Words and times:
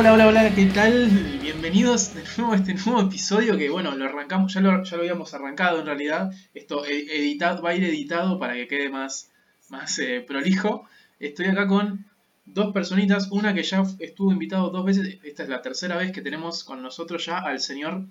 Hola, 0.00 0.12
hola, 0.12 0.28
hola, 0.28 0.54
¿qué 0.54 0.66
tal? 0.66 1.08
Bienvenidos 1.42 2.14
de 2.14 2.22
nuevo 2.36 2.52
a 2.52 2.56
este 2.56 2.72
nuevo 2.72 3.00
episodio 3.00 3.58
que, 3.58 3.68
bueno, 3.68 3.96
lo 3.96 4.04
arrancamos, 4.04 4.54
ya 4.54 4.60
lo, 4.60 4.84
ya 4.84 4.96
lo 4.96 5.02
habíamos 5.02 5.34
arrancado 5.34 5.80
en 5.80 5.86
realidad. 5.86 6.30
Esto 6.54 6.86
e- 6.86 7.18
editado, 7.18 7.62
va 7.62 7.70
a 7.70 7.74
ir 7.74 7.82
editado 7.82 8.38
para 8.38 8.54
que 8.54 8.68
quede 8.68 8.90
más, 8.90 9.32
más 9.70 9.98
eh, 9.98 10.24
prolijo. 10.24 10.88
Estoy 11.18 11.46
acá 11.46 11.66
con 11.66 12.06
dos 12.46 12.72
personitas, 12.72 13.26
una 13.32 13.54
que 13.54 13.64
ya 13.64 13.82
estuvo 13.98 14.30
invitado 14.30 14.70
dos 14.70 14.84
veces, 14.84 15.18
esta 15.24 15.42
es 15.42 15.48
la 15.48 15.62
tercera 15.62 15.96
vez 15.96 16.12
que 16.12 16.22
tenemos 16.22 16.62
con 16.62 16.80
nosotros 16.80 17.26
ya 17.26 17.38
al 17.38 17.58
señor 17.58 18.04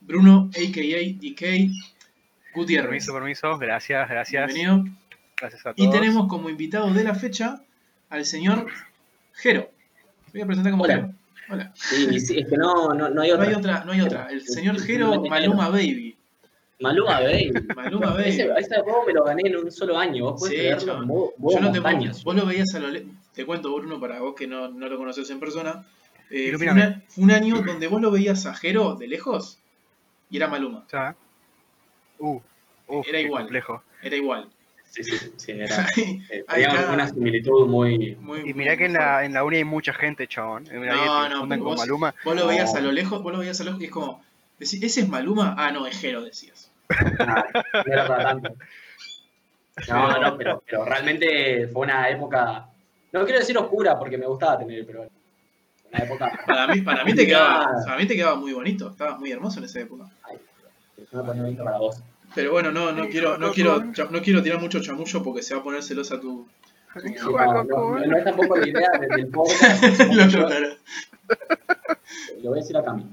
Bruno, 0.00 0.50
a.k.a. 0.52 0.98
DK 1.20 1.70
Gutiérrez. 2.52 2.88
Permiso, 2.88 3.14
permiso, 3.14 3.58
gracias, 3.58 4.08
gracias. 4.08 4.52
Bienvenido. 4.52 4.92
Gracias 5.40 5.64
a 5.64 5.72
todos. 5.72 5.88
Y 5.88 5.88
tenemos 5.96 6.26
como 6.26 6.50
invitado 6.50 6.92
de 6.92 7.04
la 7.04 7.14
fecha 7.14 7.62
al 8.08 8.24
señor 8.24 8.66
Jero. 9.34 9.70
Voy 10.32 10.42
a 10.42 10.46
presentar 10.46 10.72
como 10.72 10.82
Hola. 10.82 10.94
Jero. 10.96 11.27
Hola. 11.50 11.72
Sí, 11.74 12.20
sí, 12.20 12.38
es 12.40 12.48
que 12.48 12.56
no, 12.56 12.92
no, 12.94 13.08
no 13.08 13.22
hay 13.22 13.30
No 13.30 13.34
otra. 13.36 13.48
hay 13.48 13.54
otra, 13.54 13.84
no 13.84 13.92
hay 13.92 14.00
otra. 14.00 14.26
El 14.30 14.42
señor 14.46 14.80
Jero 14.80 15.20
Maluma 15.22 15.68
Baby. 15.70 16.16
Maluma 16.80 17.20
Baby. 17.20 17.52
Maluma 17.74 18.10
Baby. 18.12 18.22
Ese, 18.28 18.50
ese 18.56 18.80
juego 18.82 19.04
me 19.06 19.12
lo 19.12 19.24
gané 19.24 19.42
en 19.46 19.56
un 19.56 19.70
solo 19.72 19.98
año. 19.98 20.24
Vos 20.32 20.40
podés 20.40 20.82
Sí, 20.82 20.90
vos 21.06 21.54
Yo 21.54 21.60
no 21.60 21.72
te 21.72 21.80
montañas. 21.80 22.22
vos 22.24 22.34
lo 22.36 22.46
veías 22.46 22.74
a 22.74 22.78
lo 22.80 22.88
le- 22.88 23.06
Te 23.34 23.46
cuento, 23.46 23.74
Bruno, 23.74 23.98
para 24.00 24.20
vos 24.20 24.34
que 24.34 24.46
no, 24.46 24.68
no 24.68 24.88
lo 24.88 24.96
conoces 24.98 25.28
en 25.30 25.40
persona. 25.40 25.86
Eh, 26.30 26.52
fue, 26.56 26.66
Ilumíname. 26.66 26.82
una- 26.86 27.02
fue 27.08 27.24
un 27.24 27.30
año 27.30 27.62
donde 27.62 27.86
vos 27.88 28.00
lo 28.02 28.10
veías 28.10 28.44
a 28.46 28.54
Jero 28.54 28.94
de 28.96 29.08
lejos 29.08 29.58
y 30.30 30.36
era 30.36 30.46
Maluma. 30.48 30.86
Ya. 30.92 31.16
Uh, 32.18 32.40
Era 33.06 33.20
igual. 33.20 33.42
complejo. 33.44 33.82
Era 34.02 34.16
igual. 34.16 34.48
Sí, 34.90 35.04
sí, 35.04 35.16
sí. 35.36 35.52
Era, 35.52 35.86
eh, 35.96 36.44
tenía 36.48 36.68
está. 36.68 36.92
una 36.92 37.08
similitud 37.08 37.66
muy. 37.68 38.16
Muy, 38.16 38.40
Y 38.40 38.42
muy 38.44 38.54
mirá 38.54 38.76
que 38.76 38.86
en 38.86 38.94
la, 38.94 39.24
en 39.24 39.34
la 39.34 39.44
uni 39.44 39.58
hay 39.58 39.64
mucha 39.64 39.92
gente, 39.92 40.26
chabón. 40.26 40.66
Eh, 40.70 40.74
No, 40.74 40.84
no, 41.28 41.28
confundan 41.30 41.48
pero 41.50 41.64
con 41.64 41.70
vos- 41.72 41.78
Maluma. 41.78 42.14
Vos 42.24 42.34
lo 42.36 42.46
veías 42.46 42.72
No. 42.72 42.78
a 42.78 42.82
lo 42.82 42.92
lejos, 42.92 43.22
vos 43.22 43.32
lo 43.32 43.38
veías 43.38 43.60
a 43.60 43.64
lo 43.64 43.70
lejos 43.70 43.82
y 43.82 43.86
es 43.86 43.90
como. 43.92 44.24
decís, 44.58 44.82
¿Ese 44.82 45.00
es 45.02 45.08
Maluma? 45.08 45.54
Ah, 45.58 45.70
no, 45.70 45.86
es 45.86 45.98
Jero, 46.00 46.22
decías. 46.22 46.70
no 46.88 47.92
era 47.92 48.06
para 48.08 48.24
tanto. 48.24 48.54
No, 49.88 50.20
no, 50.20 50.36
pero, 50.36 50.60
pero 50.66 50.84
realmente 50.84 51.68
fue 51.68 51.82
una 51.82 52.08
época. 52.08 52.66
No 53.12 53.24
quiero 53.24 53.38
decir 53.38 53.56
oscura 53.56 53.96
porque 53.96 54.18
me 54.18 54.26
gustaba 54.26 54.58
tener 54.58 54.80
el 54.80 54.86
pelo. 54.86 55.06
Una 55.92 55.98
época. 56.02 56.32
Para 56.46 56.66
mí, 56.66 56.80
para 56.82 57.04
mí 57.04 57.14
te 57.14 57.24
quedaba, 57.26 57.70
para 57.86 57.96
mí 57.96 58.04
te 58.06 58.16
quedaba 58.16 58.34
muy 58.34 58.52
bonito, 58.52 58.90
estabas 58.90 59.18
muy 59.20 59.30
hermoso 59.30 59.60
en 59.60 59.64
esa 59.66 59.80
época. 59.80 60.04
Una 61.12 61.22
bonita 61.32 61.62
para 61.64 61.78
vos. 61.78 62.02
Pero 62.38 62.52
bueno, 62.52 62.70
no, 62.70 62.92
no 62.92 63.08
quiero, 63.08 63.36
no 63.36 63.50
quiero, 63.50 63.82
no 63.82 64.22
quiero 64.22 64.40
tirar 64.44 64.60
mucho 64.60 64.78
chamullo 64.80 65.24
porque 65.24 65.42
se 65.42 65.54
va 65.56 65.60
a 65.60 65.64
poner 65.64 65.82
celosa 65.82 66.20
tu. 66.20 66.46
No, 66.94 67.30
no, 67.32 67.64
no, 67.64 67.98
no 67.98 68.16
es 68.16 68.22
tampoco 68.22 68.56
la 68.58 68.68
idea 68.68 68.90
del, 69.10 69.26
podcast. 69.26 69.82
Lo 70.12 70.28
Yo 70.28 70.44
aclaro. 70.46 70.68
lo 72.40 72.50
voy 72.50 72.58
a 72.60 72.62
decir 72.62 72.76
a 72.76 72.84
Cami. 72.84 73.06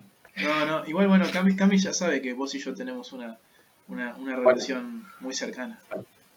No, 0.43 0.65
no, 0.67 0.85
igual 0.87 1.07
bueno, 1.07 1.25
Cami, 1.33 1.55
Cami 1.55 1.79
ya 1.79 1.91
sabe 1.91 2.21
que 2.21 2.33
vos 2.33 2.53
y 2.53 2.59
yo 2.59 2.75
tenemos 2.75 3.13
una, 3.13 3.39
una, 3.87 4.15
una 4.17 4.35
relación 4.35 5.03
muy 5.21 5.33
cercana. 5.33 5.79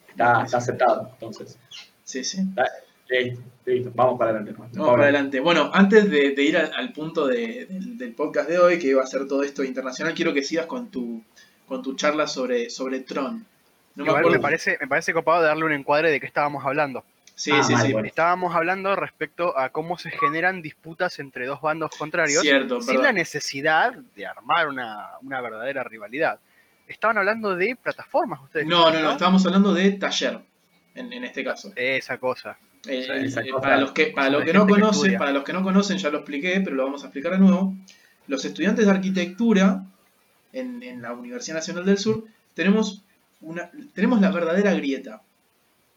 Está, 0.09 0.45
está 0.45 0.57
aceptado, 0.57 1.11
entonces. 1.13 1.59
Sí, 2.05 2.25
sí. 2.25 2.39
Listo, 3.11 3.43
listo, 3.67 3.93
vamos 3.95 4.19
para 4.19 4.31
adelante. 4.31 4.55
Vamos 4.59 4.89
para 4.93 5.03
adelante. 5.03 5.41
Bueno, 5.41 5.71
antes 5.75 6.11
de, 6.11 6.31
de 6.31 6.43
ir 6.43 6.57
al, 6.57 6.73
al 6.75 6.93
punto 6.95 7.27
de- 7.27 7.67
del, 7.69 7.99
del 7.99 8.15
podcast 8.15 8.49
de 8.49 8.59
hoy, 8.59 8.79
que 8.79 8.95
va 8.95 9.03
a 9.03 9.07
ser 9.07 9.29
todo 9.29 9.43
esto 9.43 9.63
internacional, 9.63 10.15
quiero 10.15 10.33
que 10.33 10.43
sigas 10.43 10.65
con 10.65 10.91
tu, 10.91 11.23
con 11.69 11.83
tu 11.83 11.95
charla 11.95 12.27
sobre, 12.27 12.71
sobre 12.71 13.01
Tron. 13.01 13.47
No 13.95 14.05
me 14.05 14.11
Igual 14.11 14.31
me 14.31 14.39
parece, 14.41 14.79
me 14.81 14.89
parece 14.89 15.13
copado 15.13 15.43
darle 15.43 15.65
un 15.65 15.73
encuadre 15.73 16.11
de 16.11 16.21
qué 16.21 16.27
estábamos 16.27 16.65
hablando. 16.65 17.05
Sí, 17.35 17.53
Ah, 17.53 17.63
sí, 17.63 17.73
mal, 17.73 17.87
sí. 17.87 17.93
bueno. 17.93 18.09
Estábamos 18.09 18.55
hablando 18.57 18.97
respecto 18.97 19.57
a 19.57 19.69
cómo 19.69 19.97
se 19.97 20.11
generan 20.11 20.61
disputas 20.61 21.21
entre 21.21 21.47
dos 21.47 21.61
bandos 21.61 21.93
contrarios 21.97 22.43
Cierto, 22.43 22.81
sin 22.81 23.01
la 23.01 23.13
necesidad 23.13 23.93
de 24.17 24.27
armar 24.27 24.69
una, 24.69 25.11
una 25.23 25.41
verdadera 25.41 25.85
rivalidad. 25.85 26.41
Estaban 26.89 27.19
hablando 27.19 27.55
de 27.55 27.77
plataformas 27.77 28.41
ustedes. 28.43 28.67
No, 28.67 28.91
no, 28.91 28.99
no, 29.01 29.13
estábamos 29.13 29.45
hablando 29.47 29.73
de 29.75 29.93
taller, 29.93 30.41
en, 30.95 31.13
en 31.13 31.25
este 31.25 31.45
caso. 31.45 31.73
Esa 31.77 32.19
cosa. 32.19 32.59
Eh, 32.87 33.07
eh, 33.09 33.25
esa 33.27 33.43
eh, 33.43 33.51
cosa. 33.51 33.63
para 33.63 33.77
los 33.79 33.93
que, 33.93 34.07
para 34.07 34.31
los 34.31 34.41
de 34.41 34.47
que 34.47 34.53
no 34.55 34.67
que 34.67 34.73
conocen, 34.73 35.19
para 35.19 35.33
los 35.33 35.45
que 35.45 35.53
no 35.53 35.63
conocen 35.63 35.99
ya 35.99 36.11
lo 36.11 36.19
expliqué, 36.19 36.61
pero 36.61 36.75
lo 36.77 36.85
vamos 36.85 37.03
a 37.05 37.07
explicar 37.07 37.33
de 37.33 37.39
nuevo. 37.39 37.75
Los 38.27 38.45
estudiantes 38.45 38.87
de 38.87 38.91
arquitectura 38.91 39.85
en, 40.53 40.83
en 40.83 41.03
la 41.03 41.13
Universidad 41.13 41.57
Nacional 41.57 41.85
del 41.85 41.99
Sur 41.99 42.25
tenemos 42.55 43.03
una, 43.41 43.71
tenemos 43.95 44.21
la 44.21 44.31
verdadera 44.31 44.75
grieta. 44.75 45.23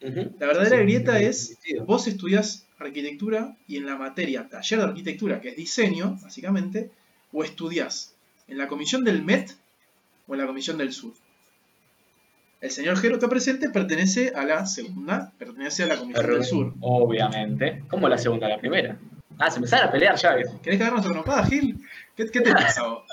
La 0.00 0.46
verdadera 0.46 0.78
Sí, 0.78 0.82
grieta 0.82 1.18
sí, 1.18 1.24
es 1.24 1.58
sí. 1.62 1.74
vos 1.86 2.06
estudias 2.08 2.66
arquitectura 2.78 3.56
y 3.68 3.76
en 3.76 3.86
la 3.86 3.96
materia 3.96 4.48
taller 4.48 4.80
de 4.80 4.84
arquitectura, 4.86 5.40
que 5.40 5.50
es 5.50 5.56
diseño, 5.56 6.18
básicamente, 6.20 6.90
o 7.32 7.44
estudias 7.44 8.14
en 8.48 8.58
la 8.58 8.66
comisión 8.66 9.04
del 9.04 9.22
MET 9.22 9.52
o 10.26 10.34
en 10.34 10.40
la 10.40 10.46
comisión 10.46 10.76
del 10.78 10.92
Sur. 10.92 11.12
El 12.60 12.70
señor 12.70 12.96
Jero 12.96 13.14
está 13.14 13.28
presente 13.28 13.70
pertenece 13.70 14.32
a 14.34 14.44
la 14.44 14.66
segunda, 14.66 15.32
pertenece 15.38 15.84
a 15.84 15.86
la 15.86 15.96
comisión 15.96 16.26
del 16.30 16.44
Sur. 16.44 16.74
Obviamente. 16.80 17.84
¿Cómo 17.88 18.08
la 18.08 18.18
segunda? 18.18 18.48
La 18.48 18.58
primera. 18.58 18.98
Ah, 19.38 19.50
se 19.50 19.56
empezaron 19.56 19.88
a 19.88 19.92
pelear 19.92 20.16
ya. 20.16 20.36
¿Querés 20.62 20.78
cagarnos 20.78 21.06
a 21.06 21.10
trompada, 21.10 21.44
Gil? 21.46 21.78
¿Qué, 22.16 22.26
qué 22.30 22.40
te 22.40 22.52
pasa 22.52 22.82
vos? 22.88 23.04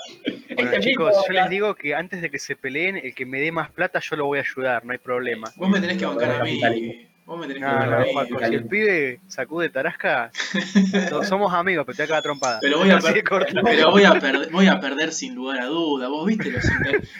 Bueno, 0.54 0.72
Este 0.72 0.80
chicos, 0.90 1.14
yo 1.26 1.32
les 1.32 1.48
digo 1.48 1.74
que 1.74 1.94
antes 1.94 2.20
de 2.20 2.30
que 2.30 2.38
se 2.38 2.56
peleen, 2.56 2.96
el 2.98 3.14
que 3.14 3.24
me 3.26 3.40
dé 3.40 3.50
más 3.52 3.70
plata 3.70 4.00
yo 4.00 4.16
lo 4.16 4.26
voy 4.26 4.38
a 4.38 4.42
ayudar, 4.42 4.84
no 4.84 4.92
hay 4.92 4.98
problema. 4.98 5.50
Vos 5.56 5.70
me 5.70 5.80
tenés 5.80 5.96
que 5.98 6.04
bancar 6.06 6.30
a 6.32 6.44
mí. 6.44 6.60
Vos 7.24 7.38
me 7.38 7.46
tenés 7.46 7.62
que 7.62 7.68
No, 7.68 7.74
bancar 7.76 7.90
no, 7.90 7.96
a 8.20 8.24
mí. 8.24 8.30
Si 8.48 8.54
el 8.54 8.66
pibe 8.66 9.20
sacude 9.28 9.68
tarasca, 9.70 10.30
so- 11.08 11.22
somos 11.24 11.54
amigos, 11.54 11.84
pero 11.86 11.96
te 11.96 12.02
acaba 12.02 12.20
trompada. 12.20 12.58
Pero 12.60 12.78
voy 12.78 12.90
a, 12.90 12.98
per- 12.98 13.24
pero 13.62 13.90
voy 13.92 14.04
a, 14.04 14.12
perder, 14.18 14.50
voy 14.50 14.66
a 14.66 14.80
perder 14.80 15.12
sin 15.12 15.34
lugar 15.34 15.60
a 15.60 15.66
duda. 15.66 16.08
¿Vos 16.08 16.26
viste, 16.26 16.50
los 16.50 16.64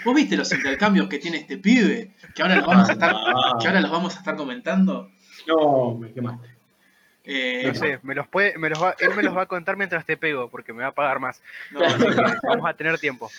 ¿Vos 0.04 0.14
viste 0.14 0.36
los 0.36 0.52
intercambios 0.52 1.08
que 1.08 1.18
tiene 1.18 1.38
este 1.38 1.56
pibe? 1.58 2.10
Que 2.34 2.42
ahora 2.42 2.56
los 2.56 2.66
vamos 2.66 2.88
a 2.90 2.92
estar, 2.92 3.14
que 3.60 3.68
ahora 3.68 3.80
los 3.80 3.90
vamos 3.90 4.16
a 4.16 4.18
estar 4.18 4.36
comentando. 4.36 5.10
No, 5.46 5.94
me 5.96 6.12
quemaste. 6.12 6.46
Eh, 7.32 7.62
No 7.68 7.74
sé, 7.74 8.00
me 8.02 8.14
los 8.16 8.26
puede, 8.26 8.58
me 8.58 8.68
los 8.70 8.82
va, 8.82 8.96
él 8.98 9.10
me 9.14 9.22
los 9.22 9.36
va 9.36 9.42
a 9.42 9.46
contar 9.46 9.76
mientras 9.76 10.04
te 10.04 10.16
pego, 10.16 10.48
porque 10.50 10.72
me 10.72 10.82
va 10.82 10.88
a 10.88 10.94
pagar 10.94 11.20
más. 11.20 11.40
no, 11.70 11.80
vamos 12.42 12.68
a 12.68 12.74
tener 12.74 12.98
tiempo. 12.98 13.30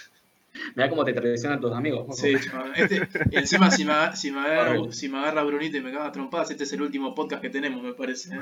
Mira 0.75 0.89
cómo 0.89 1.03
te 1.05 1.13
traicionan 1.13 1.59
tus 1.61 1.73
amigos. 1.73 2.17
sí, 2.17 2.33
chaval. 2.39 2.73
Este- 2.75 3.07
encima, 3.31 3.69
si 3.71 3.83
me, 3.85 3.93
aga- 3.93 4.15
si, 4.15 4.31
me 4.31 4.39
agarra, 4.41 4.91
si 4.91 5.09
me 5.09 5.17
agarra 5.19 5.43
Brunito 5.43 5.77
y 5.77 5.81
me 5.81 5.91
caga 5.91 6.11
trompadas, 6.11 6.51
este 6.51 6.63
es 6.65 6.73
el 6.73 6.81
último 6.81 7.13
podcast 7.15 7.41
que 7.41 7.49
tenemos, 7.49 7.81
me 7.83 7.93
parece. 7.93 8.33
¿eh? 8.35 8.39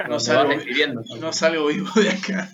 No 0.00 0.08
No 0.08 0.20
salgo, 0.20 0.52
no 1.20 1.32
salgo 1.32 1.66
vivo 1.68 1.88
de 1.94 2.10
acá. 2.10 2.48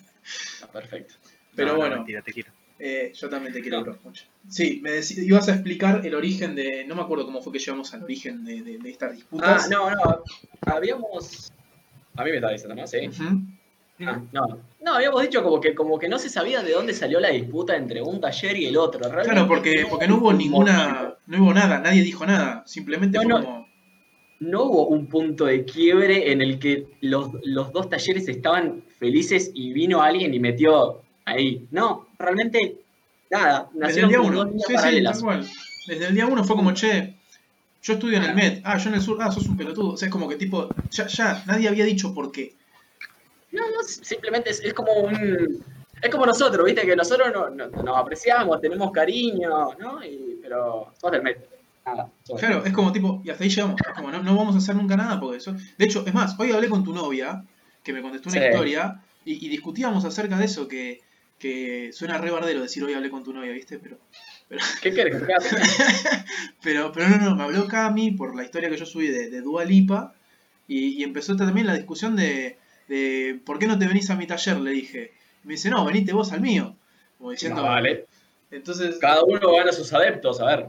Perfecto. 0.73 1.15
Pero 1.55 1.69
No, 1.69 1.73
no, 1.75 1.79
bueno. 1.81 1.97
mentira, 1.97 2.23
te 2.23 2.33
quiero. 2.33 2.51
Eh, 2.79 3.13
yo 3.15 3.29
también 3.29 3.53
te 3.53 3.61
quiero, 3.61 3.79
No. 3.79 3.85
bro, 3.85 3.99
mucho. 4.05 4.25
Sí, 4.49 4.81
me 4.83 4.91
deci- 4.93 5.23
ibas 5.25 5.49
a 5.49 5.55
explicar 5.55 6.07
el 6.07 6.15
origen 6.15 6.55
de. 6.55 6.85
No 6.87 6.95
me 6.95 7.03
acuerdo 7.03 7.25
cómo 7.27 7.43
fue 7.43 7.53
que 7.53 7.59
llegamos 7.59 7.93
al 7.93 8.05
origen 8.05 8.45
de, 8.45 8.63
de- 8.63 8.79
de 8.79 8.91
estas 8.91 9.11
Ah, 9.11 9.15
disputas. 9.15 9.69
no, 9.71 9.91
no. 9.91 10.23
Habíamos. 10.67 11.53
A 12.19 12.25
mí 12.25 12.31
me 12.31 12.37
está 12.37 12.51
diciendo, 12.51 12.75
¿no? 12.75 12.87
Sí. 12.87 13.09
Ujú. 13.09 13.41
Ah, 14.07 14.21
no. 14.33 14.59
No, 14.81 14.95
habíamos 14.95 15.23
dicho 15.23 15.43
como 15.43 15.61
que, 15.61 15.75
como 15.75 15.99
que 15.99 16.09
no 16.09 16.19
se 16.19 16.29
sabía 16.29 16.63
de 16.63 16.73
dónde 16.73 16.93
salió 16.95 17.19
la 17.21 17.31
disputa 17.31 17.77
entre 17.77 18.01
un 18.03 18.21
taller 18.21 18.57
y 18.57 18.67
el 18.67 18.77
otro. 18.77 19.01
Realmente 19.01 19.31
Claro, 19.33 19.49
porque, 19.49 19.87
porque 19.91 20.07
no 20.07 20.17
hubo 20.19 20.33
ninguna. 20.33 21.15
No 21.27 21.43
hubo 21.43 21.53
nada, 21.55 21.79
nadie 21.81 22.03
dijo 22.03 22.25
nada. 22.27 22.63
Simplemente 22.67 23.19
No, 23.19 23.23
fue 23.23 23.29
no. 23.31 23.45
como. 23.45 23.69
No 24.41 24.63
hubo 24.65 24.87
un 24.89 25.09
punto 25.09 25.47
de 25.47 25.65
quiebre 25.65 26.31
en 26.31 26.43
el 26.43 26.61
que 26.61 26.87
los, 27.01 27.31
los 27.43 27.73
dos 27.73 27.89
talleres 27.91 28.29
estaban 28.29 28.85
felices 28.99 29.51
y 29.53 29.73
vino 29.73 30.01
alguien 30.01 30.33
y 30.33 30.39
metió 30.39 31.03
ahí. 31.25 31.67
No, 31.73 32.07
realmente 32.19 32.77
nada. 33.31 33.69
Desde 33.73 33.75
el 33.75 33.81
Nacieron 33.81 34.11
día 34.11 34.21
uno. 34.21 34.45
dos 34.45 34.63
Sí, 34.65 34.75
sí, 34.79 35.23
cual. 35.25 35.45
Desde 35.89 36.07
el 36.07 36.15
día 36.15 36.27
uno 36.27 36.45
fue 36.45 36.55
como, 36.55 36.73
che, 36.73 37.17
yo 37.83 37.93
estudio 37.95 38.19
en 38.19 38.25
el 38.25 38.35
MED. 38.35 38.61
Ah, 38.65 38.77
yo 38.79 38.89
en 38.89 38.95
el 38.97 39.01
sur. 39.01 39.19
Ah, 39.21 39.31
sos 39.31 39.47
un 39.47 39.57
pelotudo. 39.57 39.91
O 39.93 39.97
sea, 39.97 40.07
es 40.07 40.13
como 40.13 40.29
que 40.29 40.37
tipo. 40.37 40.69
Ya, 40.91 41.07
ya, 41.07 41.43
nadie 41.47 41.69
había 41.69 41.85
dicho 41.85 42.13
por 42.15 42.31
qué. 42.33 42.55
No, 43.53 43.63
no, 43.71 43.83
simplemente 43.83 44.51
es, 44.51 44.61
es 44.61 44.75
como 44.75 44.93
un. 44.93 45.65
Es 46.01 46.11
como 46.11 46.27
nosotros, 46.27 46.65
viste, 46.65 46.83
que 46.87 46.95
nosotros 46.95 47.33
no, 47.35 47.51
no- 47.51 47.67
nos 47.83 47.97
apreciamos, 47.97 48.61
tenemos 48.61 48.93
cariño, 48.93 49.71
¿no? 49.81 50.05
Y, 50.05 50.39
pero 50.41 50.93
sos 51.01 51.11
del 51.11 51.23
Met. 51.23 51.39
Nada. 51.85 52.09
sos 52.23 52.39
Claro, 52.39 52.65
es 52.65 52.73
como 52.73 52.93
tipo, 52.93 53.21
y 53.25 53.31
hasta 53.31 53.43
ahí 53.43 53.51
llegamos. 53.51 53.81
Como, 53.97 54.11
no, 54.13 54.23
no 54.23 54.37
vamos 54.37 54.55
a 54.55 54.59
hacer 54.59 54.77
nunca 54.77 54.97
nada 54.97 55.19
porque 55.19 55.39
eso. 55.39 55.53
De 55.77 55.85
hecho, 55.85 56.05
es 56.07 56.15
más, 56.15 56.39
hoy 56.39 56.53
hablé 56.53 56.69
con 56.69 56.85
tu 56.85 56.93
novia, 56.93 57.43
que 57.83 57.93
me 57.93 58.01
contestó 58.03 58.29
una 58.29 58.39
Sí. 58.41 58.47
historia, 58.47 59.03
y, 59.25 59.45
y 59.45 59.49
discutíamos 59.49 60.05
acerca 60.05 60.39
de 60.39 60.45
eso, 60.45 60.69
que, 60.69 61.01
que 61.39 61.91
suena 61.93 62.19
re 62.19 62.31
bardero 62.31 62.61
decir 62.63 62.85
hoy 62.85 62.95
hablé 62.95 63.11
con 63.11 63.25
tu 63.25 63.33
novia, 63.33 63.51
¿viste? 63.53 63.79
Pero, 63.79 63.99
Met. 64.51 64.61
¿Qué 64.83 64.93
querés? 64.93 65.23
pero, 66.63 66.93
pero 66.93 67.09
no, 67.09 67.19
no, 67.19 67.37
me 67.37 67.43
habló 67.45 67.67
Cami 67.69 68.13
por 68.13 68.35
la 68.35 68.45
historia 68.45 68.71
que 68.71 68.77
yo 68.77 68.87
subí 68.87 69.09
de, 69.09 69.31
de 69.31 69.41
Dua 69.41 69.65
Lipa, 69.65 70.15
y, 70.67 71.01
y 71.01 71.03
empezó 71.05 71.37
también 71.37 71.67
la 71.67 71.75
discusión 71.75 72.17
de, 72.17 72.59
de 72.89 73.41
¿por 73.45 73.59
qué 73.59 73.67
no 73.67 73.79
te 73.79 73.87
venís 73.87 74.11
a 74.11 74.17
mi 74.17 74.27
taller? 74.27 74.59
Le 74.59 74.71
dije. 74.73 75.13
Y 75.45 75.47
me 75.47 75.55
dice, 75.55 75.71
no, 75.71 75.85
venite 75.85 76.13
vos 76.13 76.33
al 76.33 76.41
mío. 76.41 76.77
Como 77.19 77.31
diciendo, 77.31 77.63
No, 77.63 77.69
vale. 77.69 78.07
entonces, 78.51 78.97
Cada 78.99 79.23
uno 79.25 79.53
gana 79.53 79.73
sus 79.73 79.93
adeptos, 79.93 80.41
a 80.41 80.47
ver. 80.47 80.69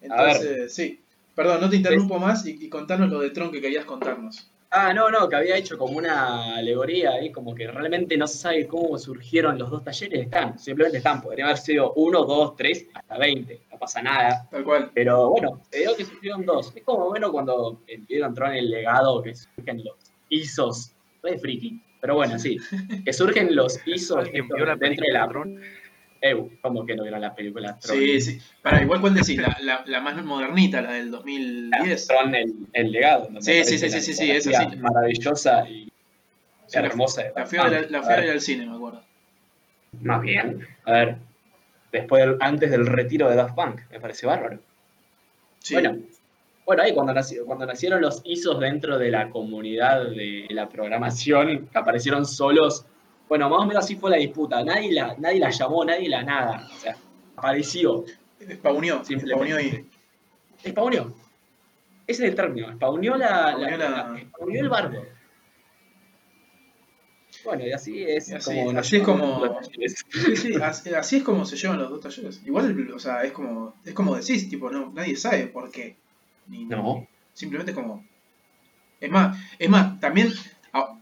entonces, 0.00 0.74
sí. 0.74 1.00
Perdón, 1.34 1.60
no 1.62 1.70
te 1.70 1.76
interrumpo 1.76 2.18
más 2.18 2.44
y, 2.46 2.58
y 2.60 2.68
contanos 2.68 3.08
lo 3.10 3.20
de 3.20 3.30
Tron 3.30 3.50
que 3.50 3.60
querías 3.60 3.84
contarnos. 3.86 4.51
Ah, 4.74 4.94
no, 4.94 5.10
no, 5.10 5.28
que 5.28 5.36
había 5.36 5.58
hecho 5.58 5.76
como 5.76 5.98
una 5.98 6.56
alegoría 6.56 7.10
ahí, 7.10 7.30
como 7.30 7.54
que 7.54 7.66
realmente 7.66 8.16
no 8.16 8.26
se 8.26 8.38
sabe 8.38 8.66
cómo 8.66 8.96
surgieron 8.96 9.58
los 9.58 9.70
dos 9.70 9.84
talleres, 9.84 10.22
están, 10.22 10.58
simplemente 10.58 10.96
están, 10.96 11.20
podría 11.20 11.44
haber 11.44 11.58
sido 11.58 11.92
uno, 11.92 12.24
dos, 12.24 12.56
tres, 12.56 12.86
hasta 12.94 13.18
veinte, 13.18 13.60
no 13.70 13.78
pasa 13.78 14.00
nada. 14.00 14.48
Tal 14.50 14.64
cual. 14.64 14.90
Pero 14.94 15.28
bueno, 15.28 15.60
te 15.68 15.80
digo 15.80 15.94
que 15.94 16.06
surgieron 16.06 16.46
dos. 16.46 16.74
Es 16.74 16.82
como 16.84 17.10
bueno 17.10 17.30
cuando 17.30 17.82
el 17.86 18.00
video 18.00 18.26
entró 18.26 18.46
en 18.46 18.54
el 18.54 18.70
legado 18.70 19.22
que 19.22 19.34
surgen 19.34 19.84
los 19.84 19.94
ISOs, 20.30 20.94
re 21.22 21.38
friki, 21.38 21.78
pero 22.00 22.14
bueno, 22.14 22.38
sí, 22.38 22.56
que 23.04 23.12
surgen 23.12 23.54
los 23.54 23.78
ISOs 23.86 24.24
¿Alguien 24.24 24.44
estos 24.44 24.56
vio 24.56 24.64
la 24.64 24.76
dentro 24.76 25.04
de 25.06 25.12
la... 25.12 25.28
Tron? 26.22 26.46
Eh, 26.46 26.58
¿Cómo 26.60 26.86
que 26.86 26.94
no 26.96 27.02
vieron 27.02 27.20
las 27.20 27.34
películas? 27.34 27.78
Tron? 27.80 27.98
Sí, 27.98 28.20
sí. 28.20 28.38
Para, 28.62 28.82
igual, 28.82 29.00
¿cuál 29.00 29.14
decís? 29.14 29.36
La, 29.38 29.56
la, 29.60 29.82
la 29.86 30.00
más 30.00 30.22
modernita, 30.24 30.80
la 30.82 30.92
del 30.92 31.10
2010. 31.10 32.06
Tron, 32.06 32.34
el, 32.34 32.54
el 32.72 32.92
legado. 32.92 33.28
Sí, 33.40 33.64
sí, 33.64 33.78
sí, 33.78 33.88
la 33.88 34.00
sí, 34.00 34.12
sí, 34.14 34.30
esa 34.30 34.70
sí. 34.70 34.76
Maravillosa 34.76 35.68
y 35.68 35.90
Sí, 36.66 36.78
la- 36.78 36.86
hermosa. 36.86 37.24
La 37.36 37.44
fui 37.46 37.58
a 37.58 37.68
la 37.68 38.02
fui 38.02 38.12
a 38.12 38.16
ver 38.16 38.30
al 38.30 38.40
cine, 38.40 38.66
me 38.66 38.76
acuerdo. 38.76 39.02
Más 40.00 40.22
bien, 40.22 40.66
a 40.84 40.92
ver, 40.92 41.16
después 41.92 42.24
del- 42.24 42.38
antes 42.40 42.70
del 42.70 42.86
retiro 42.86 43.28
de 43.28 43.36
Daft 43.36 43.54
Punk, 43.54 43.80
me 43.90 44.00
parece 44.00 44.26
bárbaro. 44.26 44.58
Sí. 45.58 45.74
Bueno, 45.74 45.98
bueno, 46.64 46.82
ahí 46.82 46.94
cuando, 46.94 47.12
nació- 47.12 47.44
cuando 47.44 47.66
nacieron 47.66 48.00
los 48.00 48.22
ISOs 48.24 48.58
dentro 48.60 48.96
de 48.98 49.10
la 49.10 49.28
comunidad 49.28 50.08
de 50.10 50.46
la 50.50 50.68
programación, 50.68 51.68
aparecieron 51.74 52.24
solos, 52.24 52.86
bueno, 53.32 53.48
más 53.48 53.60
o 53.60 53.64
menos 53.66 53.82
así 53.82 53.96
fue 53.96 54.10
la 54.10 54.18
disputa. 54.18 54.62
Nadie 54.62 54.92
la, 54.92 55.16
nadie 55.18 55.40
la 55.40 55.48
llamó, 55.48 55.82
nadie 55.86 56.06
la 56.06 56.22
nada. 56.22 56.68
O 56.70 56.78
sea, 56.78 56.94
apareció. 57.34 58.04
Simplemente. 58.38 58.56
spawneó 58.56 59.56
ahí. 59.56 59.86
Spawneó. 60.68 61.14
Ese 62.06 62.24
es 62.24 62.28
el 62.28 62.34
término. 62.34 62.70
Spawneó, 62.74 63.16
la, 63.16 63.56
la- 63.56 63.76
la- 63.78 64.20
el 64.52 64.68
bardo. 64.68 65.02
Bueno, 67.42 67.66
y 67.66 67.72
así 67.72 68.04
es 68.04 68.28
Y 68.28 68.34
así- 68.34 68.50
como. 68.50 68.72
nos 68.74 68.86
así 68.86 68.96
es 68.96 69.02
como-. 69.02 69.58
Sí, 69.62 70.36
sí, 70.36 70.54
así, 70.62 70.92
así 70.94 71.16
es 71.16 71.22
como 71.22 71.46
se 71.46 71.56
llevan 71.56 71.78
los 71.78 71.88
dos 71.88 72.00
talleres. 72.02 72.42
Igual, 72.44 72.92
o 72.94 72.98
sea, 72.98 73.22
es 73.24 73.32
como, 73.32 73.74
es 73.82 73.94
como 73.94 74.14
decís, 74.14 74.48
tipo, 74.50 74.70
no, 74.70 74.92
nadie 74.92 75.16
sabe 75.16 75.46
por 75.46 75.70
qué. 75.70 75.96
Ni- 76.48 76.66
No. 76.66 77.06
Simplemente 77.32 77.72
es 77.72 77.76
como. 77.78 78.04
Es 79.00 79.10
más, 79.10 79.38
es 79.58 79.70
más, 79.70 79.98
también 80.00 80.28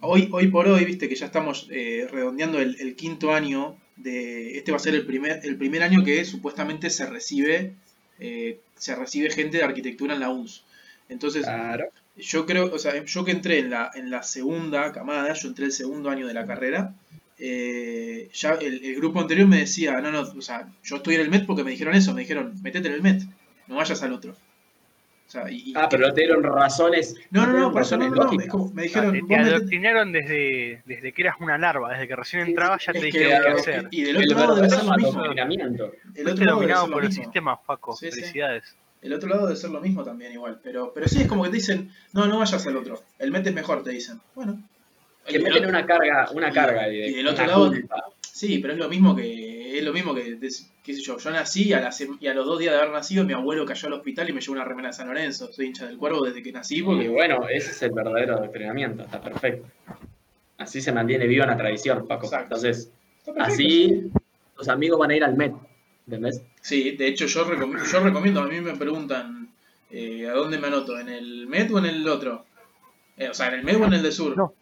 hoy, 0.01 0.29
hoy 0.33 0.49
por 0.49 0.67
hoy, 0.69 0.85
viste 0.85 1.09
que 1.09 1.15
ya 1.17 1.27
estamos 1.27 1.67
eh, 1.71 2.07
redondeando 2.11 2.59
el, 2.61 2.77
el 2.81 2.97
quinto 2.97 3.33
año 3.33 3.77
de. 3.97 4.57
Este 4.59 4.71
va 4.73 4.77
a 4.77 4.81
ser 4.81 4.95
el 4.95 5.07
primer, 5.07 5.41
el 5.45 5.57
primer 5.57 5.83
año 5.83 6.05
que 6.05 6.25
supuestamente 6.25 6.91
se 6.91 7.07
recibe. 7.07 7.75
eh, 8.19 8.59
se 8.77 8.95
recibe 8.95 9.31
gente 9.31 9.59
de 9.59 9.65
arquitectura 9.65 10.15
en 10.15 10.21
la 10.21 10.31
UNS. 10.31 10.65
Entonces, 11.09 11.45
Claro. 11.45 11.87
yo 12.17 12.47
creo, 12.47 12.73
o 12.73 12.79
sea, 12.79 13.05
yo 13.05 13.25
que 13.25 13.31
entré 13.33 13.59
en 13.59 13.71
la, 13.71 13.91
en 13.95 14.11
la 14.11 14.23
segunda 14.23 14.91
camada, 14.93 15.33
yo 15.35 15.49
entré 15.49 15.67
el 15.67 15.73
segundo 15.73 16.09
año 16.11 16.27
de 16.27 16.35
la 16.35 16.47
carrera, 16.47 16.95
eh, 17.39 18.29
ya 18.33 18.53
el, 18.55 18.85
el 18.85 18.97
grupo 18.97 19.21
anterior 19.21 19.47
me 19.49 19.59
decía, 19.59 20.01
no, 20.01 20.11
no, 20.11 20.21
o 20.23 20.43
sea, 20.43 20.69
yo 20.85 20.97
estoy 20.97 21.15
en 21.17 21.23
el 21.23 21.31
MET 21.31 21.47
porque 21.47 21.65
me 21.65 21.71
dijeron 21.73 21.95
eso, 21.95 22.15
me 22.15 22.21
dijeron, 22.23 22.55
metete 22.63 22.89
en 22.89 22.95
el 22.95 23.03
MET, 23.03 23.23
no 23.67 23.77
vayas 23.77 24.03
al 24.03 24.13
otro. 24.13 24.37
O 25.31 25.33
sea, 25.33 25.49
y, 25.49 25.71
y- 25.71 25.73
Ah, 25.77 25.87
pero 25.89 26.09
no 26.09 26.13
te 26.13 26.23
dieron 26.23 26.43
razones. 26.43 27.15
no, 27.31 27.47
no, 27.47 27.57
no, 27.57 27.71
por 27.73 27.83
eso 27.83 27.97
no, 27.97 28.09
como, 28.49 28.73
me 28.73 28.83
Ah, 28.83 28.85
dijeron, 28.85 29.13
te, 29.13 29.21
vos 29.21 29.29
te 29.29 29.37
adoctrinaron 29.37 30.11
desde, 30.11 30.83
desde 30.87 31.13
que 31.13 31.23
eras 31.23 31.37
una 31.39 31.57
larva, 31.57 31.93
desde 31.93 32.09
que 32.09 32.17
recién 32.17 32.49
entrabas 32.49 32.85
ya 32.85 32.93
te 32.93 33.01
dijeron 33.01 33.41
qué 33.45 33.49
hacer. 33.53 33.89
y 33.93 34.03
del 34.03 34.17
El 34.17 34.25
otro 34.25 34.39
lado 34.41 34.55
debe 34.57 34.69
ser 34.71 34.85
lo 34.85 34.97
mismo. 34.97 35.23
El 36.17 36.29
otro 36.29 36.45
dominado 36.47 36.91
por 36.91 37.05
el 37.05 37.13
sistema, 37.13 37.63
Paco. 37.63 37.95
Sí, 37.95 38.11
sí. 38.11 38.21
Felicidades. 38.23 38.77
El 39.03 39.13
otro 39.13 39.29
lado 39.29 39.47
debe 39.47 39.57
ser 39.57 39.71
lo 39.71 39.81
mismo 39.81 40.03
también 40.03 40.33
igual, 40.33 40.59
pero, 40.65 40.91
pero 40.93 41.07
sí 41.07 41.23
es 41.23 41.29
como 41.29 41.45
que 41.45 41.51
te 41.51 41.57
dicen, 41.59 41.93
no, 42.13 42.27
no 42.27 42.41
vayas 42.41 42.67
al 42.67 42.77
otro, 42.77 43.01
el 43.21 43.31
MET 43.31 43.47
es 43.47 43.55
mejor, 43.55 43.85
te 43.85 43.91
dicen. 43.91 44.21
Bueno. 44.35 44.61
Que 45.25 45.39
meten 45.39 45.65
una 45.67 45.87
carga, 45.87 46.29
una 46.35 46.49
y- 46.49 46.53
carga 46.53 46.89
de, 46.89 47.07
y 47.07 47.15
del 47.15 47.29
otro 47.29 47.47
lado-. 47.47 47.73
Sí, 48.21 48.59
pero 48.59 48.73
es 48.75 48.79
lo 48.81 48.89
mismo 48.89 49.15
que 49.15 49.23
es 49.79 49.85
lo 49.85 49.93
mismo 49.93 50.15
que 50.15 50.39
qué 50.83 50.95
sé 50.95 51.01
yo, 51.03 51.19
yo 51.19 51.31
nací 51.31 51.73
a 51.73 51.81
la 51.81 51.91
y 52.21 52.27
a 52.27 52.35
los 52.35 52.47
dos 52.47 52.59
días 52.59 52.73
de 52.73 52.79
haber 52.81 52.93
nacido 52.93 53.25
mi 53.25 53.33
abuelo 53.33 53.65
cayó 53.65 53.89
al 53.89 53.95
hospital 53.95 54.29
y 54.29 54.33
me 54.33 54.41
llevó 54.41 54.53
una 54.55 54.65
remera 54.65 54.89
de 54.89 54.95
San 54.95 55.09
Lorenzo. 55.09 55.53
Soy 55.53 55.67
hincha 55.67 55.87
del 55.87 55.99
cuervo 55.99 56.25
desde 56.25 56.43
que 56.43 56.53
nací 56.53 56.79
Y 56.79 56.83
bueno, 56.83 57.49
ese 57.49 57.71
es 57.71 57.83
el 57.83 57.91
verdadero 57.93 58.37
adoctrinamiento, 58.37 59.03
está 59.05 59.21
perfecto. 59.21 59.69
Así 60.59 60.81
se 60.81 60.93
mantiene 60.93 61.27
viva 61.27 61.45
una 61.45 61.57
tradición, 61.57 62.07
Paco. 62.07 62.27
Exacto. 62.27 62.57
Entonces, 62.57 62.91
así 63.39 64.11
tus 64.57 64.69
amigos 64.69 64.99
van 64.99 65.11
a 65.11 65.17
ir 65.17 65.25
al 65.25 65.37
Met, 65.37 65.55
¿entendés? 66.07 66.43
Sí, 66.61 66.93
de 66.93 67.07
hecho 67.07 67.27
yo, 67.27 67.47
recom- 67.47 67.83
yo 67.91 68.01
recomiendo, 68.01 68.41
a 68.41 68.47
mí 68.47 68.61
me 68.61 68.77
preguntan 68.77 69.49
eh, 69.91 70.27
¿a 70.29 70.33
dónde 70.33 70.59
me 70.59 70.67
anoto? 70.69 70.99
¿En 70.99 71.09
el 71.09 71.47
MET 71.47 71.71
o 71.71 71.79
en 71.79 71.87
el 71.87 72.07
otro? 72.09 72.45
Eh, 73.17 73.29
o 73.29 73.35
sea, 73.35 73.49
¿en 73.49 73.55
el 73.55 73.65
MET 73.65 73.77
o 73.81 73.85
en 73.87 73.93
el 73.95 74.03
de 74.03 74.13
Sur? 74.13 74.37
No. 74.37 74.55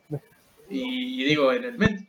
Y, 0.71 1.23
y 1.23 1.25
digo, 1.25 1.53
en 1.53 1.65
el 1.65 1.79
MET. 1.79 2.01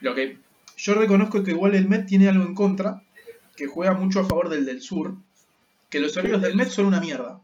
Lo 0.00 0.14
que 0.14 0.38
yo 0.78 0.94
reconozco 0.94 1.42
que 1.42 1.50
igual 1.50 1.74
el 1.74 1.88
MET 1.88 2.06
tiene 2.06 2.28
algo 2.28 2.44
en 2.44 2.54
contra, 2.54 3.02
que 3.56 3.66
juega 3.66 3.94
mucho 3.94 4.20
a 4.20 4.24
favor 4.24 4.48
del 4.48 4.64
del 4.64 4.80
Sur, 4.80 5.16
que 5.90 5.98
los 5.98 6.16
horarios 6.16 6.40
del 6.40 6.54
MET 6.54 6.68
son 6.68 6.86
una 6.86 7.00
mierda. 7.00 7.40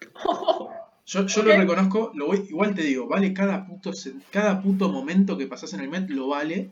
Yo, 1.06 1.24
yo 1.24 1.42
lo 1.42 1.56
reconozco, 1.56 2.12
lo 2.14 2.26
voy, 2.26 2.44
igual 2.50 2.74
te 2.74 2.82
digo, 2.82 3.08
vale 3.08 3.32
cada 3.32 3.66
puto, 3.66 3.92
cada 4.30 4.60
puto 4.60 4.90
momento 4.90 5.38
que 5.38 5.46
pasás 5.46 5.72
en 5.72 5.80
el 5.80 5.88
Met, 5.88 6.10
lo 6.10 6.28
vale. 6.28 6.70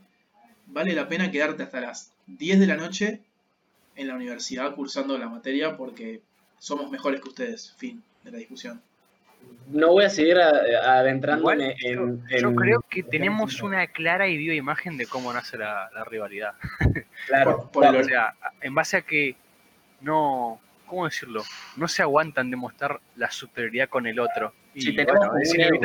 Vale 0.67 0.93
la 0.93 1.07
pena 1.07 1.31
quedarte 1.31 1.63
hasta 1.63 1.81
las 1.81 2.11
10 2.27 2.59
de 2.59 2.67
la 2.67 2.77
noche 2.77 3.23
en 3.95 4.07
la 4.07 4.15
universidad 4.15 4.75
cursando 4.75 5.17
la 5.17 5.27
materia 5.27 5.75
porque 5.75 6.21
somos 6.59 6.91
mejores 6.91 7.19
que 7.19 7.29
ustedes. 7.29 7.73
Fin 7.77 8.03
de 8.23 8.31
la 8.31 8.37
discusión. 8.37 8.79
No 9.69 9.89
voy 9.89 10.05
a 10.05 10.09
seguir 10.09 10.37
a- 10.39 10.99
adentrándome 10.99 11.75
Igual, 11.79 12.21
en, 12.29 12.39
Yo 12.39 12.55
creo 12.55 12.81
que 12.89 13.03
tenemos 13.03 13.59
en- 13.59 13.65
una 13.65 13.87
clara 13.87 14.27
y 14.27 14.37
viva 14.37 14.53
imagen 14.53 14.95
de 14.97 15.05
cómo 15.07 15.33
nace 15.33 15.57
la, 15.57 15.89
la 15.93 16.03
rivalidad. 16.05 16.53
Claro, 17.27 17.57
por- 17.57 17.71
por 17.71 17.83
claro, 17.83 17.99
O 17.99 18.03
sea, 18.03 18.33
en 18.61 18.73
base 18.73 18.95
a 18.97 19.01
que 19.01 19.35
no, 19.99 20.61
¿cómo 20.85 21.05
decirlo? 21.05 21.43
No 21.75 21.87
se 21.89 22.01
aguantan 22.01 22.49
demostrar 22.49 22.99
la 23.17 23.29
superioridad 23.29 23.89
con 23.89 24.07
el 24.07 24.19
otro. 24.19 24.53
Y 24.73 24.95
tenemos 24.95 25.27
bueno, 25.27 25.37
es 25.41 25.53
ego. 25.53 25.79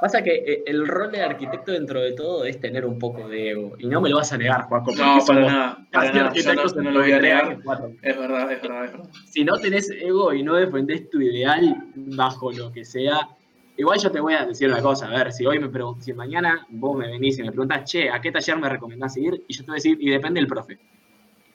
Pasa 0.00 0.22
que 0.22 0.34
eh, 0.34 0.62
el 0.66 0.86
rol 0.88 1.12
de 1.12 1.22
arquitecto 1.22 1.72
dentro 1.72 2.00
de 2.00 2.12
todo 2.12 2.44
es 2.46 2.58
tener 2.58 2.86
un 2.86 2.98
poco 2.98 3.28
de 3.28 3.50
ego. 3.50 3.76
Y 3.78 3.86
no 3.86 4.00
me 4.00 4.08
lo 4.08 4.16
vas 4.16 4.32
a 4.32 4.38
negar, 4.38 4.62
Juaco. 4.62 4.92
No, 4.92 5.18
para 5.26 5.40
nada, 5.40 5.86
para 5.92 6.12
nada. 6.12 6.32
Yo 6.32 6.54
no, 6.54 6.82
no 6.82 6.90
lo 6.90 7.00
voy 7.00 7.12
a 7.12 7.20
negar. 7.20 7.58
Es 8.02 8.16
verdad, 8.16 8.52
es 8.52 8.62
verdad, 8.62 8.84
es 8.84 8.92
verdad. 8.92 9.10
Si 9.26 9.44
no 9.44 9.58
tenés 9.58 9.90
ego 9.90 10.32
y 10.32 10.42
no 10.42 10.54
defendés 10.54 11.10
tu 11.10 11.20
ideal 11.20 11.84
bajo 11.94 12.50
lo 12.50 12.72
que 12.72 12.84
sea, 12.84 13.28
igual 13.76 13.98
yo 13.98 14.10
te 14.10 14.20
voy 14.20 14.32
a 14.34 14.46
decir 14.46 14.70
una 14.70 14.80
cosa. 14.80 15.06
A 15.06 15.10
ver, 15.10 15.32
si 15.32 15.44
hoy 15.44 15.58
me 15.58 15.70
si 16.00 16.14
mañana 16.14 16.66
vos 16.70 16.96
me 16.96 17.06
venís 17.06 17.38
y 17.38 17.42
me 17.42 17.50
preguntás, 17.50 17.84
che, 17.90 18.08
¿a 18.08 18.22
qué 18.22 18.32
taller 18.32 18.56
me 18.56 18.70
recomendás 18.70 19.16
ir? 19.18 19.44
Y 19.48 19.54
yo 19.54 19.64
te 19.64 19.66
voy 19.66 19.74
a 19.74 19.76
decir, 19.76 19.98
y 20.00 20.08
depende 20.08 20.40
del 20.40 20.46
profe. 20.48 20.78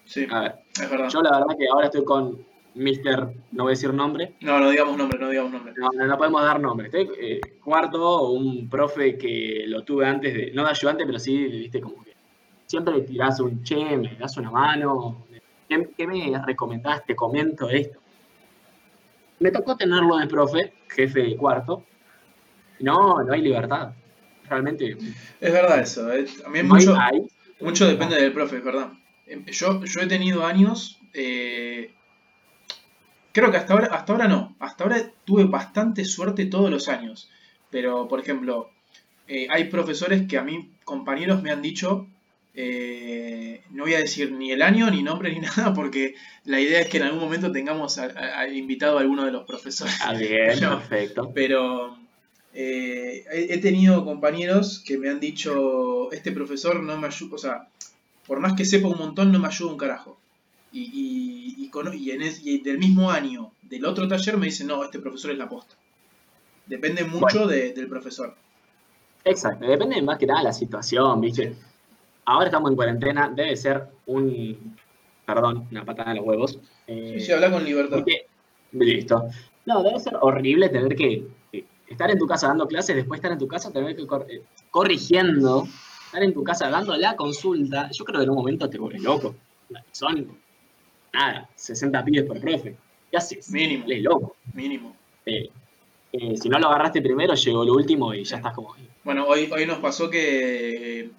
Sí, 0.05 0.27
A 0.29 0.41
ver, 0.41 0.55
es 0.79 0.87
verdad. 0.87 1.09
yo 1.09 1.21
la 1.23 1.39
verdad 1.39 1.57
que 1.57 1.65
ahora 1.67 1.87
estoy 1.87 2.03
con 2.05 2.45
Mr. 2.75 3.33
No 3.53 3.63
voy 3.63 3.71
a 3.71 3.75
decir 3.75 3.93
nombre, 3.93 4.33
No, 4.41 4.59
no 4.59 4.69
digamos 4.69 4.97
nombre, 4.97 5.17
no 5.17 5.29
digamos 5.29 5.51
nombre. 5.53 5.73
No, 5.77 5.89
no, 5.93 6.05
no 6.05 6.17
podemos 6.17 6.41
dar 6.43 6.59
nombre. 6.59 6.87
Estoy 6.87 7.09
eh, 7.19 7.41
cuarto, 7.63 8.29
un 8.31 8.69
profe 8.69 9.17
que 9.17 9.63
lo 9.67 9.83
tuve 9.83 10.05
antes 10.05 10.33
de, 10.33 10.51
no 10.53 10.63
de 10.63 10.69
ayudante, 10.71 11.05
pero 11.05 11.17
sí, 11.19 11.37
viste, 11.47 11.79
como 11.81 12.03
que 12.03 12.13
siempre 12.65 12.95
le 12.95 13.01
tirás 13.01 13.39
un 13.39 13.63
che, 13.63 13.97
me 13.97 14.15
das 14.15 14.35
una 14.37 14.51
mano, 14.51 15.25
¿qué, 15.69 15.89
qué 15.97 16.05
me 16.07 16.37
recomendás? 16.45 17.05
Te 17.05 17.15
comento 17.15 17.69
esto. 17.69 17.99
Me 19.39 19.51
tocó 19.51 19.75
tenerlo 19.75 20.17
de 20.17 20.27
profe, 20.27 20.73
jefe 20.89 21.21
de 21.21 21.35
cuarto. 21.37 21.83
No, 22.79 23.23
no 23.23 23.33
hay 23.33 23.41
libertad. 23.41 23.93
Realmente, 24.49 24.97
Es 25.41 25.51
verdad 25.53 25.79
eso. 25.79 26.11
eh. 26.13 26.25
También 26.43 26.65
hay, 26.65 26.71
mucho, 26.71 26.95
hay- 26.99 27.27
mucho 27.61 27.87
depende 27.87 28.15
del 28.21 28.31
profe, 28.33 28.57
es 28.57 28.63
verdad. 28.63 28.91
Em, 29.25 29.43
Yo, 29.45 29.83
yo 29.83 30.01
he 30.01 30.07
tenido 30.07 30.45
años. 30.45 30.99
eh, 31.13 31.93
creo 33.35 33.51
que 33.51 33.57
hasta 33.57 33.73
ahora, 33.73 33.87
hasta 33.91 34.13
ahora 34.13 34.27
no. 34.27 34.55
Hasta 34.59 34.83
ahora 34.85 34.97
tuve 35.25 35.43
bastante 35.43 36.05
suerte 36.05 36.45
todos 36.45 36.69
los 36.71 36.87
años. 36.89 37.29
Pero, 37.69 38.07
por 38.07 38.19
ejemplo, 38.21 38.71
eh, 39.27 39.47
hay 39.51 39.65
profesores 39.65 40.27
que 40.29 40.37
a 40.37 40.43
mí, 40.43 40.71
compañeros, 40.85 41.43
me 41.43 41.51
han 41.51 41.61
dicho. 41.61 42.07
eh, 42.57 43.61
no 43.71 43.83
voy 43.83 43.95
a 43.95 43.99
decir 43.99 44.31
ni 44.31 44.51
el 44.53 44.61
año, 44.61 44.89
ni 44.89 45.03
nombre, 45.03 45.31
ni 45.33 45.39
nada, 45.49 45.73
porque 45.73 46.15
la 46.45 46.59
idea 46.61 46.79
es 46.79 46.87
que 46.87 46.97
en 46.97 47.03
algún 47.03 47.19
momento 47.19 47.51
tengamos 47.51 47.97
a- 47.97 48.05
a- 48.05 48.39
al 48.39 48.55
invitado 48.55 48.97
a 48.97 49.01
alguno 49.01 49.25
de 49.25 49.31
los 49.33 49.43
profesores. 49.45 49.95
Ah, 50.01 50.13
bien, 50.13 50.57
perfecto. 50.59 51.31
Pero 51.35 51.97
eh, 52.53 53.25
he, 53.31 53.53
he 53.55 53.57
tenido 53.57 54.05
compañeros 54.05 54.81
que 54.87 54.97
me 54.97 55.09
han 55.09 55.19
dicho, 55.19 56.11
este 56.13 56.31
profesor 56.31 56.81
no 56.81 56.97
me 56.97 57.07
ayuda, 57.07 57.35
o 57.35 57.37
sea, 57.37 57.67
por 58.25 58.39
más 58.39 58.53
que 58.53 58.63
sepa 58.65 58.87
un 58.87 58.97
montón, 58.97 59.31
no 59.33 59.39
me 59.39 59.47
ayuda 59.49 59.71
un 59.71 59.77
carajo. 59.77 60.17
Y, 60.77 60.81
y, 61.59 61.65
y 61.65 61.69
cono- 61.69 61.93
y 61.93 62.11
en 62.11 62.21
es- 62.21 62.45
y 62.45 62.59
del 62.59 62.77
mismo 62.77 63.09
año, 63.09 63.51
del 63.61 63.85
otro 63.85 64.07
taller, 64.09 64.35
me 64.37 64.47
dicen, 64.47 64.67
no, 64.67 64.83
este 64.83 64.99
profesor 64.99 65.31
es 65.31 65.37
la 65.37 65.47
posta. 65.47 65.73
Depende 66.65 67.05
mucho 67.05 67.47
de- 67.47 67.71
del 67.71 67.87
profesor. 67.87 68.35
Exacto, 69.23 69.65
depende 69.65 70.01
más 70.01 70.17
que 70.19 70.25
nada 70.25 70.39
de 70.41 70.45
la 70.45 70.53
situación, 70.53 71.21
¿viste? 71.21 71.55
Ahora 72.25 72.47
estamos 72.47 72.69
en 72.71 72.75
cuarentena, 72.75 73.29
debe 73.33 73.55
ser 73.55 73.87
un, 74.07 74.75
perdón, 75.25 75.65
una 75.71 75.85
patada 75.85 76.11
en 76.11 76.17
los 76.17 76.25
huevos. 76.25 76.59
Eh, 76.87 77.15
Sí, 77.19 77.25
sí, 77.27 77.31
habla 77.31 77.49
con 77.51 77.63
libertad. 77.63 77.97
porque- 77.97 78.25
listo. 78.73 79.23
No, 79.65 79.81
debe 79.81 79.99
ser 79.99 80.17
horrible 80.19 80.67
tener 80.69 80.93
que, 80.95 81.25
que 81.51 81.65
estar 81.87 82.11
en 82.11 82.17
tu 82.19 82.27
casa 82.27 82.47
dando 82.49 82.67
clases, 82.67 82.95
después 82.97 83.19
estar 83.19 83.31
en 83.31 83.37
tu 83.39 83.47
casa, 83.47 83.71
tener 83.71 83.95
que 83.95 84.05
cor- 84.05 84.27
eh, 84.29 84.43
corrigiendo, 84.69 85.67
estar 86.07 86.21
en 86.21 86.33
tu 86.33 86.43
casa 86.43 86.69
dando 86.69 86.95
la 86.97 87.15
consulta, 87.15 87.89
yo 87.91 88.03
creo 88.03 88.19
que 88.19 88.23
en 88.25 88.29
un 88.31 88.35
momento 88.35 88.69
te 88.69 88.77
vuelves 88.77 89.01
loco. 89.01 89.35
Son, 89.91 90.37
nada, 91.15 91.49
60 91.55 92.05
pibes 92.05 92.23
por 92.23 92.39
profe. 92.39 92.75
¿Qué 93.09 93.17
haces? 93.17 93.49
Mínimo. 93.49 93.85
Loco. 93.87 94.35
Mínimo. 94.53 94.95
Eh, 95.25 95.49
eh, 96.11 96.37
si 96.37 96.49
no 96.49 96.59
lo 96.59 96.67
agarraste 96.67 97.01
primero, 97.01 97.33
llegó 97.33 97.65
lo 97.65 97.73
último 97.73 98.13
y 98.13 98.23
ya 98.23 98.37
estás 98.37 98.53
como... 98.53 98.75
Bueno, 99.03 99.25
hoy, 99.27 99.49
hoy 99.51 99.65
nos 99.65 99.79
pasó 99.79 100.09
que, 100.09 101.01
eh, 101.01 101.09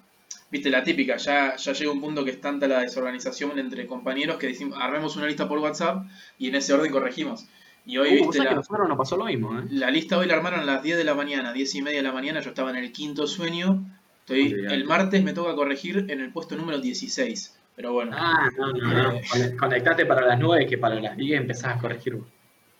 viste, 0.51 0.69
la 0.69 0.83
típica, 0.83 1.17
ya, 1.17 1.55
ya 1.55 1.73
llega 1.73 1.91
un 1.91 2.01
punto 2.01 2.25
que 2.25 2.31
es 2.31 2.41
tanta 2.41 2.67
la 2.67 2.81
desorganización 2.81 3.59
entre 3.59 3.85
compañeros 3.87 4.37
que 4.37 4.47
decimos, 4.47 4.77
armemos 4.81 5.15
una 5.15 5.27
lista 5.27 5.47
por 5.47 5.59
WhatsApp 5.59 6.05
y 6.37 6.47
en 6.47 6.55
ese 6.55 6.73
orden 6.73 6.91
corregimos. 6.91 7.47
Y 7.85 7.97
hoy, 7.97 8.09
Uh, 8.09 8.11
viste, 8.11 8.37
¿sabes 8.39 8.67
que 8.67 8.73
la, 8.77 8.87
nos 8.87 8.97
pasó 8.97 9.15
lo 9.15 9.25
mismo, 9.25 9.57
¿eh? 9.57 9.63
la 9.69 9.89
lista 9.89 10.17
hoy 10.17 10.27
la 10.27 10.35
armaron 10.35 10.59
a 10.59 10.65
las 10.65 10.83
10 10.83 10.97
de 10.97 11.03
la 11.05 11.15
mañana, 11.15 11.53
10 11.53 11.75
y 11.75 11.81
media 11.81 11.99
de 11.99 12.03
la 12.03 12.11
mañana, 12.11 12.41
yo 12.41 12.49
estaba 12.49 12.69
en 12.71 12.77
el 12.77 12.91
quinto 12.91 13.27
sueño. 13.27 13.85
Estoy, 14.19 14.65
el 14.69 14.83
martes 14.83 15.23
me 15.23 15.31
toca 15.31 15.55
corregir 15.55 16.05
en 16.09 16.19
el 16.19 16.33
puesto 16.33 16.57
número 16.57 16.79
16. 16.79 17.56
Pero 17.77 17.93
bueno, 17.93 18.11
Ah, 18.13 18.49
no, 18.57 18.73
no, 18.73 18.93
no. 18.93 19.19
Conect- 19.21 19.55
Conectate 19.55 20.05
para 20.05 20.25
las 20.25 20.37
9 20.39 20.65
que 20.67 20.77
para 20.77 20.95
las 20.95 21.15
10 21.15 21.39
empezás 21.39 21.77
a 21.77 21.79
corregir. 21.79 22.19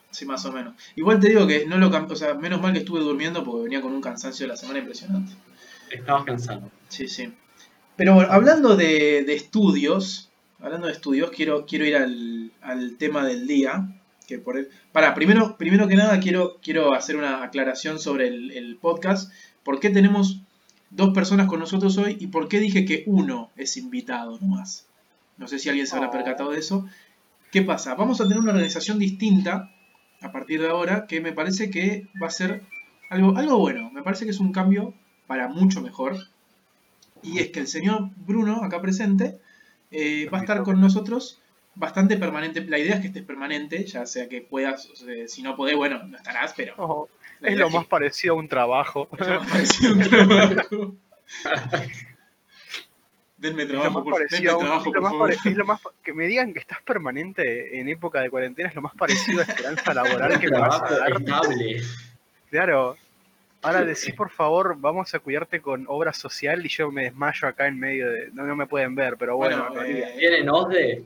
sí, 0.09 0.25
más 0.25 0.43
o 0.45 0.51
menos. 0.51 0.73
Igual 0.95 1.19
te 1.19 1.29
digo 1.29 1.45
que 1.47 1.65
no 1.67 1.77
lo 1.77 1.87
o 1.89 2.15
sea, 2.15 2.33
menos 2.33 2.59
mal 2.59 2.73
que 2.73 2.79
estuve 2.79 2.99
durmiendo 3.01 3.43
porque 3.43 3.63
venía 3.65 3.81
con 3.81 3.93
un 3.93 4.01
cansancio 4.01 4.45
de 4.45 4.47
la 4.49 4.57
semana 4.57 4.79
impresionante. 4.79 5.33
Estabas 5.91 6.25
cansado. 6.25 6.71
Sí, 6.89 7.07
sí. 7.07 7.31
Pero 7.95 8.15
bueno, 8.15 8.31
hablando 8.31 8.75
de, 8.75 9.23
de 9.23 9.33
estudios, 9.35 10.29
hablando 10.59 10.87
de 10.87 10.93
estudios, 10.93 11.29
quiero, 11.29 11.65
quiero 11.67 11.85
ir 11.85 11.95
al, 11.95 12.51
al 12.61 12.97
tema 12.97 13.23
del 13.25 13.45
día. 13.47 13.87
Que 14.27 14.39
por 14.39 14.57
el- 14.57 14.69
Pará, 14.91 15.13
primero, 15.13 15.57
primero 15.57 15.87
que 15.87 15.95
nada 15.95 16.19
quiero, 16.19 16.57
quiero 16.63 16.93
hacer 16.95 17.15
una 17.17 17.43
aclaración 17.43 17.99
sobre 17.99 18.27
el, 18.29 18.51
el 18.51 18.77
podcast. 18.77 19.31
¿Por 19.63 19.79
qué 19.79 19.91
tenemos 19.91 20.41
dos 20.89 21.13
personas 21.13 21.45
con 21.47 21.59
nosotros 21.59 21.97
hoy 21.99 22.17
y 22.19 22.27
por 22.27 22.47
qué 22.47 22.59
dije 22.59 22.83
que 22.85 23.03
uno 23.05 23.51
es 23.55 23.77
invitado 23.77 24.39
nomás? 24.39 24.86
No 25.37 25.47
sé 25.47 25.59
si 25.59 25.69
alguien 25.69 25.87
se 25.87 25.95
habrá 25.95 26.09
Oh. 26.09 26.11
percatado 26.11 26.51
de 26.51 26.59
eso. 26.59 26.85
¿Qué 27.51 27.61
pasa? 27.61 27.95
Vamos 27.95 28.19
a 28.19 28.23
tener 28.25 28.39
una 28.39 28.51
organización 28.51 28.99
distinta 28.99 29.71
a 30.21 30.31
partir 30.31 30.61
de 30.61 30.69
ahora 30.69 31.05
que 31.07 31.21
me 31.21 31.31
parece 31.31 31.69
que 31.69 32.07
va 32.21 32.27
a 32.27 32.31
ser 32.31 32.63
algo, 33.09 33.37
algo 33.37 33.57
bueno. 33.59 33.89
Me 33.91 34.01
parece 34.03 34.25
que 34.25 34.31
es 34.31 34.39
un 34.39 34.51
cambio 34.51 34.93
para 35.27 35.47
mucho 35.47 35.81
mejor. 35.81 36.17
Y 37.23 37.39
es 37.39 37.49
que 37.49 37.59
el 37.61 37.67
señor 37.67 38.09
Bruno, 38.15 38.63
acá 38.63 38.81
presente, 38.81 39.39
eh, 39.91 40.29
va 40.33 40.39
a 40.39 40.41
estar 40.41 40.61
con 40.63 40.79
nosotros 40.81 41.39
bastante 41.75 42.17
permanente. 42.17 42.65
La 42.65 42.79
idea 42.79 42.95
es 42.95 43.01
que 43.01 43.07
estés 43.07 43.23
permanente, 43.23 43.85
ya 43.85 44.05
sea 44.05 44.27
que 44.27 44.41
puedas, 44.41 44.89
o 44.89 44.95
sea, 44.95 45.27
si 45.27 45.41
no 45.43 45.55
podés, 45.55 45.75
bueno, 45.75 46.03
no 46.03 46.17
estarás, 46.17 46.53
pero... 46.57 46.73
Oh, 46.77 47.07
es 47.41 47.55
lo 47.57 47.69
más 47.69 47.85
parecido 47.85 48.33
a 48.33 48.37
un 48.37 48.47
trabajo. 48.47 49.07
es 49.19 49.27
lo 49.27 49.39
más 49.41 49.51
parecido 49.51 49.91
a 49.91 49.95
un 49.95 50.01
trabajo. 50.09 50.95
Denme 53.37 53.65
trabajo, 53.67 53.91
más 53.91 54.03
por, 54.03 54.27
denme 54.29 54.51
un- 54.53 54.59
trabajo, 54.59 54.85
lo 54.85 54.91
por 54.93 55.01
más 55.01 55.11
favor. 55.11 55.29
pare- 55.35 55.49
es 55.51 55.57
lo 55.57 55.65
más 55.65 55.81
pa- 55.81 55.91
que 56.03 56.13
me 56.13 56.25
digan 56.25 56.53
que 56.53 56.59
estás 56.59 56.81
permanente 56.81 57.79
en 57.79 57.87
época 57.87 58.19
de 58.21 58.29
cuarentena 58.31 58.69
es 58.69 58.75
lo 58.75 58.81
más 58.81 58.95
parecido 58.95 59.41
a 59.41 59.43
esperanza 59.43 59.93
laboral 59.93 60.39
que 60.39 60.49
me 60.49 60.59
vas 60.59 60.81
a 60.81 60.97
dar. 60.97 61.11
estable. 61.21 61.81
Claro. 62.49 62.97
Ahora 63.61 63.83
decís, 63.83 64.13
por 64.13 64.29
favor, 64.29 64.75
vamos 64.79 65.13
a 65.13 65.19
cuidarte 65.19 65.61
con 65.61 65.85
obra 65.87 66.13
social 66.13 66.65
y 66.65 66.69
yo 66.69 66.91
me 66.91 67.03
desmayo 67.05 67.47
acá 67.47 67.67
en 67.67 67.79
medio 67.79 68.09
de... 68.11 68.29
No, 68.31 68.43
no 68.43 68.55
me 68.55 68.67
pueden 68.67 68.93
ver, 68.95 69.17
pero 69.17 69.35
bueno. 69.35 69.67
Bueno, 69.69 69.75
no, 69.81 69.83
eh, 69.83 70.13
Vienen 70.17 70.47
OSDE. 70.49 71.03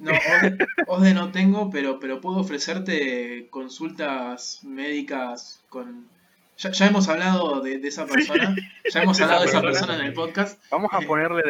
No, 0.00 0.10
OSDE, 0.10 0.66
OSDE 0.88 1.14
no 1.14 1.30
tengo, 1.30 1.70
pero, 1.70 2.00
pero 2.00 2.20
puedo 2.20 2.38
ofrecerte 2.38 3.46
consultas 3.48 4.60
médicas 4.64 5.62
con... 5.68 6.06
Ya, 6.56 6.70
ya 6.70 6.86
hemos 6.86 7.08
hablado 7.08 7.60
de, 7.60 7.78
de 7.78 7.88
esa 7.88 8.06
persona, 8.06 8.54
ya 8.92 9.02
hemos 9.02 9.20
hablado 9.20 9.42
de 9.42 9.48
esa 9.48 9.60
persona. 9.60 9.94
en 9.96 10.06
el 10.06 10.12
podcast. 10.12 10.62
Vamos 10.70 10.90
a 10.92 11.00
ponerle 11.00 11.42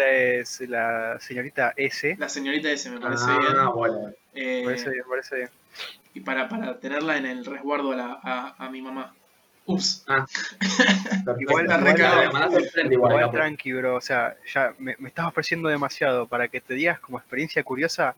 la, 0.66 1.12
la 1.12 1.20
señorita 1.20 1.75
S. 1.76 2.16
La 2.18 2.28
señorita 2.28 2.70
ese 2.70 2.90
me 2.90 3.00
parece 3.00 3.25
Ah, 3.28 3.38
bien. 3.38 3.66
bueno. 3.75 4.12
Eh, 4.34 4.61
Me 4.61 4.64
parece 4.64 4.90
bien, 4.90 5.02
me 5.04 5.11
parece 5.11 5.37
bien. 5.37 5.50
y 6.14 6.20
para, 6.20 6.49
para 6.49 6.78
tenerla 6.80 7.18
en 7.18 7.26
el 7.26 7.44
resguardo 7.44 7.92
a, 7.92 7.96
la, 7.96 8.18
a, 8.23 8.54
a 8.64 8.70
mi 8.70 8.80
mamá. 8.80 9.12
Ups. 9.66 10.04
Ah. 10.08 10.26
Igual- 11.40 13.30
tranqui, 13.30 13.73
bro. 13.73 13.96
O 13.96 14.00
sea, 14.00 14.37
ya 14.52 14.75
me, 14.78 14.96
me 14.99 15.08
estás 15.08 15.26
ofreciendo 15.26 15.68
demasiado 15.68 16.26
para 16.26 16.49
que 16.49 16.61
te 16.61 16.75
digas 16.75 16.99
como 17.00 17.18
experiencia 17.18 17.62
curiosa 17.62 18.14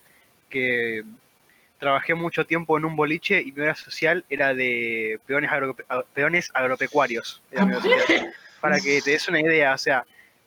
que 0.48 1.04
trabajé 1.78 2.14
mucho 2.14 2.46
tiempo 2.46 2.76
en 2.78 2.84
un 2.84 2.96
boliche 2.96 3.40
y 3.42 3.52
mi 3.52 3.60
hora 3.62 3.74
social 3.74 4.24
era 4.30 4.54
de 4.54 5.20
peones, 5.26 5.50
agro- 5.50 5.76
peones 6.14 6.50
agropecuarios. 6.54 7.42
Era 7.50 7.64
mi 7.66 7.72
hora 7.74 7.82
social. 7.82 8.34
para 8.60 8.80
que 8.80 9.00
te 9.02 9.10
des 9.12 9.28
una 9.28 9.40
idea, 9.40 9.74
o 9.74 9.78
sea, 9.78 10.04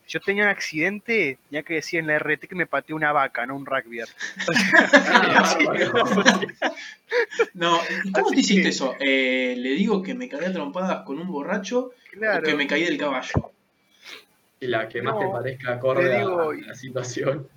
yo 0.07 0.19
tenía 0.19 0.43
un 0.43 0.49
accidente, 0.49 1.37
ya 1.51 1.61
que 1.61 1.75
decía 1.75 1.99
en 1.99 2.07
la 2.07 2.15
RT 2.17 2.47
que 2.47 2.55
me 2.55 2.65
pateó 2.65 2.95
una 2.95 3.11
vaca, 3.11 3.45
no 3.45 3.55
un 3.55 3.65
rugby. 3.65 3.99
Ah. 4.91 5.57
No, 7.53 7.79
¿y 8.03 8.11
¿cómo 8.11 8.27
Así 8.27 8.35
te 8.35 8.41
hiciste 8.41 8.63
que- 8.63 8.69
eso? 8.69 8.95
Eh, 8.99 9.55
le 9.57 9.69
digo 9.71 10.01
que 10.01 10.13
me 10.15 10.27
caí 10.29 10.45
a 10.45 10.51
trompadas 10.53 11.03
con 11.05 11.19
un 11.19 11.27
borracho 11.27 11.79
o 11.79 11.93
Claro. 12.11 12.43
que 12.43 12.55
me 12.55 12.67
caí 12.67 12.83
del 12.85 12.97
caballo. 12.97 13.51
Y 14.59 14.67
la 14.67 14.87
que 14.89 15.01
más 15.01 15.13
No, 15.15 15.19
te 15.19 15.27
parezca 15.27 15.73
acorde 15.73 16.09
te 16.09 16.17
digo- 16.17 16.51
a 16.51 16.53
la 16.55 16.75
situación. 16.75 17.47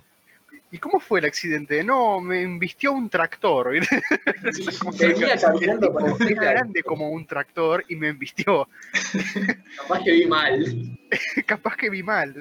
¿Y 0.73 0.79
cómo 0.79 0.99
fue 0.99 1.19
el 1.19 1.25
accidente? 1.25 1.83
No, 1.83 2.19
me 2.19 2.41
embistió 2.41 2.93
un 2.93 3.07
tractor. 3.07 3.69
Venía 4.99 5.37
caminando 5.37 5.93
por 5.93 6.19
la 6.19 6.25
Era 6.27 6.43
grande 6.51 6.81
como 6.81 7.11
un 7.11 7.27
tractor 7.27 7.85
y 7.89 7.95
me 7.95 8.07
embistió. 8.09 8.67
Capaz 9.77 10.03
que 10.03 10.11
vi 10.13 10.25
mal. 10.25 10.97
Capaz 11.45 11.75
que 11.77 11.89
vi 11.91 12.01
mal. 12.01 12.35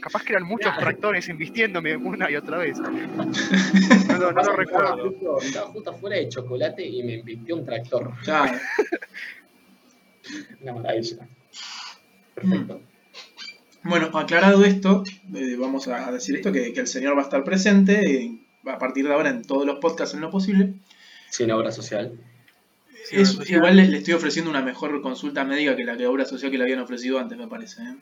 Capaz 0.00 0.22
que 0.22 0.32
eran 0.32 0.44
muchos 0.44 0.70
Claro. 0.70 0.80
tractores 0.80 1.28
embistiéndome 1.28 1.96
una 1.96 2.30
y 2.30 2.36
otra 2.36 2.58
vez. 2.58 2.78
No, 2.78 4.16
lo- 4.16 4.30
no 4.32 4.42
lo 4.44 4.52
recuerdo. 4.56 5.10
Justo- 5.10 5.38
Estaba 5.42 5.66
justo 5.70 5.90
afuera 5.90 6.16
de 6.18 6.28
chocolate 6.28 6.86
y 6.86 7.02
me 7.02 7.14
invirtió 7.14 7.56
un 7.56 7.64
tractor. 7.66 8.12
Claro. 8.22 8.58
Una 10.60 10.72
maravilla. 10.72 11.26
Perfecto. 12.36 12.80
Bueno, 13.84 14.16
aclarado 14.16 14.64
esto, 14.64 15.02
eh, 15.34 15.56
vamos 15.58 15.88
a 15.88 16.10
decir 16.12 16.36
esto, 16.36 16.52
que, 16.52 16.72
que 16.72 16.80
el 16.80 16.86
señor 16.86 17.16
va 17.16 17.20
a 17.22 17.24
estar 17.24 17.42
presente 17.44 18.00
eh, 18.24 18.38
a 18.66 18.78
partir 18.78 19.06
de 19.06 19.12
ahora 19.12 19.30
en 19.30 19.42
todos 19.44 19.66
los 19.66 19.78
podcasts 19.80 20.14
en 20.14 20.20
lo 20.20 20.30
posible. 20.30 20.74
Sin 21.30 21.50
obra 21.50 21.72
social. 21.72 22.12
Es- 23.10 23.38
igual 23.50 23.76
le, 23.76 23.88
le 23.88 23.98
estoy 23.98 24.14
ofreciendo 24.14 24.50
una 24.50 24.62
mejor 24.62 25.00
consulta 25.02 25.44
médica 25.44 25.74
que 25.74 25.84
la 25.84 25.96
que 25.96 26.06
obra 26.06 26.24
social 26.24 26.50
que 26.50 26.58
le 26.58 26.64
habían 26.64 26.78
ofrecido 26.78 27.18
antes, 27.18 27.36
me 27.36 27.48
parece. 27.48 27.82
¿eh? 27.82 27.96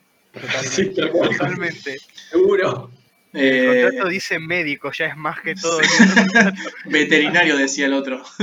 Sí, 0.63 0.91
cual. 1.11 1.29
Totalmente. 1.31 1.97
Seguro. 2.29 2.91
El 3.33 3.83
contrato 3.89 4.09
dice 4.09 4.39
médico, 4.39 4.91
ya 4.91 5.05
es 5.07 5.17
más 5.17 5.39
que 5.41 5.55
todo. 5.55 5.79
veterinario 6.85 7.57
decía 7.57 7.85
el 7.87 7.93
otro. 7.93 8.21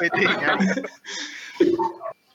veterinario. 0.00 0.74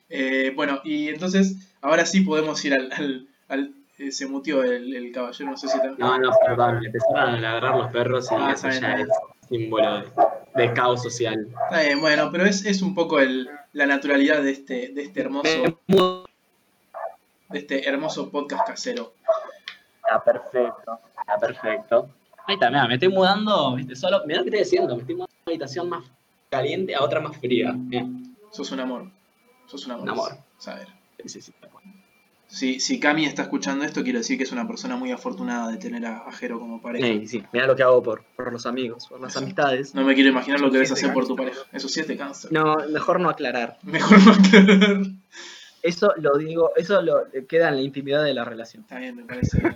Eh, 0.10 0.52
bueno, 0.56 0.82
y 0.84 1.10
entonces, 1.10 1.56
ahora 1.82 2.06
sí 2.06 2.22
podemos 2.22 2.64
ir 2.66 2.74
al... 2.74 2.92
al, 2.94 3.28
al- 3.48 3.74
eh, 3.98 4.12
se 4.12 4.28
mutió 4.28 4.64
el, 4.64 4.96
el 4.96 5.12
caballero, 5.12 5.52
no 5.52 5.58
sé 5.58 5.68
si... 5.68 5.80
te- 5.82 5.90
No, 5.98 6.18
no, 6.18 6.32
perdón. 6.46 6.86
Empezaron 6.86 7.36
a 7.36 7.40
ladrar 7.40 7.76
los 7.76 7.92
perros 7.92 8.32
y 8.32 8.36
Ah, 8.38 8.52
eso 8.54 8.70
ya 8.70 8.96
bien. 8.96 9.08
es 9.08 9.48
símbolo 9.50 10.00
de, 10.02 10.08
de 10.56 10.74
caos 10.74 11.04
social. 11.04 11.48
Está 11.70 11.82
bien, 11.82 12.00
bueno, 12.02 12.30
pero 12.32 12.46
es, 12.46 12.66
es 12.66 12.82
un 12.82 12.96
poco 12.96 13.20
el, 13.20 13.50
la 13.74 13.86
naturalidad 13.86 14.42
de 14.42 14.52
este, 14.52 14.90
de 14.94 15.04
este 15.04 15.22
hermoso 15.22 15.50
de 17.50 17.60
este 17.60 17.88
hermoso 17.88 18.30
podcast 18.32 18.66
casero. 18.68 19.14
Está 19.98 20.24
perfecto, 20.24 21.00
está 21.20 21.38
perfecto. 21.38 22.10
Ahí 22.48 22.56
está, 22.56 22.70
mira, 22.70 22.88
me 22.88 22.96
estoy 22.96 23.10
mudando, 23.10 23.76
¿viste? 23.76 23.96
Solo, 23.96 24.22
mirá 24.26 24.40
lo 24.40 24.44
que 24.44 24.50
estoy 24.50 24.64
diciendo, 24.64 24.96
me 24.96 25.02
estoy 25.02 25.16
mudando 25.16 25.32
de 25.34 25.42
una 25.44 25.52
habitación 25.54 25.90
más 25.90 26.04
caliente 26.50 26.96
a 26.96 27.04
otra 27.04 27.20
más 27.20 27.38
fría. 27.38 27.72
Mirá, 27.74 28.06
Sos 28.52 28.72
un 28.72 28.80
amor. 28.80 29.10
Sos 29.68 29.86
un 29.86 29.94
amor. 29.94 30.04
Un 30.04 30.10
amor. 30.10 30.32
Saber. 30.58 30.88
sí, 31.20 31.30
sí, 31.30 31.42
sí. 31.42 31.54
Si, 32.54 32.80
si 32.80 33.00
Cami 33.00 33.26
está 33.26 33.42
escuchando 33.42 33.84
esto, 33.84 34.04
quiero 34.04 34.20
decir 34.20 34.38
que 34.38 34.44
es 34.44 34.52
una 34.52 34.68
persona 34.68 34.96
muy 34.96 35.12
afortunada 35.12 35.72
de 35.72 35.78
tener 35.78 36.06
a, 36.06 36.20
a 36.20 36.32
Jero 36.32 36.60
como 36.60 36.80
pareja. 36.80 37.06
Sí, 37.08 37.26
sí, 37.28 37.44
mirá 37.52 37.66
lo 37.66 37.76
que 37.76 37.82
hago 37.82 38.04
por, 38.04 38.22
por 38.36 38.54
los 38.54 38.68
amigos, 38.68 39.08
por 39.08 39.20
las 39.20 39.36
amistades. 39.38 39.96
No 39.96 40.04
me 40.04 40.14
quiero 40.14 40.30
imaginar 40.30 40.60
lo 40.60 40.68
que 40.68 40.74
debes 40.74 40.92
hacer 40.92 41.12
por 41.14 41.26
tu 41.28 41.36
pareja. 41.36 41.62
Eso 41.72 41.90
sí 41.90 42.04
te 42.04 42.16
cansa. 42.16 42.50
No, 42.52 42.76
mejor 42.90 43.20
no 43.20 43.30
aclarar. 43.30 43.80
Mejor 43.82 44.20
no 44.24 44.32
aclarar. 44.34 44.98
Eso 45.82 46.14
lo 46.16 46.38
digo, 46.38 46.72
eso 46.78 47.02
lo 47.02 47.24
queda 47.50 47.68
en 47.68 47.76
la 47.76 47.82
intimidad 47.82 48.24
de 48.24 48.34
la 48.34 48.46
relación. 48.46 48.84
Está 48.84 49.00
bien, 49.00 49.18
me 49.18 49.24
parece 49.26 49.60
bien. 49.60 49.76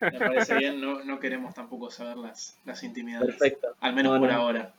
Me 0.00 0.18
parece 0.18 0.54
bien. 0.56 0.80
No, 0.80 1.04
no 1.04 1.20
queremos 1.20 1.54
tampoco 1.54 1.92
saber 1.92 2.16
las, 2.16 2.58
las 2.64 2.82
intimidades. 2.82 3.28
Perfecto. 3.36 3.68
Al 3.80 3.94
menos 3.94 4.14
No, 4.14 4.18
por 4.18 4.30
no. 4.30 4.34
ahora. 4.34 4.72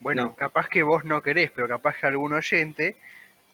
Bueno, 0.00 0.22
No. 0.22 0.34
capaz 0.34 0.68
que 0.70 0.82
vos 0.82 1.04
no 1.04 1.20
querés, 1.22 1.50
pero 1.54 1.68
capaz 1.68 1.96
que 2.00 2.06
algún 2.06 2.32
oyente. 2.32 2.96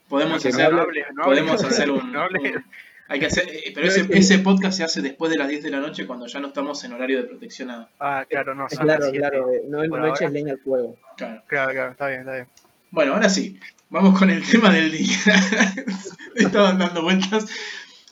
Podemos 0.09 0.47
hacer, 0.47 0.73
no 0.73 0.83
hables, 0.83 1.07
no 1.13 1.25
podemos 1.25 1.65
hacer 1.65 1.91
un, 1.91 2.13
No 2.13 2.21
hables. 2.23 2.55
un- 2.55 2.65
hay 3.11 3.19
que 3.19 3.27
hacer, 3.27 3.49
eh, 3.49 3.73
pero 3.75 3.89
ese, 3.89 4.39
podcast 4.39 4.77
se 4.77 4.85
hace 4.85 5.03
después 5.03 5.33
de 5.33 5.37
las 5.37 5.49
10 5.49 5.65
de 5.65 5.71
la 5.71 5.81
noche 5.81 6.07
cuando 6.07 6.29
ya 6.29 6.39
no 6.39 6.47
estamos 6.47 6.85
en 6.85 6.93
horario 6.93 7.17
de 7.21 7.25
protección 7.25 7.69
a, 7.69 7.89
Ah, 7.99 8.25
claro, 8.29 8.55
no, 8.55 8.69
Claro, 8.69 9.11
claro, 9.11 9.53
eh, 9.53 9.63
no, 9.67 9.85
no 9.85 10.15
eches 10.15 10.31
leña 10.31 10.53
al 10.53 10.61
fuego. 10.61 10.97
claro. 11.17 11.43
Claro, 11.49 11.73
claro, 11.73 11.91
está 11.91 12.07
bien, 12.07 12.21
está 12.21 12.35
bien. 12.35 12.47
Bueno, 12.93 13.15
ahora 13.15 13.29
sí, 13.29 13.59
vamos 13.89 14.17
con 14.17 14.31
el 14.31 14.49
tema 14.49 14.73
del 14.73 14.93
día. 14.93 15.17
Estaban 16.37 16.79
dando 16.79 17.03
vueltas. 17.03 17.47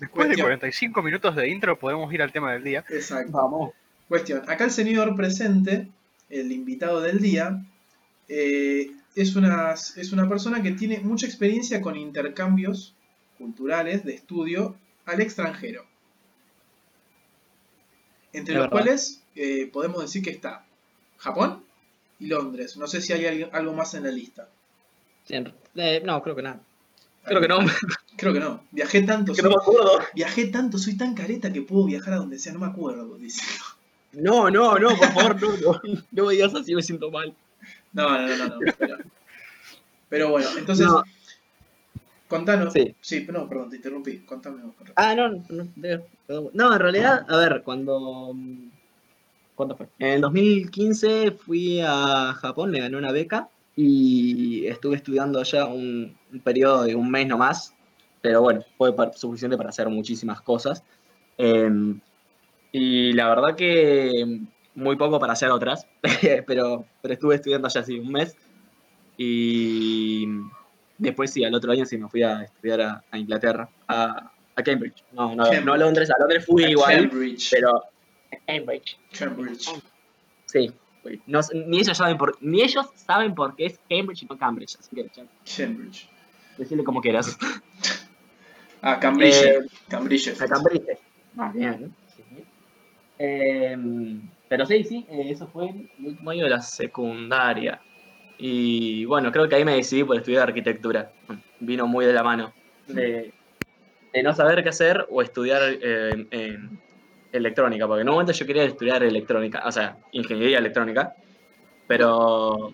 Después 0.01 0.31
de 0.31 0.35
Cuestión. 0.35 0.47
45 0.47 1.03
minutos 1.03 1.37
de 1.37 1.49
intro 1.49 1.79
podemos 1.79 2.13
ir 2.13 2.21
al 2.21 2.33
tema 2.33 2.53
del 2.53 2.65
día. 2.65 2.85
Exacto. 2.91 3.31
Vamos. 3.31 3.71
Cuestión. 4.09 4.43
Acá 4.51 4.65
el 4.65 4.73
señor 4.73 5.15
presente, 5.15 5.87
el 6.29 6.51
invitado 6.51 7.01
del 7.01 7.21
día, 7.21 7.65
eh, 8.27 8.91
es, 9.15 9.37
una, 9.37 9.75
es 9.75 10.13
una 10.13 10.29
persona 10.29 10.61
que 10.61 10.73
tiene 10.73 10.99
mucha 10.99 11.27
experiencia 11.27 11.81
con 11.81 11.95
intercambios 11.95 12.97
culturales 13.39 14.05
de 14.05 14.15
estudio 14.15 14.75
al 15.09 15.21
extranjero. 15.21 15.85
Entre 18.33 18.55
Es 18.55 18.59
los 18.59 18.65
verdad. 18.67 18.71
cuales 18.71 19.23
eh, 19.35 19.69
podemos 19.73 20.03
decir 20.03 20.23
que 20.23 20.31
está 20.31 20.65
Japón 21.19 21.65
y 22.19 22.27
Londres. 22.27 22.77
No 22.77 22.87
sé 22.87 23.01
si 23.01 23.13
hay 23.13 23.27
algo- 23.27 23.51
algo 23.53 23.73
más 23.73 23.95
en 23.95 24.05
la 24.05 24.11
lista. 24.11 24.49
Sí, 25.25 25.35
en- 25.35 25.55
eh, 25.77 26.03
no, 26.05 26.23
creo 26.23 26.37
que 26.37 26.43
nada. 26.43 26.61
Creo 27.25 27.41
que 27.41 27.49
no. 27.49 27.59
Creo 28.17 28.33
que 28.33 28.41
no. 28.41 28.65
Viajé 28.73 29.03
tanto, 29.03 29.33
que 29.33 29.43
no 29.43 29.51
soy, 29.51 29.57
me 29.57 29.63
acuerdo. 29.63 30.05
viajé 30.13 30.47
tanto, 30.47 30.77
soy 30.77 30.97
tan 30.97 31.15
careta 31.15 31.53
que 31.53 31.63
puedo 31.63 31.85
viajar 31.85 32.15
a 32.15 32.17
donde 32.17 32.37
sea. 32.39 32.53
No 32.53 32.59
me 32.59 32.67
acuerdo, 32.67 33.17
dice. 33.17 33.43
No, 34.13 34.51
no, 34.51 34.77
no, 34.79 34.89
por 34.97 35.09
favor, 35.13 35.41
no, 35.41 35.57
no. 35.57 35.81
No 36.11 36.25
me 36.27 36.33
digas 36.33 36.53
así, 36.55 36.75
me 36.75 36.83
siento 36.83 37.11
mal. 37.13 37.33
No, 37.93 38.11
no, 38.11 38.27
no, 38.27 38.37
no. 38.37 38.47
no, 38.61 38.73
pero, 38.77 38.97
pero 40.09 40.31
bueno, 40.31 40.49
entonces, 40.59 40.87
No. 40.87 41.05
Contanos. 42.29 42.73
Sí. 42.73 42.95
Sí, 43.01 43.27
no, 43.31 43.49
perdón, 43.49 43.71
te 43.71 43.77
interrumpí. 43.77 44.21
Contame. 44.21 44.63
Ah, 44.95 45.15
no, 45.15 45.29
no, 45.29 45.69
perdón. 46.27 46.51
no, 46.53 46.73
en 46.73 46.79
realidad, 46.79 47.27
a 47.29 47.37
ver, 47.37 47.63
cuando... 47.65 48.35
¿Cuándo 49.55 49.77
fue? 49.77 49.89
En 49.99 50.09
el 50.09 50.21
2015 50.21 51.33
fui 51.33 51.81
a 51.81 52.33
Japón, 52.35 52.71
me 52.71 52.79
gané 52.79 52.97
una 52.97 53.11
beca 53.11 53.49
y 53.75 54.67
estuve 54.67 54.97
estudiando 54.97 55.41
allá 55.41 55.67
un, 55.67 56.17
un 56.33 56.41
periodo 56.41 56.85
de 56.85 56.95
un 56.95 57.11
mes 57.11 57.27
nomás, 57.27 57.75
pero 58.21 58.43
bueno, 58.43 58.65
fue 58.77 58.95
suficiente 59.15 59.57
para 59.57 59.71
hacer 59.71 59.89
muchísimas 59.89 60.41
cosas. 60.43 60.85
Em, 61.37 62.01
y 62.73 63.13
la 63.13 63.29
verdad 63.29 63.57
que 63.57 64.43
muy 64.75 64.97
poco 64.97 65.19
para 65.19 65.33
hacer 65.33 65.51
otras, 65.51 65.87
pero, 66.47 66.85
pero 67.03 67.15
estuve 67.15 67.37
estudiando 67.37 67.67
allá 67.67 67.81
así 67.81 67.99
un 67.99 68.13
mes 68.13 68.37
y 69.17 70.27
después 70.99 71.33
sí, 71.33 71.45
al 71.45 71.55
otro 71.55 71.73
año 71.73 71.87
sí 71.87 71.97
me 71.97 72.09
fui 72.09 72.23
a 72.23 72.43
estudiar 72.43 72.81
a, 72.81 73.05
a 73.11 73.19
Inglaterra, 73.19 73.69
a, 73.87 74.31
a 74.55 74.63
Cambridge. 74.63 75.05
No, 75.13 75.35
no, 75.35 75.45
Cambridge. 75.45 75.65
no 75.65 75.73
a 75.73 75.79
Londres, 75.79 76.11
a 76.11 76.19
Londres 76.19 76.45
fui 76.45 76.65
igual, 76.65 77.09
Cambridge. 77.09 77.49
pero 77.51 77.77
a 77.77 78.37
Cambridge. 78.47 78.99
Cambridge. 79.19 79.71
Sí. 80.47 80.73
No 81.27 81.41
ni 81.55 81.79
ellos 81.79 81.97
saben 81.97 82.19
por 82.19 82.37
ni 82.43 82.61
ellos 82.61 82.87
saben 82.95 83.35
por 83.35 83.57
qué 83.57 83.67
es 83.67 83.81
Cambridge 83.89 84.25
y 84.25 84.27
no 84.27 84.37
Cambridge, 84.37 84.77
así 84.79 84.95
que 84.95 85.09
Cambridge. 85.57 86.09
decirle 86.59 86.85
como 86.85 87.01
quieras. 87.01 87.39
Ah, 88.83 88.99
Cambridge. 89.01 89.43
Eh, 89.43 89.61
Cambridge. 89.89 90.29
A 90.41 90.47
Cambridge. 90.47 90.99
Ah, 91.37 91.51
bien. 91.55 91.95
Sí. 92.15 92.23
Em, 93.19 94.29
pero 94.49 94.67
sí, 94.67 94.85
sí, 94.85 95.07
eh, 95.11 95.31
eso 95.31 95.47
fue 95.49 95.71
el 95.71 95.91
último 96.05 96.31
año 96.31 96.45
de 96.45 96.51
la 96.51 96.61
secundaria. 96.63 97.81
Y 98.39 99.05
bueno, 99.05 99.33
creo 99.33 99.49
que 99.49 99.57
ahí 99.57 99.65
me 99.65 99.75
decidí 99.75 100.05
por 100.05 100.17
estudiar 100.17 100.49
arquitectura. 100.49 101.11
Vino 101.61 101.87
muy 101.87 102.07
de 102.07 102.13
la 102.13 102.23
mano. 102.23 102.55
De, 102.87 103.33
de 104.13 104.23
no 104.23 104.35
saber 104.35 104.63
qué 104.63 104.69
hacer 104.69 105.07
o 105.11 105.21
estudiar 105.23 105.61
eh, 105.65 106.59
electrónica. 107.33 107.87
Porque 107.87 108.03
en 108.03 108.09
un 108.09 108.15
momento 108.15 108.33
yo 108.33 108.47
quería 108.47 108.65
estudiar 108.65 109.03
electrónica, 109.03 109.63
o 109.67 109.73
sea, 109.73 109.99
ingeniería 110.13 110.59
electrónica. 110.59 111.15
Pero 111.87 112.73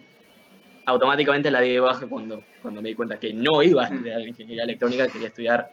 automáticamente 0.87 1.51
la 1.51 1.61
di 1.61 1.73
de 1.73 1.81
baja 1.81 2.07
cuando, 2.07 2.45
cuando 2.61 2.83
me 2.83 2.91
di 2.91 2.95
cuenta 2.95 3.19
que 3.19 3.33
no 3.33 3.63
iba 3.63 3.85
a 3.85 3.89
estudiar 3.89 4.21
ingeniería 4.21 4.65
electrónica, 4.65 5.09
quería 5.09 5.29
estudiar 5.29 5.71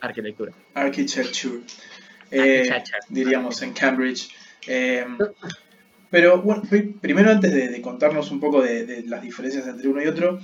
arquitectura. 0.00 0.52
Architecture. 0.74 1.60
Eh, 2.30 2.70
Architecture. 2.70 3.00
diríamos 3.08 3.60
en 3.62 3.72
Cambridge. 3.72 4.30
Pero 6.10 6.40
bueno, 6.42 6.62
pri- 6.68 6.94
primero 7.00 7.30
antes 7.30 7.52
de, 7.52 7.68
de 7.68 7.80
contarnos 7.82 8.30
un 8.30 8.40
poco 8.40 8.62
de, 8.62 8.84
de 8.86 9.02
las 9.04 9.22
diferencias 9.22 9.66
entre 9.66 9.88
uno 9.88 10.02
y 10.02 10.06
otro, 10.06 10.38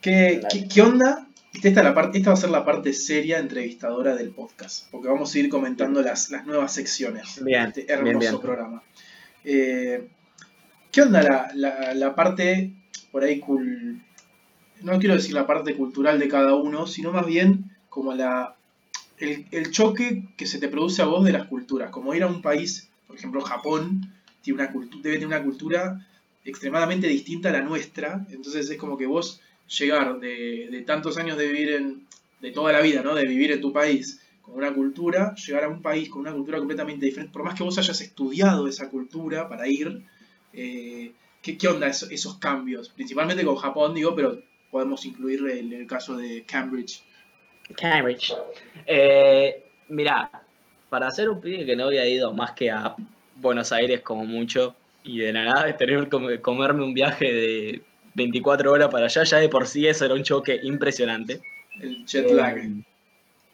¿qué, 0.00 0.40
qué, 0.50 0.68
qué 0.68 0.82
onda? 0.82 1.26
Esta, 1.52 1.68
esta, 1.68 1.82
la 1.82 1.94
parte, 1.94 2.18
esta 2.18 2.30
va 2.30 2.34
a 2.34 2.40
ser 2.40 2.50
la 2.50 2.64
parte 2.64 2.92
seria 2.92 3.38
entrevistadora 3.38 4.14
del 4.14 4.30
podcast, 4.30 4.90
porque 4.90 5.08
vamos 5.08 5.34
a 5.34 5.38
ir 5.38 5.48
comentando 5.48 6.02
las, 6.02 6.30
las 6.30 6.44
nuevas 6.46 6.72
secciones 6.74 7.42
Bien, 7.42 7.72
de 7.72 7.80
este 7.82 7.92
hermoso 7.92 8.18
bien, 8.18 8.30
bien. 8.32 8.40
programa. 8.40 8.82
Eh, 9.44 10.06
¿Qué 10.92 11.02
onda 11.02 11.22
la, 11.22 11.50
la, 11.54 11.94
la 11.94 12.14
parte 12.14 12.72
por 13.10 13.24
ahí 13.24 13.40
cul- 13.40 14.02
no 14.82 14.98
quiero 14.98 15.14
decir 15.14 15.32
la 15.34 15.46
parte 15.46 15.74
cultural 15.74 16.18
de 16.18 16.28
cada 16.28 16.54
uno, 16.54 16.86
sino 16.86 17.10
más 17.12 17.26
bien 17.26 17.70
como 17.88 18.12
la 18.14 18.54
el, 19.18 19.46
el 19.50 19.70
choque 19.70 20.24
que 20.36 20.46
se 20.46 20.58
te 20.58 20.68
produce 20.68 21.00
a 21.00 21.06
vos 21.06 21.24
de 21.24 21.32
las 21.32 21.46
culturas, 21.48 21.90
como 21.90 22.14
ir 22.14 22.22
a 22.22 22.26
un 22.26 22.42
país, 22.42 22.90
por 23.06 23.16
ejemplo 23.16 23.40
Japón, 23.40 24.12
tiene 24.46 24.62
una 24.62 24.72
cultu- 24.72 25.02
debe 25.02 25.16
tener 25.16 25.26
una 25.26 25.42
cultura 25.42 26.06
extremadamente 26.44 27.08
distinta 27.08 27.48
a 27.48 27.52
la 27.52 27.60
nuestra, 27.60 28.24
entonces 28.30 28.70
es 28.70 28.78
como 28.78 28.96
que 28.96 29.06
vos 29.06 29.40
llegar 29.78 30.20
de, 30.20 30.84
tantos 30.86 31.18
años 31.18 31.36
de 31.36 31.48
vivir 31.48 31.70
en, 31.72 32.06
de 32.40 32.52
toda 32.52 32.72
la 32.72 32.80
vida, 32.80 33.02
¿no? 33.02 33.14
De 33.14 33.26
vivir 33.26 33.50
en 33.50 33.60
tu 33.60 33.72
país 33.72 34.20
con 34.40 34.54
una 34.54 34.72
cultura, 34.72 35.34
llegar 35.34 35.64
a 35.64 35.68
un 35.68 35.82
país 35.82 36.08
con 36.08 36.20
una 36.20 36.32
cultura 36.32 36.58
completamente 36.58 37.04
diferente, 37.06 37.32
por 37.32 37.42
más 37.42 37.54
que 37.54 37.64
vos 37.64 37.76
hayas 37.78 38.00
estudiado 38.00 38.68
esa 38.68 38.88
cultura 38.88 39.48
para 39.48 39.66
ir, 39.66 40.04
eh, 40.52 41.12
¿qué, 41.42 41.58
qué 41.58 41.66
onda 41.66 41.88
eso- 41.88 42.06
esos 42.08 42.38
cambios? 42.38 42.90
Principalmente 42.90 43.44
con 43.44 43.56
Japón, 43.56 43.94
digo, 43.94 44.14
pero 44.14 44.40
podemos 44.70 45.04
incluir 45.04 45.44
el, 45.48 45.86
caso 45.88 46.16
de 46.16 46.44
Cambridge. 46.44 47.02
Cambridge. 47.76 48.32
Eh, 48.86 49.64
mirá, 49.88 50.30
para 50.88 51.10
ser 51.10 51.28
un 51.28 51.40
pibe 51.40 51.66
que 51.66 51.74
no 51.74 51.86
había 51.86 52.06
ido 52.06 52.32
más 52.32 52.52
que 52.52 52.70
a 52.70 52.94
Buenos 53.36 53.72
Aires 53.72 54.00
como 54.02 54.24
mucho 54.24 54.74
y 55.04 55.18
de 55.18 55.32
la 55.32 55.44
nada 55.44 55.66
de 55.66 55.72
tener 55.74 56.08
que 56.08 56.40
comerme 56.40 56.82
un 56.84 56.94
viaje 56.94 57.32
de 57.32 57.82
24 58.14 58.72
horas 58.72 58.88
para 58.88 59.06
allá, 59.06 59.22
ya 59.24 59.38
de 59.38 59.48
por 59.48 59.66
sí 59.66 59.86
eso 59.86 60.04
era 60.04 60.14
un 60.14 60.22
choque 60.22 60.58
impresionante. 60.62 61.40
El 61.80 62.04
jet 62.06 62.30
lag. 62.30 62.58
Eh, 62.58 62.70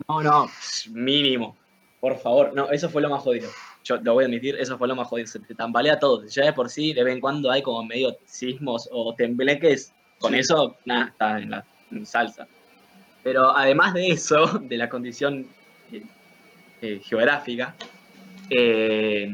no, 0.09 0.23
no, 0.23 0.47
mínimo. 0.91 1.57
Por 2.01 2.19
favor, 2.19 2.53
no, 2.55 2.71
eso 2.71 2.89
fue 2.89 3.03
lo 3.03 3.11
más 3.11 3.23
jodido. 3.23 3.51
Yo 3.85 3.97
lo 3.97 4.15
voy 4.15 4.25
a 4.25 4.27
admitir, 4.29 4.57
eso 4.57 4.79
fue 4.79 4.89
lo 4.89 4.97
más 4.97 5.09
jodido. 5.09 5.27
Se 5.27 5.41
te 5.41 5.55
tambalea 5.55 5.99
todo. 5.99 6.25
Ya 6.27 6.45
de 6.45 6.53
por 6.53 6.71
sí, 6.71 6.93
de 6.93 7.03
vez 7.05 7.15
en 7.15 7.21
cuando 7.21 7.51
hay 7.51 7.63
como 7.63 7.85
medio 7.85 8.17
sismos 8.25 8.89
o 8.93 9.15
tembleques. 9.15 9.93
Con 10.19 10.33
Sí. 10.33 10.39
eso, 10.39 10.77
nada, 10.85 11.07
está 11.09 11.39
en 11.39 11.51
la 11.51 11.65
en 11.91 12.07
salsa. 12.07 12.47
Pero 13.25 13.57
además 13.57 13.95
de 13.95 14.09
eso, 14.09 14.47
de 14.63 14.77
la 14.77 14.89
condición 14.89 15.47
eh, 15.93 16.03
eh, 16.81 17.01
geográfica, 17.05 17.75
eh, 18.51 19.33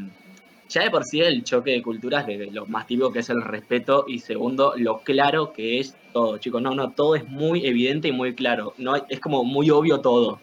ya 0.69 0.83
de 0.83 0.91
por 0.91 1.05
sí 1.05 1.21
el 1.21 1.45
choque 1.45 1.71
de 1.73 1.83
culturas, 1.83 2.27
de 2.27 2.51
lo 2.53 2.67
más 2.67 2.87
típico 2.87 3.13
que 3.13 3.21
es 3.21 3.31
el 3.31 3.43
respeto, 3.43 4.05
y 4.07 4.19
segundo, 4.19 4.75
lo 4.77 4.99
claro 4.99 5.53
que 5.53 5.81
es 5.81 5.95
todo, 6.13 6.39
chicos. 6.39 6.61
No, 6.61 6.75
no, 6.75 6.91
todo 6.91 7.15
es 7.15 7.27
muy 7.27 7.67
evidente 7.67 8.09
y 8.09 8.13
muy 8.13 8.35
claro. 8.35 8.75
No 8.79 8.97
es 8.97 9.21
como 9.21 9.45
muy 9.45 9.71
obvio 9.71 10.01
todo. 10.01 10.41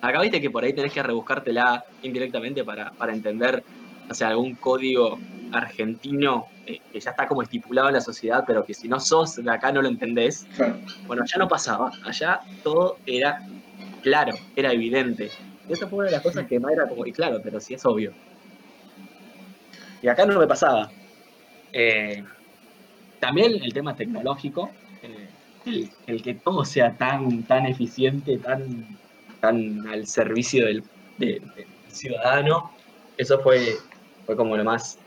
Acá 0.00 0.20
viste 0.22 0.40
que 0.40 0.50
por 0.50 0.64
ahí 0.64 0.72
tenés 0.72 0.92
que 0.92 1.02
rebuscártela 1.02 1.84
indirectamente 2.02 2.64
para, 2.64 2.90
para 2.92 3.12
entender, 3.12 3.62
o 4.08 4.14
sea, 4.14 4.28
algún 4.28 4.54
código 4.54 5.18
argentino 5.52 6.46
eh, 6.66 6.80
que 6.92 7.00
ya 7.00 7.10
está 7.10 7.26
como 7.26 7.42
estipulado 7.42 7.88
en 7.88 7.94
la 7.94 8.00
sociedad, 8.00 8.44
pero 8.46 8.64
que 8.64 8.72
si 8.72 8.88
no 8.88 8.98
sos 8.98 9.36
de 9.36 9.50
acá 9.50 9.72
no 9.72 9.82
lo 9.82 9.88
entendés. 9.88 10.46
Bueno, 11.06 11.22
allá 11.22 11.36
no 11.38 11.48
pasaba. 11.48 11.90
Allá 12.04 12.40
todo 12.62 12.96
era 13.04 13.46
claro, 14.02 14.34
era 14.56 14.72
evidente. 14.72 15.30
Y 15.68 15.72
esa 15.74 15.86
fue 15.86 15.98
una 15.98 16.06
de 16.06 16.12
las 16.12 16.22
cosas 16.22 16.46
que 16.46 16.58
más 16.58 16.72
era 16.72 16.88
como, 16.88 17.04
y 17.04 17.12
claro, 17.12 17.40
pero 17.42 17.60
sí 17.60 17.74
es 17.74 17.84
obvio. 17.84 18.12
Y 20.00 20.08
acá 20.08 20.26
no 20.26 20.38
me 20.38 20.46
pasaba. 20.46 20.92
Eh, 21.72 22.22
también 23.18 23.52
el 23.62 23.72
tema 23.72 23.96
tecnológico, 23.96 24.78
eh, 25.02 25.34
el, 26.06 26.22
que 26.22 26.34
todo 26.36 26.64
sea 26.64 26.96
tan, 26.96 27.46
tan 27.46 27.66
eficiente, 27.66 28.38
tan, 28.38 29.00
tan 29.40 29.86
al 29.86 30.06
servicio 30.06 30.66
del, 30.66 30.82
de- 31.16 31.40
del 31.54 31.76
ciudadano, 31.88 32.76
eso 33.16 33.40
fue, 33.40 33.76
fue 34.24 34.36
como 34.36 34.56
lo 34.56 34.64
más 34.64 34.98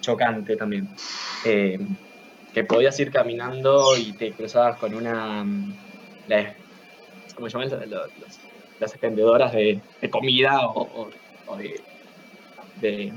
chocante 0.00 0.56
también. 0.56 0.98
Eh, 1.42 1.78
que 2.52 2.64
podías 2.64 2.98
ir 3.00 3.10
caminando 3.12 3.96
y 3.98 4.16
te 4.16 4.34
cruzabas 4.36 4.78
con 4.78 4.94
una. 4.94 5.44
mm, 5.44 5.76
la- 6.26 6.56
¿Cómo 7.34 7.48
se 7.50 7.58
llaman? 7.58 7.90
Los- 7.90 8.10
los- 8.16 8.48
las 8.78 8.92
expendedoras 8.92 9.52
de, 9.52 9.84
comida 10.10 10.60
o, 10.68 11.10
de 12.74 13.12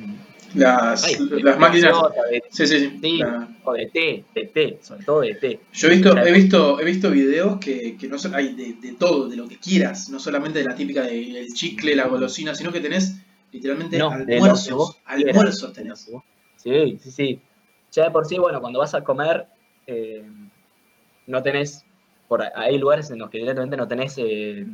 Las, 0.55 1.03
ay, 1.05 1.15
las 1.43 1.57
máquinas. 1.57 1.95
de- 2.29 2.43
Sí, 2.49 2.67
sí, 2.67 2.79
sí. 2.79 2.99
sí, 3.01 3.17
La- 3.19 3.47
o 3.63 3.73
de 3.73 3.85
té, 3.87 4.25
de 4.35 4.45
té, 4.47 4.77
sobre 4.81 5.03
todo 5.05 5.21
de 5.21 5.35
té. 5.35 5.59
Yo 5.73 5.87
he 5.87 5.91
visto, 5.91 6.17
he 6.17 6.31
visto, 6.31 6.79
he 6.79 6.85
visto 6.85 7.09
videos 7.11 7.57
que, 7.59 7.95
que 7.97 8.07
no 8.07 8.17
son, 8.17 8.35
hay 8.35 8.53
de, 8.55 8.73
de 8.73 8.93
todo, 8.95 9.29
de 9.29 9.35
lo 9.37 9.47
que 9.47 9.57
quieras, 9.57 10.09
no 10.09 10.19
solamente 10.19 10.59
de 10.59 10.65
la 10.65 10.75
típica 10.75 11.03
del 11.03 11.47
chicle, 11.53 11.95
la 11.95 12.07
golosina, 12.07 12.53
sino 12.55 12.71
que 12.71 12.81
tenés 12.81 13.15
literalmente 13.51 13.97
No, 13.97 14.09
almuerzos, 14.11 14.99
almuerzos 15.05 15.73
tenés. 15.73 16.09
Sí, 16.57 16.97
sí, 17.01 17.11
sí. 17.11 17.41
Ya 17.91 18.05
de 18.05 18.11
por 18.11 18.25
sí, 18.25 18.37
bueno, 18.37 18.59
cuando 18.61 18.79
vas 18.79 18.93
a 18.93 19.03
comer, 19.03 19.45
eh, 19.87 20.23
no 21.27 21.43
tenés 21.43 21.85
por, 22.27 22.43
hay 22.55 22.77
lugares 22.77 23.09
en 23.11 23.19
los 23.19 23.29
que 23.29 23.39
directamente 23.39 23.77
no 23.77 23.87
tenés 23.87 24.15
eh, 24.17 24.65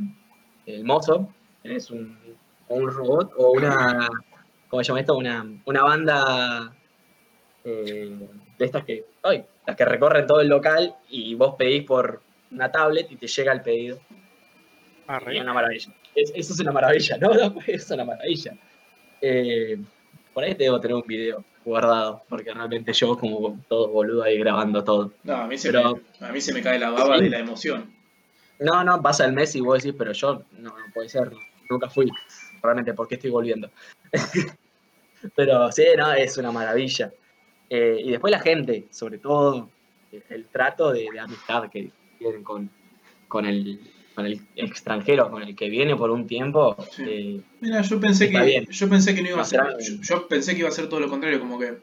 el 0.65 0.83
mozo, 0.83 1.33
tenés 1.63 1.89
un, 1.91 2.17
un 2.67 2.91
robot 2.91 3.31
o 3.37 3.51
una, 3.53 4.07
¿cómo 4.69 4.83
se 4.83 4.87
llama 4.87 4.99
esto? 5.01 5.15
Una, 5.17 5.45
una 5.65 5.83
banda 5.83 6.73
eh, 7.63 8.17
de 8.57 8.65
estas 8.65 8.83
que, 8.85 9.05
ay, 9.23 9.43
las 9.65 9.75
que 9.75 9.85
recorren 9.85 10.25
todo 10.27 10.41
el 10.41 10.47
local 10.47 10.95
y 11.09 11.35
vos 11.35 11.55
pedís 11.57 11.83
por 11.83 12.21
una 12.51 12.71
tablet 12.71 13.11
y 13.11 13.15
te 13.17 13.27
llega 13.27 13.51
el 13.53 13.61
pedido. 13.61 13.99
Ah, 15.07 15.21
es 15.29 15.41
una 15.41 15.53
maravilla. 15.53 15.93
Es- 16.15 16.31
eso 16.35 16.53
es 16.53 16.59
una 16.59 16.71
maravilla, 16.71 17.17
¿no? 17.17 17.29
no 17.33 17.55
es 17.65 17.89
una 17.91 18.05
maravilla. 18.05 18.53
Eh, 19.21 19.77
por 20.33 20.43
ahí 20.43 20.53
debo 20.53 20.79
tener 20.79 20.95
un 20.95 21.03
video 21.07 21.43
guardado, 21.65 22.23
porque 22.29 22.53
realmente 22.53 22.93
yo 22.93 23.17
como 23.17 23.59
todo 23.67 23.89
boludo 23.89 24.23
ahí 24.23 24.37
grabando 24.37 24.83
todo. 24.83 25.11
No, 25.23 25.35
a 25.35 25.47
mí 25.47 25.57
se, 25.57 25.69
Pero- 25.71 25.99
me, 26.21 26.27
a 26.27 26.31
mí 26.31 26.39
se 26.41 26.53
me 26.53 26.61
cae 26.61 26.79
la 26.79 26.91
baba 26.91 27.17
de 27.17 27.29
la 27.29 27.39
emoción. 27.39 27.93
No, 28.59 28.83
no, 28.83 29.01
pasa 29.01 29.25
el 29.25 29.33
mes 29.33 29.55
y 29.55 29.61
vos 29.61 29.83
decís, 29.83 29.95
pero 29.97 30.13
yo 30.13 30.41
no, 30.53 30.69
no 30.69 30.85
puede 30.93 31.09
ser, 31.09 31.31
nunca 31.69 31.89
fui. 31.89 32.09
Realmente, 32.63 32.93
¿por 32.93 33.07
qué 33.07 33.15
estoy 33.15 33.29
volviendo? 33.29 33.69
pero 35.35 35.71
sí, 35.71 35.83
no, 35.97 36.13
es 36.13 36.37
una 36.37 36.51
maravilla. 36.51 37.11
Eh, 37.69 38.01
y 38.05 38.11
después 38.11 38.31
la 38.31 38.39
gente, 38.39 38.87
sobre 38.91 39.17
todo 39.19 39.69
el, 40.11 40.23
el 40.29 40.45
trato 40.47 40.91
de, 40.91 41.09
de 41.11 41.19
amistad 41.19 41.69
que 41.69 41.91
tienen 42.17 42.43
con, 42.43 42.69
con, 43.27 43.45
el, 43.45 43.79
con 44.15 44.25
el 44.25 44.41
extranjero, 44.55 45.29
con 45.29 45.43
el 45.43 45.55
que 45.55 45.69
viene 45.69 45.95
por 45.95 46.11
un 46.11 46.27
tiempo. 46.27 46.75
Sí. 46.91 47.03
eh, 47.05 47.41
Mira, 47.59 47.81
yo 47.81 47.99
pensé 47.99 48.29
que 48.29 48.41
bien. 48.41 48.65
yo 48.69 48.89
pensé 48.89 49.15
que 49.15 49.21
no 49.21 49.29
iba 49.29 49.41
a 49.41 49.45
ser. 49.45 49.61
Yo, 49.79 50.01
yo 50.01 50.27
pensé 50.27 50.53
que 50.53 50.59
iba 50.59 50.69
a 50.69 50.71
ser 50.71 50.87
todo 50.89 50.99
lo 50.99 51.09
contrario, 51.09 51.39
como 51.39 51.59
que 51.59 51.77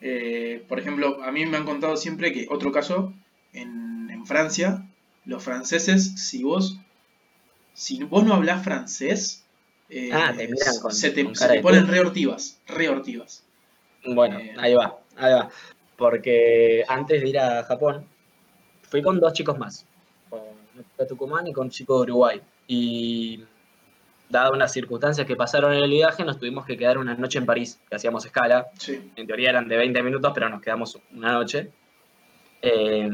eh, 0.00 0.62
por 0.68 0.78
ejemplo, 0.78 1.22
a 1.22 1.32
mí 1.32 1.46
me 1.46 1.56
han 1.56 1.64
contado 1.64 1.96
siempre 1.96 2.32
que 2.32 2.46
otro 2.50 2.70
caso 2.72 3.14
en, 3.52 4.10
en 4.10 4.26
Francia, 4.26 4.84
los 5.24 5.42
franceses, 5.42 6.14
si 6.20 6.42
vos 6.44 6.78
si 7.72 8.02
vos 8.04 8.24
no 8.24 8.34
hablás 8.34 8.62
francés, 8.62 9.43
eh, 9.90 10.10
Ah, 10.12 10.32
te 10.36 10.48
miran 10.48 10.78
con- 10.80 10.92
se 10.92 11.10
te, 11.10 11.24
con 11.24 11.34
se 11.36 11.48
te 11.48 11.60
ponen 11.60 11.82
puto. 11.82 11.92
re 11.92 12.00
hortivas, 12.00 12.58
re 12.66 12.88
hortivas. 12.88 13.44
Bueno, 14.06 14.38
Eh. 14.38 14.54
ahí 14.58 14.74
va, 14.74 14.98
ahí 15.16 15.32
va. 15.32 15.50
Porque 15.96 16.84
antes 16.88 17.22
de 17.22 17.28
ir 17.28 17.38
a 17.38 17.62
Japón, 17.64 18.04
fui 18.82 19.02
con 19.02 19.20
dos 19.20 19.32
chicos 19.32 19.56
más. 19.58 19.86
Con 20.28 20.40
un 20.40 20.82
chico 20.82 20.90
de 21.02 21.06
Tucumán 21.06 21.46
y 21.46 21.52
con 21.52 21.64
un 21.66 21.70
chico 21.70 21.96
de 21.98 22.02
Uruguay. 22.02 22.40
Y 22.66 23.44
dadas 24.28 24.50
unas 24.52 24.72
circunstancias 24.72 25.26
que 25.26 25.36
pasaron 25.36 25.72
en 25.74 25.84
el 25.84 25.90
viaje, 25.90 26.24
nos 26.24 26.38
tuvimos 26.38 26.64
que 26.66 26.76
quedar 26.76 26.98
una 26.98 27.14
noche 27.14 27.38
en 27.38 27.46
París, 27.46 27.78
que 27.88 27.94
hacíamos 27.94 28.24
escala. 28.26 28.66
Sí. 28.78 29.12
En 29.16 29.26
teoría 29.26 29.50
eran 29.50 29.68
de 29.68 29.76
20 29.76 30.02
minutos, 30.02 30.32
pero 30.34 30.48
nos 30.48 30.60
quedamos 30.60 30.98
una 31.14 31.32
noche. 31.32 31.70
Eh, 32.62 33.08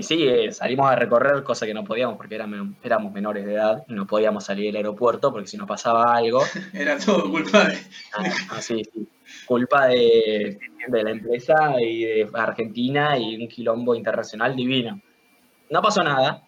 y 0.00 0.02
sí, 0.02 0.26
eh, 0.26 0.50
salimos 0.50 0.90
a 0.90 0.96
recorrer, 0.96 1.42
cosa 1.42 1.66
que 1.66 1.74
no 1.74 1.84
podíamos 1.84 2.16
porque 2.16 2.34
éramos, 2.34 2.74
éramos 2.82 3.12
menores 3.12 3.44
de 3.44 3.52
edad 3.52 3.84
y 3.86 3.92
no 3.92 4.06
podíamos 4.06 4.44
salir 4.44 4.66
del 4.66 4.76
aeropuerto 4.76 5.30
porque 5.30 5.46
si 5.46 5.58
nos 5.58 5.68
pasaba 5.68 6.14
algo, 6.16 6.42
Era 6.72 6.98
todo 6.98 7.30
culpa 7.30 7.68
de. 7.68 7.78
Así, 8.50 8.82
sí. 8.84 9.06
Culpa 9.46 9.88
de, 9.88 10.58
de 10.88 11.02
la 11.02 11.10
empresa 11.10 11.74
y 11.78 12.04
de 12.04 12.30
Argentina 12.32 13.18
y 13.18 13.36
un 13.36 13.48
quilombo 13.48 13.94
internacional 13.94 14.56
divino. 14.56 14.98
No 15.68 15.82
pasó 15.82 16.02
nada, 16.02 16.42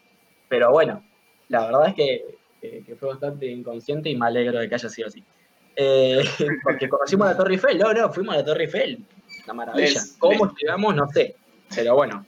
pero 0.49 0.71
bueno, 0.73 1.05
la 1.49 1.67
verdad 1.67 1.89
es 1.89 1.95
que, 1.95 2.97
fue 2.99 3.11
bastante 3.11 3.47
inconsciente 3.47 4.09
y 4.09 4.17
me 4.17 4.27
alegro 4.27 4.61
de 4.61 4.69
que 4.69 4.75
haya 4.75 4.89
sido 4.89 5.09
así. 5.09 5.23
Eh, 5.77 6.23
porque 6.65 6.89
conocimos 6.89 7.27
la 7.27 7.37
Torre 7.37 7.55
Eiffel, 7.55 7.79
no, 7.79 7.93
no, 7.93 8.13
fuimos 8.13 8.35
a 8.35 8.39
la 8.39 8.45
Torre 8.45 8.65
Eiffel. 8.65 9.05
Una 9.45 9.55
maravilla. 9.55 9.85
Les- 9.87 10.17
¿Cómo 10.19 10.47
les- 10.47 10.55
llegamos? 10.61 10.95
No 10.95 11.07
sé, 11.09 11.37
pero 11.75 11.95
bueno, 11.95 12.27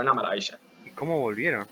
fue 0.00 0.04
una 0.04 0.14
maravilla. 0.14 0.58
¿Y 0.86 0.90
cómo 0.90 1.20
volvieron? 1.20 1.66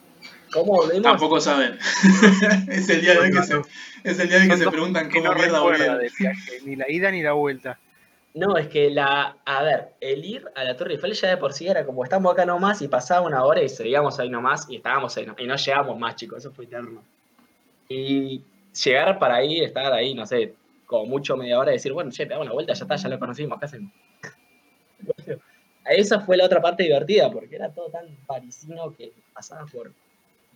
¿Cómo 0.53 0.77
volvimos? 0.77 1.03
Tampoco 1.03 1.41
saben. 1.41 1.79
es 2.69 2.89
el 2.91 3.01
día 3.01 3.19
de 3.19 3.31
que 3.31 3.43
se, 3.43 3.63
es 4.05 4.19
el 4.19 4.29
día 4.29 4.41
de 4.41 4.49
que 4.49 4.57
se 4.59 4.71
preguntan 4.71 5.09
Que 5.09 5.19
cómo 5.19 5.33
no 5.33 5.35
mierda 5.35 5.61
volvieron. 5.61 5.99
ni 6.67 6.77
la 6.77 6.91
ida 6.91 7.11
ni 7.11 7.23
la 7.23 7.33
vuelta. 7.33 7.79
No, 8.35 8.59
es 8.59 8.69
que 8.69 8.91
la. 8.91 9.39
A 9.47 9.63
ver, 9.63 9.95
el 10.01 10.25
ir 10.25 10.45
a 10.55 10.63
la 10.65 10.77
Torre 10.77 10.93
Eiffel 10.93 11.15
ya 11.15 11.29
de 11.29 11.37
por 11.39 11.55
sí 11.55 11.69
era 11.69 11.87
como 11.87 12.05
estamos 12.05 12.31
acá 12.31 12.45
nomás 12.45 12.83
y 12.83 12.89
pasaba 12.89 13.27
una 13.27 13.43
hora 13.45 13.63
y 13.63 13.69
seguíamos 13.71 14.21
ahí 14.21 14.29
nomás 14.29 14.69
y 14.69 14.77
estábamos 14.77 15.17
ahí 15.17 15.25
nomás, 15.25 15.43
y 15.43 15.47
no 15.47 15.57
llegamos 15.57 15.99
más, 15.99 16.17
chicos, 16.17 16.39
eso 16.41 16.53
fue 16.53 16.67
eterno. 16.67 17.03
Y 17.89 18.43
llegar 18.85 19.19
para 19.19 19.37
ahí, 19.37 19.61
estar 19.61 19.91
ahí, 19.91 20.13
no 20.15 20.27
sé, 20.27 20.55
como 20.85 21.07
mucho 21.07 21.35
media 21.35 21.59
hora 21.59 21.71
y 21.71 21.77
decir, 21.77 21.95
bueno, 21.95 22.11
che, 22.11 22.27
te 22.27 22.31
damos 22.31 22.45
una 22.47 22.55
vuelta, 22.55 22.75
ya 22.75 22.85
está, 22.85 22.97
ya 22.97 23.09
lo 23.09 23.19
conocimos, 23.19 23.59
¿qué 23.59 23.65
hacemos? 23.65 23.91
Esa 25.89 26.21
fue 26.21 26.37
la 26.37 26.45
otra 26.45 26.61
parte 26.61 26.83
divertida, 26.85 27.31
porque 27.31 27.57
era 27.57 27.73
todo 27.73 27.89
tan 27.91 28.07
parisino 28.27 28.95
que 28.97 29.13
pasaba 29.33 29.67
por, 29.67 29.93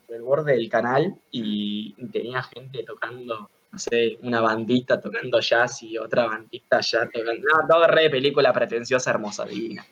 por 0.06 0.16
el 0.16 0.22
borde 0.22 0.52
del 0.52 0.68
canal 0.68 1.14
y 1.30 1.94
tenía 2.12 2.42
gente 2.42 2.82
tocando 2.84 3.48
no 3.72 3.78
sé, 3.78 4.18
una 4.20 4.42
bandita 4.42 5.00
tocando 5.00 5.40
jazz 5.40 5.82
y 5.82 5.96
otra 5.96 6.26
bandita 6.26 6.80
ya 6.82 7.06
tocando. 7.08 7.32
No, 7.42 7.66
todo 7.66 7.86
re 7.86 8.10
película 8.10 8.52
pretenciosa, 8.52 9.10
hermosa, 9.10 9.46
divina. 9.46 9.86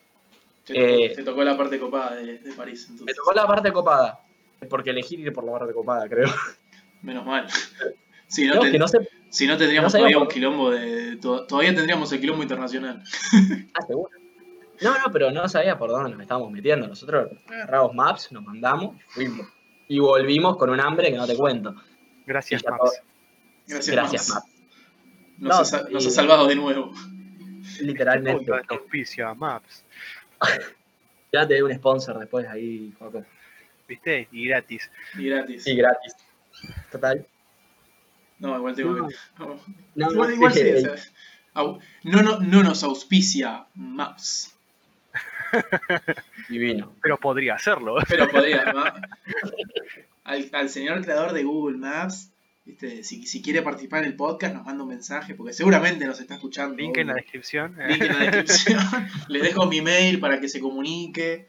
Te, 0.67 0.75
tocó- 0.75 0.81
Eh, 0.87 1.13
te 1.17 1.23
tocó 1.23 1.43
la 1.45 1.57
parte 1.57 1.79
copada 1.81 2.17
de, 2.17 2.39
de 2.41 2.53
París, 2.53 2.91
Me 3.03 3.15
tocó 3.15 3.33
la 3.33 3.47
parte 3.47 3.73
copada. 3.73 4.21
Porque 4.69 4.91
elegí 4.91 5.15
ir 5.17 5.33
por 5.33 5.45
la 5.45 5.53
parte 5.53 5.73
copada, 5.73 6.07
creo. 6.07 6.29
Menos 7.01 7.25
mal. 7.25 7.47
Si 8.27 8.47
no, 8.47 8.57
No, 8.57 8.61
te- 8.61 8.73
que 8.73 8.79
no 8.79 8.87
sé. 8.87 8.99
si 9.31 9.47
no 9.47 9.57
tendríamos 9.57 9.95
no 9.95 9.99
todavía 10.01 10.19
un 10.19 10.29
quilombo 10.29 10.71
de. 10.71 11.17
to- 11.17 11.47
Todavía 11.47 11.75
tendríamos 11.75 12.13
el 12.13 12.21
quilombo 12.21 12.43
internacional. 12.43 13.03
Ah, 13.73 13.81
seguro. 13.87 14.11
No, 14.83 14.99
no, 14.99 15.13
pero 15.13 15.31
no 15.31 15.49
sabía 15.49 15.77
por 15.79 15.91
dónde 15.91 16.11
nos 16.11 16.21
estábamos 16.21 16.51
metiendo. 16.51 16.87
Nosotros 16.87 17.31
agarramos 17.49 17.95
maps, 17.95 18.33
nos 18.33 18.43
mandamos 18.45 18.97
y 18.97 19.01
fuimos. 19.11 19.47
Y 19.89 19.99
volvimos 19.99 20.57
con 20.57 20.71
un 20.71 20.81
hambre 20.81 21.11
que 21.11 21.17
no 21.17 21.27
te 21.27 21.37
cuento. 21.37 21.75
Gracias, 22.27 22.63
Maps. 22.69 23.03
Gracias, 23.67 23.95
Gracias, 23.97 24.29
Maps. 24.29 24.45
Maps. 24.47 24.53
Nos, 25.39 25.49
No, 25.49 25.55
ha, 25.57 25.65
sa- 25.65 25.89
nos 25.91 26.05
y- 26.05 26.09
ha 26.09 26.11
salvado 26.11 26.47
de 26.47 26.55
nuevo. 26.57 26.93
Literalmente. 27.81 28.37
Punto 28.45 28.53
de 28.55 28.63
auspicio 28.69 29.29
a 29.29 29.35
Maps. 29.35 29.85
Ya 31.33 31.47
te 31.47 31.61
doy 31.61 31.71
un 31.71 31.77
sponsor 31.79 32.19
después 32.19 32.45
ahí, 32.49 32.93
Joaco. 32.99 33.25
¿Viste? 33.87 34.27
Y 34.33 34.47
gratis. 34.49 34.91
Y 35.17 35.27
gratis. 35.29 35.65
Y 35.65 35.77
gratis. 35.77 36.17
Total. 36.91 37.25
No, 38.41 38.57
igual 38.57 38.75
tengo 38.75 38.95
No. 38.97 39.07
que. 39.07 39.15
no. 39.39 39.61
No, 39.95 40.31
igual, 40.33 40.53
sí, 40.53 40.61
sí, 40.61 40.71
o 40.75 40.81
sea, 40.81 40.95
au- 41.55 41.79
no, 42.03 42.23
no, 42.23 42.41
no 42.41 42.63
nos 42.65 42.83
auspicia 42.83 43.65
Maps. 43.77 44.57
Divino. 46.49 46.95
Pero 47.03 47.19
podría 47.19 47.55
hacerlo. 47.55 47.97
Pero 48.09 48.29
podría, 48.29 48.73
¿no? 48.73 48.85
al, 50.25 50.49
al 50.53 50.69
señor 50.69 51.03
creador 51.03 51.33
de 51.33 51.45
Google 51.45 51.79
Maps, 51.79 52.33
¿viste? 52.65 53.03
Si, 53.05 53.27
si 53.27 53.43
quiere 53.43 53.63
participar 53.63 54.03
en 54.03 54.11
el 54.11 54.17
podcast, 54.17 54.55
nos 54.55 54.65
manda 54.65 54.83
un 54.83 54.91
mensaje, 54.91 55.35
porque 55.35 55.53
seguramente 55.53 56.07
nos 56.07 56.21
está 56.21 56.35
escuchando. 56.35 56.77
Link 56.77 56.97
en 56.97 57.09
la 57.09 57.15
descripción. 57.15 57.77
Link 57.89 58.03
en 58.03 58.19
la 58.19 58.19
descripción. 58.31 58.81
Les 59.29 59.43
dejo 59.43 59.67
mi 59.67 59.81
mail 59.81 60.21
para 60.21 60.41
que 60.41 60.49
se 60.49 60.61
comunique. 60.61 61.49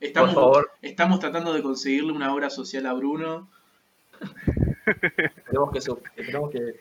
Estamos, 0.00 0.34
Por 0.34 0.42
favor, 0.42 0.70
estamos 0.82 1.20
tratando 1.20 1.52
de 1.52 1.62
conseguirle 1.62 2.12
una 2.12 2.34
obra 2.34 2.50
social 2.50 2.86
a 2.86 2.92
Bruno. 2.92 3.48
tenemos 5.46 5.70
que, 5.72 6.22
tenemos 6.22 6.50
que 6.50 6.80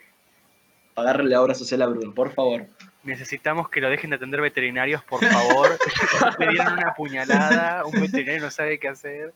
pagarle 0.96 1.30
la 1.30 1.42
obra 1.42 1.54
social 1.54 1.84
a 1.84 1.88
Bruno, 1.88 2.14
por 2.16 2.34
favor. 2.34 2.68
Necesitamos 3.04 3.70
que 3.70 3.82
lo 3.82 3.90
dejen 3.90 4.12
de 4.12 4.18
atender 4.18 4.42
veterinarios, 4.42 5.04
por 5.04 5.24
favor. 5.26 5.78
Le 6.40 6.48
dieron 6.50 6.74
una 6.74 6.94
puñalada, 6.94 7.84
un 7.86 8.00
veterinario 8.00 8.42
no 8.42 8.52
sabe 8.52 8.80
qué 8.80 8.90
hacer. 8.90 9.34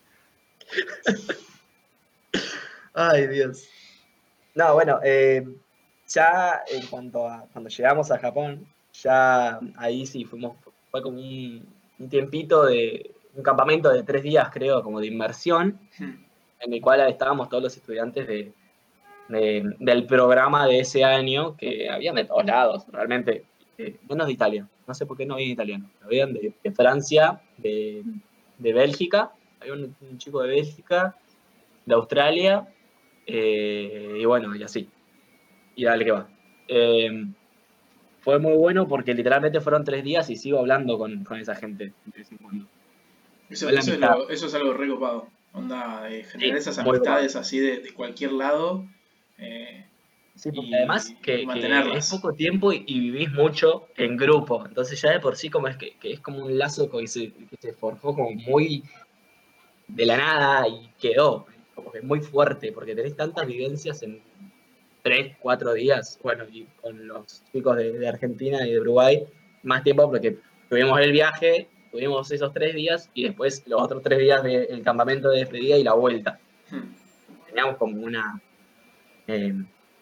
Ay, 2.94 3.28
Dios. 3.28 3.68
No, 4.54 4.74
bueno, 4.74 5.00
eh, 5.04 5.46
ya 6.08 6.62
en 6.72 6.86
cuanto 6.88 7.28
a 7.28 7.46
cuando 7.52 7.70
llegamos 7.70 8.12
a 8.12 8.20
Japón, 8.20 8.66
ya 9.02 9.60
ahí 9.78 10.06
sí 10.06 10.24
fuimos, 10.24 10.56
fue 10.92 11.02
como 11.02 11.18
un, 11.18 11.68
un 12.00 12.10
tiempito 12.10 12.66
de 12.66 13.12
un 13.34 13.44
campamento 13.44 13.90
de 13.92 14.04
tres 14.04 14.24
días, 14.24 14.50
creo, 14.54 14.82
como 14.82 15.02
de 15.02 15.08
inmersión, 15.08 15.78
en 16.00 16.74
el 16.74 16.80
cual 16.82 17.02
estábamos 17.10 17.50
todos 17.50 17.64
los 17.64 17.76
estudiantes 17.76 18.26
de, 18.28 18.54
de- 19.28 19.76
del 19.80 20.06
programa 20.06 20.66
de 20.68 20.80
ese 20.80 21.04
año, 21.04 21.58
que 21.58 21.90
habían 21.90 22.16
de 22.16 22.24
todos 22.26 22.46
lados, 22.46 22.86
realmente, 22.94 23.44
eh, 23.78 23.98
menos 24.10 24.28
de 24.28 24.34
Italia, 24.34 24.68
no 24.88 24.94
sé 24.94 25.06
por 25.06 25.18
qué 25.18 25.26
no 25.26 25.36
había 25.36 25.48
italiano, 25.48 25.90
habían 26.04 26.34
de, 26.34 26.54
de 26.64 26.72
Francia, 26.72 27.42
de, 27.58 28.04
de 28.58 28.74
Bélgica, 28.74 29.32
había 29.60 29.74
un, 29.74 29.96
un 30.02 30.18
chico 30.18 30.42
de 30.42 30.50
Bélgica, 30.50 31.16
de 31.86 31.94
Australia, 31.96 32.68
eh, 33.28 34.18
y 34.20 34.26
bueno, 34.26 34.56
y 34.56 34.64
así, 34.64 34.90
y 35.76 35.86
dale 35.86 36.06
que 36.06 36.12
va. 36.12 36.28
Eh, 36.68 37.26
fue 38.22 38.40
muy 38.40 38.54
bueno 38.54 38.88
porque 38.88 39.14
literalmente 39.14 39.62
fueron 39.62 39.84
tres 39.84 40.04
días 40.04 40.30
y 40.30 40.36
sigo 40.36 40.60
hablando 40.60 40.98
con, 40.98 41.24
con 41.24 41.40
esa 41.40 41.56
gente 41.56 41.94
de 42.06 42.18
vez 42.20 42.32
en 42.32 42.38
cuando. 42.40 42.66
Eso, 43.50 43.70
es, 43.70 44.00
lo- 44.00 44.30
eso 44.30 44.48
es 44.48 44.54
algo 44.56 44.74
recopado. 44.74 45.28
Onda, 45.54 46.10
eh, 46.10 46.24
generar 46.24 46.58
Sí, 46.58 46.62
esas 46.62 46.78
amistades 46.80 47.36
así 47.36 47.60
de, 47.60 47.80
de 47.80 47.94
cualquier 47.94 48.32
lado. 48.34 48.84
eh, 49.38 49.86
Sí, 50.36 50.52
porque 50.52 50.70
Y- 50.70 50.74
además 50.76 51.14
que, 51.22 51.48
que 51.48 51.98
es 51.98 52.10
poco 52.10 52.34
tiempo 52.34 52.74
y, 52.74 52.84
y 52.86 53.00
vivís 53.00 53.32
mucho 53.32 53.88
en 53.96 54.18
grupo. 54.18 54.66
Entonces 54.66 55.02
ya 55.02 55.12
de 55.12 55.20
por 55.20 55.36
sí 55.36 55.50
como 55.50 55.68
es 55.68 55.78
que, 55.78 55.96
que 55.96 56.12
es 56.14 56.20
como 56.20 56.46
un 56.46 56.58
lazo 56.58 56.90
que 56.90 57.08
se, 57.08 57.32
que 57.32 57.58
se 57.60 57.74
forjó 57.74 58.14
como 58.14 58.32
muy 58.32 58.84
de 59.88 60.06
la 60.06 60.18
nada 60.18 60.68
y 60.68 60.90
quedó. 61.00 61.46
como 61.74 61.92
que 61.92 62.02
muy 62.02 62.20
fuerte, 62.22 62.72
porque 62.72 62.96
tenés 62.96 63.16
tantas 63.16 63.48
vivencias 63.48 64.02
en 64.04 64.22
tres, 65.04 65.36
cuatro 65.40 65.74
días, 65.74 66.20
bueno, 66.24 66.46
y 66.52 66.64
con 66.82 67.08
los 67.08 67.44
chicos 67.52 67.78
de, 67.78 67.94
de 67.94 68.08
Argentina 68.08 68.66
y 68.68 68.72
de 68.72 68.80
Uruguay, 68.82 69.24
más 69.64 69.84
tiempo 69.84 70.10
porque 70.10 70.38
tuvimos 70.70 71.00
el 71.00 71.12
viaje, 71.12 71.68
tuvimos 71.92 72.32
esos 72.32 72.52
tres 72.54 72.74
días 72.74 73.10
y 73.14 73.24
después 73.24 73.64
los 73.68 73.82
otros 73.82 74.02
tres 74.02 74.20
días 74.20 74.42
del 74.44 74.82
campamento 74.84 75.30
de 75.30 75.40
despedida 75.40 75.78
y 75.78 75.84
la 75.84 75.94
vuelta. 75.94 76.40
Hmm. 76.72 76.94
Teníamos 77.48 77.78
como 77.78 78.02
una, 78.02 78.42
eh, 79.28 79.54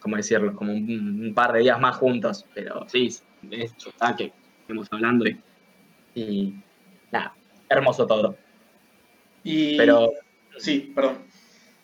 ¿cómo 0.04 0.18
decirlo? 0.18 0.56
Como 0.56 0.74
un, 0.74 1.22
un 1.28 1.34
par 1.34 1.54
de 1.54 1.62
días 1.62 1.80
más 1.82 1.98
juntos, 1.98 2.46
pero 2.54 2.88
sí, 2.90 3.08
es 3.08 3.76
está 3.88 4.16
que 4.16 4.34
estamos 4.62 4.88
hablando 4.92 5.26
y, 5.28 5.42
y 6.16 6.56
nada, 7.12 7.36
hermoso 7.70 8.08
todo. 8.08 8.38
Y, 9.44 9.78
Pero, 9.78 10.12
Sí, 10.58 10.92
perdón. 10.96 11.18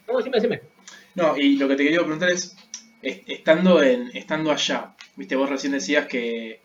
no, 0.08 0.18
decime, 0.18 0.38
decime. 0.38 0.62
No, 1.16 1.38
y 1.38 1.58
lo 1.58 1.68
que 1.68 1.76
te 1.76 1.84
quería 1.84 2.00
preguntar 2.02 2.30
es, 2.30 2.56
es- 3.02 3.22
estando 3.28 3.82
en 3.84 4.10
estando 4.16 4.52
allá, 4.52 4.96
viste, 5.16 5.36
vos 5.36 5.50
recién 5.50 5.74
decías 5.74 6.06
que, 6.08 6.62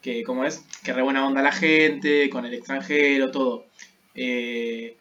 que 0.00 0.24
¿cómo 0.24 0.44
es? 0.44 0.64
Que 0.84 0.92
re 0.92 1.02
buena 1.02 1.26
onda 1.26 1.42
la 1.42 1.52
gente, 1.52 2.30
con 2.30 2.46
el 2.46 2.54
extranjero, 2.54 3.30
todo. 3.30 3.66
Eh, 4.14 4.96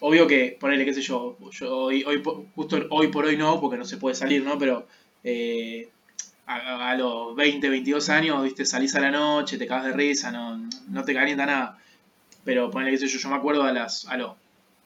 obvio 0.00 0.26
que, 0.26 0.56
ponele, 0.60 0.84
qué 0.84 0.94
sé 0.94 1.02
yo, 1.02 1.36
yo 1.52 1.76
hoy, 1.76 2.04
hoy, 2.04 2.22
justo 2.54 2.78
hoy 2.90 3.08
por 3.08 3.24
hoy 3.26 3.36
no, 3.36 3.60
porque 3.60 3.76
no 3.78 3.84
se 3.84 3.96
puede 3.98 4.14
salir, 4.14 4.42
¿no? 4.44 4.58
Pero 4.58 4.86
eh, 5.26 5.88
a, 6.46 6.90
a 6.90 6.96
los 6.96 7.34
20, 7.36 7.68
22 7.68 8.08
años, 8.10 8.42
viste, 8.44 8.64
salís 8.64 8.94
a 8.94 9.00
la 9.00 9.10
noche, 9.10 9.58
te 9.58 9.66
cagas 9.66 9.86
de 9.86 9.92
risa, 9.92 10.30
no, 10.32 10.68
no 10.88 11.04
te 11.04 11.14
calienta 11.14 11.46
nada. 11.46 11.78
Pero 12.44 12.70
ponele, 12.70 12.98
sé 12.98 13.08
yo, 13.08 13.18
yo 13.18 13.28
me 13.30 13.36
acuerdo 13.36 13.64
a, 13.64 13.72
las, 13.72 14.06
a 14.08 14.16
los 14.16 14.34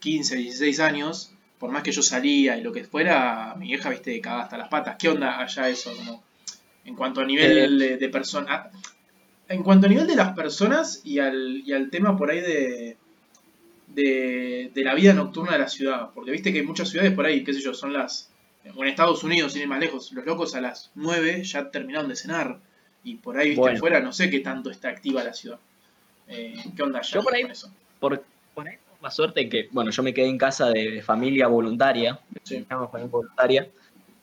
15, 0.01 0.37
16 0.37 0.81
años, 0.81 1.33
por 1.59 1.71
más 1.71 1.83
que 1.83 1.93
yo 1.93 2.03
salía 2.03 2.57
y 2.57 2.63
lo 2.63 2.73
que 2.73 2.85
fuera, 2.85 3.55
mi 3.59 3.69
vieja, 3.69 3.91
viste, 3.91 4.21
cagaba 4.21 4.45
hasta 4.45 4.59
las 4.59 4.69
patas. 4.69 4.97
¿Qué 4.99 5.09
onda 5.11 5.41
allá 5.41 5.69
eso? 5.69 5.95
Como, 5.97 6.23
en 6.87 6.97
cuanto 6.97 7.21
a 7.21 7.25
nivel 7.27 7.79
de, 7.79 7.97
de 7.99 8.09
persona. 8.09 8.71
En 9.49 9.63
cuanto 9.63 9.87
a 9.87 9.91
nivel 9.91 10.07
de 10.07 10.17
las 10.17 10.33
personas 10.35 11.03
y 11.05 11.19
al, 11.19 11.63
y 11.67 11.73
al 11.73 11.91
tema 11.91 12.17
por 12.17 12.31
ahí 12.31 12.41
de, 12.41 12.97
de, 13.89 14.71
de 14.75 14.85
la 14.85 14.95
vida 14.95 15.13
nocturna 15.13 15.53
de 15.53 15.59
la 15.59 15.69
ciudad. 15.69 16.11
Porque 16.15 16.31
viste 16.31 16.53
que 16.53 16.61
hay 16.61 16.67
muchas 16.67 16.89
ciudades 16.89 17.13
por 17.13 17.27
ahí, 17.27 17.45
qué 17.45 17.53
sé 17.53 17.61
yo, 17.61 17.75
son 17.75 17.93
las. 17.93 18.31
O 18.77 18.83
en 18.83 18.89
Estados 18.91 19.25
Unidos, 19.25 19.53
sin 19.53 19.63
ir 19.63 19.69
más 19.69 19.81
lejos, 19.81 20.13
los 20.13 20.25
locos 20.25 20.55
a 20.55 20.61
las 20.61 20.91
9 20.95 21.43
ya 21.45 21.71
terminaron 21.71 22.09
de 22.09 22.17
cenar. 22.17 22.59
Y 23.03 23.17
por 23.17 23.39
ahí, 23.39 23.49
viste, 23.51 23.61
Bueno. 23.61 23.77
afuera, 23.79 24.01
no 24.01 24.13
sé 24.13 24.29
qué 24.29 24.41
tanto 24.41 24.71
está 24.71 24.91
activa 24.91 25.25
la 25.25 25.33
ciudad. 25.33 25.59
Eh, 26.29 26.55
¿Qué 26.77 26.83
onda 26.83 26.99
allá 26.99 27.11
Yo 27.15 27.23
por 27.23 27.35
ahí- 27.35 27.43
con 27.43 27.51
eso? 27.51 27.73
Por, 27.99 28.23
por 28.55 28.69
ahí 28.69 28.77
la 29.01 29.11
suerte 29.11 29.49
que, 29.49 29.69
bueno, 29.73 29.91
yo 29.91 30.03
me 30.03 30.13
quedé 30.13 30.27
en 30.27 30.37
casa 30.37 30.69
de, 30.69 30.91
de 30.91 31.03
familia 31.03 31.47
voluntaria, 31.47 32.21
Sí. 32.43 32.67
voluntaria. 33.11 33.67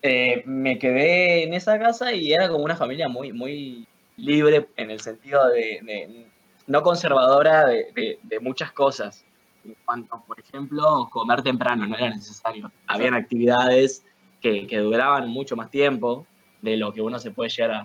Eh, 0.04 0.44
me 0.46 0.78
quedé 0.78 1.44
en 1.44 1.56
esa 1.56 1.80
casa 1.80 2.14
y 2.14 2.32
era 2.32 2.48
como 2.48 2.64
una 2.64 2.76
familia 2.76 3.10
muy, 3.10 3.34
muy 3.34 3.88
libre 4.18 4.68
en 4.78 4.92
el 4.92 5.00
sentido 5.02 5.48
de, 5.50 5.80
de- 5.82 6.28
no 6.68 6.84
conservadora 6.84 7.66
de 7.66 8.40
muchas 8.40 8.72
cosas. 8.72 9.26
En 9.66 9.76
cuanto, 9.84 10.24
por 10.28 10.40
ejemplo, 10.40 11.10
comer 11.12 11.42
temprano, 11.42 11.88
no 11.88 11.98
era 11.98 12.12
necesario. 12.12 12.72
Habían 12.86 13.16
actividades 13.16 14.04
que, 14.42 14.68
que 14.68 14.78
duraban 14.78 15.30
mucho 15.30 15.56
más 15.56 15.70
tiempo 15.70 16.26
de 16.62 16.78
lo 16.78 16.94
que 16.94 17.02
uno 17.02 17.20
se 17.20 17.32
puede 17.32 17.50
llegar 17.50 17.72
a, 17.72 17.80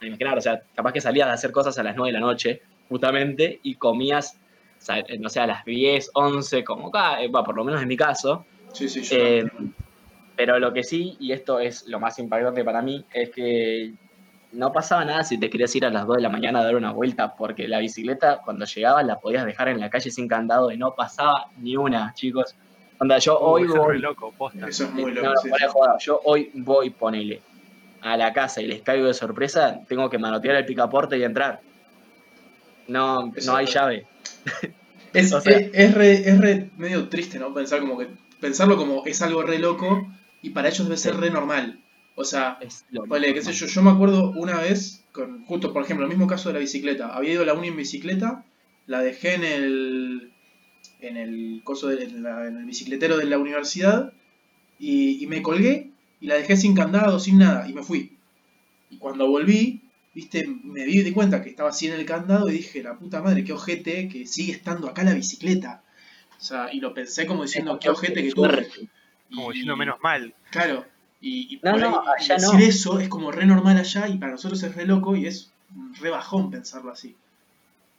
a 0.00 0.06
imaginar. 0.06 0.38
O 0.38 0.40
sea, 0.40 0.62
capaz 0.74 0.92
que 0.92 1.00
salías 1.00 1.28
a 1.28 1.32
hacer 1.32 1.52
cosas 1.52 1.78
a 1.78 1.82
las 1.82 1.96
9 1.96 2.12
de 2.12 2.18
la 2.18 2.20
noche, 2.20 2.62
justamente, 2.88 3.60
y 3.62 3.76
comías, 3.76 4.38
sea, 4.78 5.04
no 5.18 5.28
sé, 5.28 5.40
a 5.40 5.46
las 5.46 5.64
10, 5.64 6.10
11, 6.14 6.64
como 6.64 6.88
acá, 6.88 7.22
eh, 7.22 7.30
por 7.30 7.56
lo 7.56 7.64
menos 7.64 7.82
en 7.82 7.88
mi 7.88 7.96
caso. 7.96 8.44
Sí, 8.72 8.88
sí, 8.88 9.02
yo. 9.02 9.16
Eh, 9.16 9.44
pero 10.36 10.58
lo 10.58 10.72
que 10.72 10.82
sí, 10.82 11.16
y 11.20 11.32
esto 11.32 11.60
es 11.60 11.86
lo 11.86 12.00
más 12.00 12.18
impactante 12.18 12.64
para 12.64 12.80
mí, 12.80 13.04
es 13.12 13.30
que 13.30 13.92
no 14.52 14.72
pasaba 14.72 15.04
nada 15.04 15.22
si 15.22 15.38
te 15.38 15.50
querías 15.50 15.74
ir 15.76 15.84
a 15.84 15.90
las 15.90 16.06
2 16.06 16.16
de 16.16 16.22
la 16.22 16.28
mañana 16.28 16.60
a 16.60 16.64
dar 16.64 16.76
una 16.76 16.92
vuelta, 16.92 17.34
porque 17.36 17.68
la 17.68 17.78
bicicleta 17.78 18.40
cuando 18.44 18.64
llegabas 18.64 19.04
la 19.06 19.20
podías 19.20 19.44
dejar 19.44 19.68
en 19.68 19.80
la 19.80 19.90
calle 19.90 20.10
sin 20.10 20.28
candado 20.28 20.70
y 20.70 20.76
no 20.76 20.94
pasaba 20.94 21.48
ni 21.58 21.76
una, 21.76 22.12
chicos. 22.14 22.56
Onda, 23.00 23.18
yo 23.18 23.38
Uh, 23.40 23.44
hoy 23.44 23.62
eso 23.64 23.72
es 23.74 23.86
re 23.86 23.86
voy, 23.86 23.98
loco, 23.98 24.32
posta. 24.36 24.68
Eso 24.68 24.84
es 24.84 24.92
muy 24.92 25.12
no, 25.12 25.22
loco. 25.22 25.26
no, 25.44 25.56
de 25.56 25.58
sí. 25.58 25.66
joda, 25.72 25.98
yo 25.98 26.20
hoy 26.24 26.50
voy, 26.54 26.90
ponele, 26.90 27.40
a 28.02 28.16
la 28.16 28.32
casa 28.32 28.60
y 28.62 28.66
les 28.66 28.82
caigo 28.82 29.06
de 29.06 29.14
sorpresa, 29.14 29.80
tengo 29.88 30.08
que 30.10 30.18
manotear 30.18 30.56
el 30.56 30.66
picaporte 30.66 31.18
y 31.18 31.22
entrar. 31.24 31.60
No, 32.88 33.32
Eso 33.34 33.50
no 33.52 33.56
hay 33.56 33.64
es 33.66 33.74
llave. 33.74 34.06
Es, 35.12 35.32
O 35.32 35.40
sea- 35.40 35.56
es, 35.56 35.70
es 35.74 35.94
re, 35.94 36.12
es 36.12 36.38
re 36.38 36.70
medio 36.76 37.08
triste, 37.08 37.38
¿no? 37.38 37.52
Pensar 37.52 37.80
como 37.80 37.98
que. 37.98 38.08
Pensarlo 38.40 38.76
como 38.78 39.04
es 39.06 39.20
algo 39.22 39.42
re 39.42 39.58
loco 39.58 40.06
y 40.40 40.50
para 40.50 40.68
ellos 40.68 40.84
debe 40.86 40.96
ser 40.96 41.14
Sí. 41.14 41.20
re 41.20 41.30
normal. 41.30 41.80
O 42.14 42.24
sea, 42.24 42.58
ponele, 43.08 43.34
qué 43.34 43.42
sé 43.42 43.52
yo, 43.52 43.66
yo 43.66 43.82
me 43.82 43.90
acuerdo 43.90 44.30
una 44.30 44.58
vez, 44.60 45.04
con, 45.12 45.44
justo 45.46 45.72
por 45.72 45.82
ejemplo, 45.82 46.04
el 46.06 46.10
mismo 46.10 46.26
caso 46.26 46.48
de 46.48 46.54
la 46.54 46.58
bicicleta. 46.60 47.14
Había 47.14 47.32
ido 47.32 47.42
a 47.42 47.46
la 47.46 47.54
uni 47.54 47.68
en 47.68 47.76
bicicleta, 47.76 48.44
la 48.86 49.00
dejé 49.02 49.34
en 49.34 49.44
el. 49.44 50.32
En 51.02 51.16
el 51.16 51.60
coso 51.64 51.88
de, 51.88 52.04
en, 52.04 52.22
la- 52.22 52.46
en 52.46 52.56
el 52.58 52.64
bicicletero 52.64 53.16
de 53.18 53.24
la 53.26 53.38
universidad 53.38 54.12
y, 54.78 55.22
y 55.22 55.26
me 55.26 55.42
colgué 55.42 55.90
y 56.20 56.26
la 56.26 56.36
dejé 56.36 56.56
sin 56.56 56.74
candado, 56.74 57.18
sin 57.18 57.38
nada, 57.38 57.68
y 57.68 57.72
me 57.72 57.82
fui. 57.82 58.16
Y 58.90 58.98
cuando 58.98 59.28
volví, 59.28 59.82
viste, 60.14 60.46
me 60.46 60.84
di 60.84 61.02
de 61.02 61.12
cuenta 61.12 61.42
que 61.42 61.50
estaba 61.50 61.70
así 61.70 61.86
en 61.86 61.94
el 61.94 62.04
candado 62.06 62.48
y 62.50 62.54
dije, 62.54 62.82
la 62.82 62.98
puta 62.98 63.22
madre, 63.22 63.44
qué 63.44 63.52
ojete 63.52 64.08
que 64.08 64.26
sigue 64.26 64.52
estando 64.52 64.88
acá 64.88 65.04
la 65.04 65.14
bicicleta. 65.14 65.82
O 66.38 66.42
sea, 66.42 66.72
y 66.72 66.80
lo 66.80 66.94
pensé 66.94 67.26
como 67.26 67.42
diciendo, 67.44 67.78
qué 67.78 67.90
ojete 67.90 68.22
que 68.22 68.32
tuve. 68.32 68.68
Como 69.34 69.50
diciendo 69.52 69.76
menos 69.76 69.98
mal. 70.02 70.34
Claro. 70.50 70.86
Y, 71.20 71.54
y 71.54 71.60
No, 71.62 71.72
por 71.72 71.80
no, 71.80 72.00
ahí 72.00 72.24
allá 72.24 72.34
decir 72.36 72.60
no. 72.60 72.66
eso 72.66 72.98
es 73.00 73.08
como 73.08 73.30
re 73.30 73.46
normal 73.46 73.76
allá 73.78 74.08
y 74.08 74.18
para 74.18 74.32
nosotros 74.32 74.62
es 74.62 74.74
re 74.74 74.86
loco 74.86 75.16
y 75.16 75.26
es 75.26 75.52
re 76.00 76.10
bajón 76.10 76.50
pensarlo 76.50 76.90
así. 76.90 77.14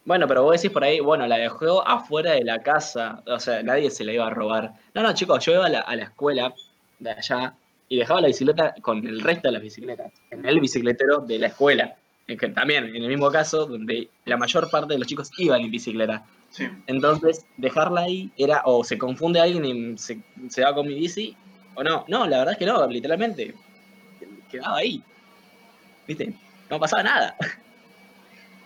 Bueno, 0.04 0.26
pero 0.26 0.42
vos 0.42 0.60
decís 0.60 0.72
por 0.72 0.82
ahí, 0.82 1.00
bueno, 1.00 1.26
la 1.26 1.38
dejó 1.38 1.86
afuera 1.86 2.32
de 2.32 2.44
la 2.44 2.60
casa, 2.62 3.22
o 3.26 3.38
sea, 3.38 3.62
nadie 3.62 3.90
se 3.90 4.04
la 4.04 4.12
iba 4.12 4.26
a 4.26 4.30
robar. 4.30 4.72
No, 4.94 5.02
no, 5.02 5.14
chicos, 5.14 5.44
yo 5.44 5.52
iba 5.52 5.66
a 5.66 5.68
la, 5.68 5.80
a 5.80 5.94
la 5.94 6.04
escuela 6.04 6.52
de 6.98 7.10
allá 7.10 7.54
y 7.88 7.98
dejaba 7.98 8.20
la 8.20 8.28
bicicleta 8.28 8.74
con 8.82 9.06
el 9.06 9.20
resto 9.20 9.48
de 9.48 9.52
las 9.52 9.62
bicicletas, 9.62 10.12
en 10.30 10.44
el 10.44 10.60
bicicletero 10.60 11.18
de 11.18 11.38
la 11.38 11.48
escuela. 11.48 11.94
En 12.26 12.38
que 12.38 12.48
también, 12.48 12.84
en 12.84 13.02
el 13.02 13.08
mismo 13.08 13.30
caso, 13.30 13.66
donde 13.66 14.08
la 14.24 14.36
mayor 14.36 14.70
parte 14.70 14.94
de 14.94 14.98
los 14.98 15.08
chicos 15.08 15.30
iban 15.38 15.60
en 15.60 15.70
bicicleta. 15.70 16.24
Sí. 16.50 16.68
Entonces, 16.86 17.44
dejarla 17.56 18.02
ahí 18.02 18.30
era, 18.36 18.62
o 18.64 18.84
se 18.84 18.96
confunde 18.96 19.40
alguien 19.40 19.64
y 19.64 19.98
se, 19.98 20.20
se 20.48 20.62
va 20.62 20.74
con 20.74 20.86
mi 20.86 20.94
bici, 20.94 21.36
o 21.74 21.82
no. 21.82 22.04
No, 22.08 22.26
la 22.26 22.38
verdad 22.38 22.52
es 22.52 22.58
que 22.58 22.66
no, 22.66 22.86
literalmente. 22.86 23.54
Quedaba 24.50 24.78
ahí. 24.78 25.02
¿Viste? 26.06 26.34
No 26.70 26.78
pasaba 26.78 27.02
nada. 27.02 27.36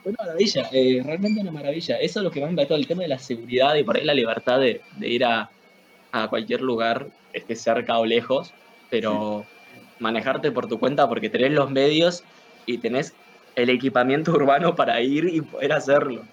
Una 0.08 0.16
maravilla, 0.20 0.68
eh, 0.72 1.02
realmente 1.04 1.40
una 1.40 1.50
maravilla. 1.52 1.96
Eso 1.98 2.20
es 2.20 2.24
lo 2.24 2.30
que 2.30 2.40
más 2.40 2.48
me 2.48 2.52
impactó, 2.52 2.76
el 2.76 2.86
tema 2.86 3.02
de 3.02 3.08
la 3.08 3.18
seguridad 3.18 3.74
y 3.74 3.82
por 3.84 3.96
ahí 3.96 4.04
la 4.04 4.14
libertad 4.14 4.60
de, 4.60 4.84
de 4.90 5.08
ir 5.08 5.24
a, 5.24 5.52
a 6.12 6.28
cualquier 6.30 6.60
lugar, 6.62 7.10
esté 7.32 7.56
cerca 7.56 7.98
o 7.98 8.06
lejos, 8.06 8.56
pero 8.88 9.50
manejarte 9.98 10.52
por 10.52 10.68
tu 10.68 10.78
cuenta 10.80 11.08
porque 11.08 11.30
tenés 11.30 11.52
los 11.52 11.70
medios 11.70 12.26
y 12.66 12.80
tenés 12.80 13.18
el 13.56 13.70
equipamiento 13.70 14.32
urbano 14.34 14.74
para 14.76 15.00
ir 15.02 15.26
y 15.28 15.40
poder 15.42 15.72
hacerlo. 15.72 16.28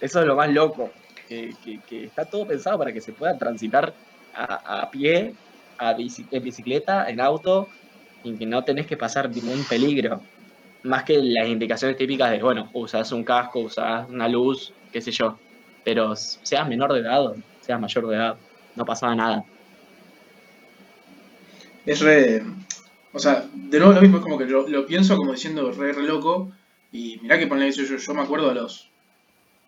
Eso 0.00 0.20
es 0.20 0.26
lo 0.26 0.36
más 0.36 0.50
loco, 0.52 0.96
que, 1.26 1.58
que- 1.60 1.82
que 1.84 2.04
está 2.06 2.26
todo 2.28 2.46
pensado 2.46 2.78
para 2.78 2.92
que 2.92 3.00
se 3.02 3.14
pueda 3.14 3.38
transitar 3.38 3.96
a, 4.32 4.82
a 4.82 4.90
pie, 4.90 5.38
a 5.78 5.94
bicicleta, 5.94 7.08
en 7.10 7.20
auto, 7.20 7.70
y 8.22 8.38
que 8.38 8.46
no 8.46 8.64
tenés 8.64 8.86
que 8.86 8.96
pasar 8.98 9.30
ningún 9.32 9.66
peligro. 9.66 10.28
Más 10.84 11.04
que 11.04 11.18
las 11.22 11.48
indicaciones 11.48 11.96
típicas 11.96 12.30
de, 12.30 12.42
bueno, 12.42 12.70
usás 12.72 13.10
un 13.12 13.24
casco, 13.24 13.60
usás 13.60 14.08
una 14.08 14.28
luz, 14.28 14.72
qué 14.92 15.00
sé 15.00 15.10
yo. 15.10 15.38
Pero 15.82 16.14
seas 16.16 16.68
menor 16.68 16.92
de 16.92 17.00
edad 17.00 17.34
seas 17.64 17.80
mayor 17.80 18.06
de 18.08 18.16
edad, 18.16 18.36
no 18.76 18.84
pasaba 18.84 19.14
nada. 19.14 19.44
Es 21.86 22.00
re. 22.00 22.42
O 23.12 23.18
sea, 23.18 23.48
de 23.52 23.78
nuevo 23.78 23.94
lo 23.94 24.00
mismo, 24.00 24.18
es 24.18 24.22
como 24.22 24.38
que 24.38 24.46
lo, 24.46 24.86
pienso 24.86 25.16
como 25.16 25.32
diciendo 25.32 25.70
re, 25.72 25.92
re 25.92 26.02
loco. 26.02 26.52
Y 26.92 27.18
mirá 27.22 27.38
que 27.38 27.46
ponle 27.46 27.68
eso, 27.68 27.82
yo, 27.82 27.96
yo 27.96 28.14
me 28.14 28.22
acuerdo 28.22 28.50
a 28.50 28.54
los 28.54 28.90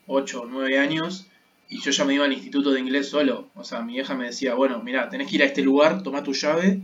8 0.07 0.43
o 0.43 0.47
9 0.47 0.79
años 0.79 1.27
y 1.69 1.81
yo 1.81 1.91
ya 1.91 2.05
me 2.05 2.15
iba 2.15 2.25
al 2.25 2.33
instituto 2.33 2.71
de 2.71 2.81
inglés 2.81 3.09
solo. 3.09 3.49
O 3.55 3.65
sea, 3.65 3.81
mi 3.83 3.95
vieja 3.95 4.15
me 4.15 4.27
decía, 4.27 4.55
bueno, 4.55 4.81
mirá, 4.83 5.09
tenés 5.09 5.29
que 5.29 5.37
ir 5.37 5.43
a 5.43 5.47
este 5.47 5.63
lugar, 5.63 6.03
toma 6.03 6.23
tu 6.23 6.33
llave 6.33 6.81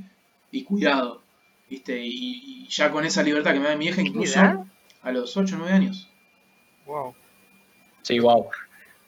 y 0.50 0.64
cuidado. 0.64 1.21
¿Viste? 1.68 2.04
Y, 2.04 2.64
y 2.64 2.68
ya 2.68 2.90
con 2.90 3.04
esa 3.04 3.22
libertad 3.22 3.52
que 3.54 3.60
me 3.60 3.68
da 3.68 3.76
mi 3.76 3.86
vieja, 3.86 4.02
incluso 4.02 4.38
edad? 4.38 4.64
a 5.02 5.12
los 5.12 5.36
8 5.36 5.56
o 5.56 5.58
9 5.58 5.72
años. 5.72 6.08
Wow. 6.86 7.14
Sí, 8.02 8.18
wow. 8.18 8.48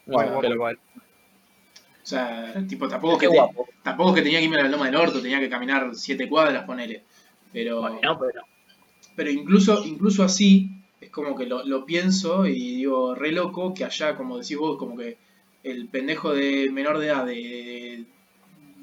Wow, 0.07 0.40
pero- 0.40 0.55
igual. 0.55 0.79
O 2.03 2.07
sea, 2.07 2.55
tipo, 2.69 2.87
tampoco 2.87 3.14
es 3.14 3.21
que, 3.21 3.29
te- 3.29 3.64
tampoco 3.83 4.11
es 4.11 4.17
que 4.17 4.23
tenía 4.23 4.38
que 4.38 4.45
irme 4.45 4.59
a 4.59 4.64
la 4.64 4.69
loma 4.69 4.87
del 4.87 4.97
orto, 4.97 5.23
tenía 5.23 5.40
que 5.40 5.49
caminar 5.49 5.90
7 5.95 6.29
cuadras, 6.29 6.64
ponele. 6.64 7.03
Pero. 7.53 7.81
Bueno, 7.81 8.19
pero 8.19 8.43
Pero 9.17 9.31
incluso, 9.31 9.85
incluso 9.85 10.23
así, 10.23 10.71
es 11.01 11.11
como 11.11 11.35
que 11.37 11.47
lo, 11.47 11.64
lo 11.64 11.87
pienso 11.87 12.47
y 12.47 12.77
digo, 12.77 13.14
re 13.14 13.33
loco, 13.33 13.73
que 13.73 13.85
allá, 13.85 14.17
como 14.17 14.38
decís 14.38 14.59
vos, 14.59 14.77
como 14.79 14.97
que 14.97 15.17
el 15.62 15.88
pendejo 15.88 16.35
de 16.35 16.71
menor 16.71 16.99
de 16.99 17.07
edad 17.07 17.25
de 17.27 18.05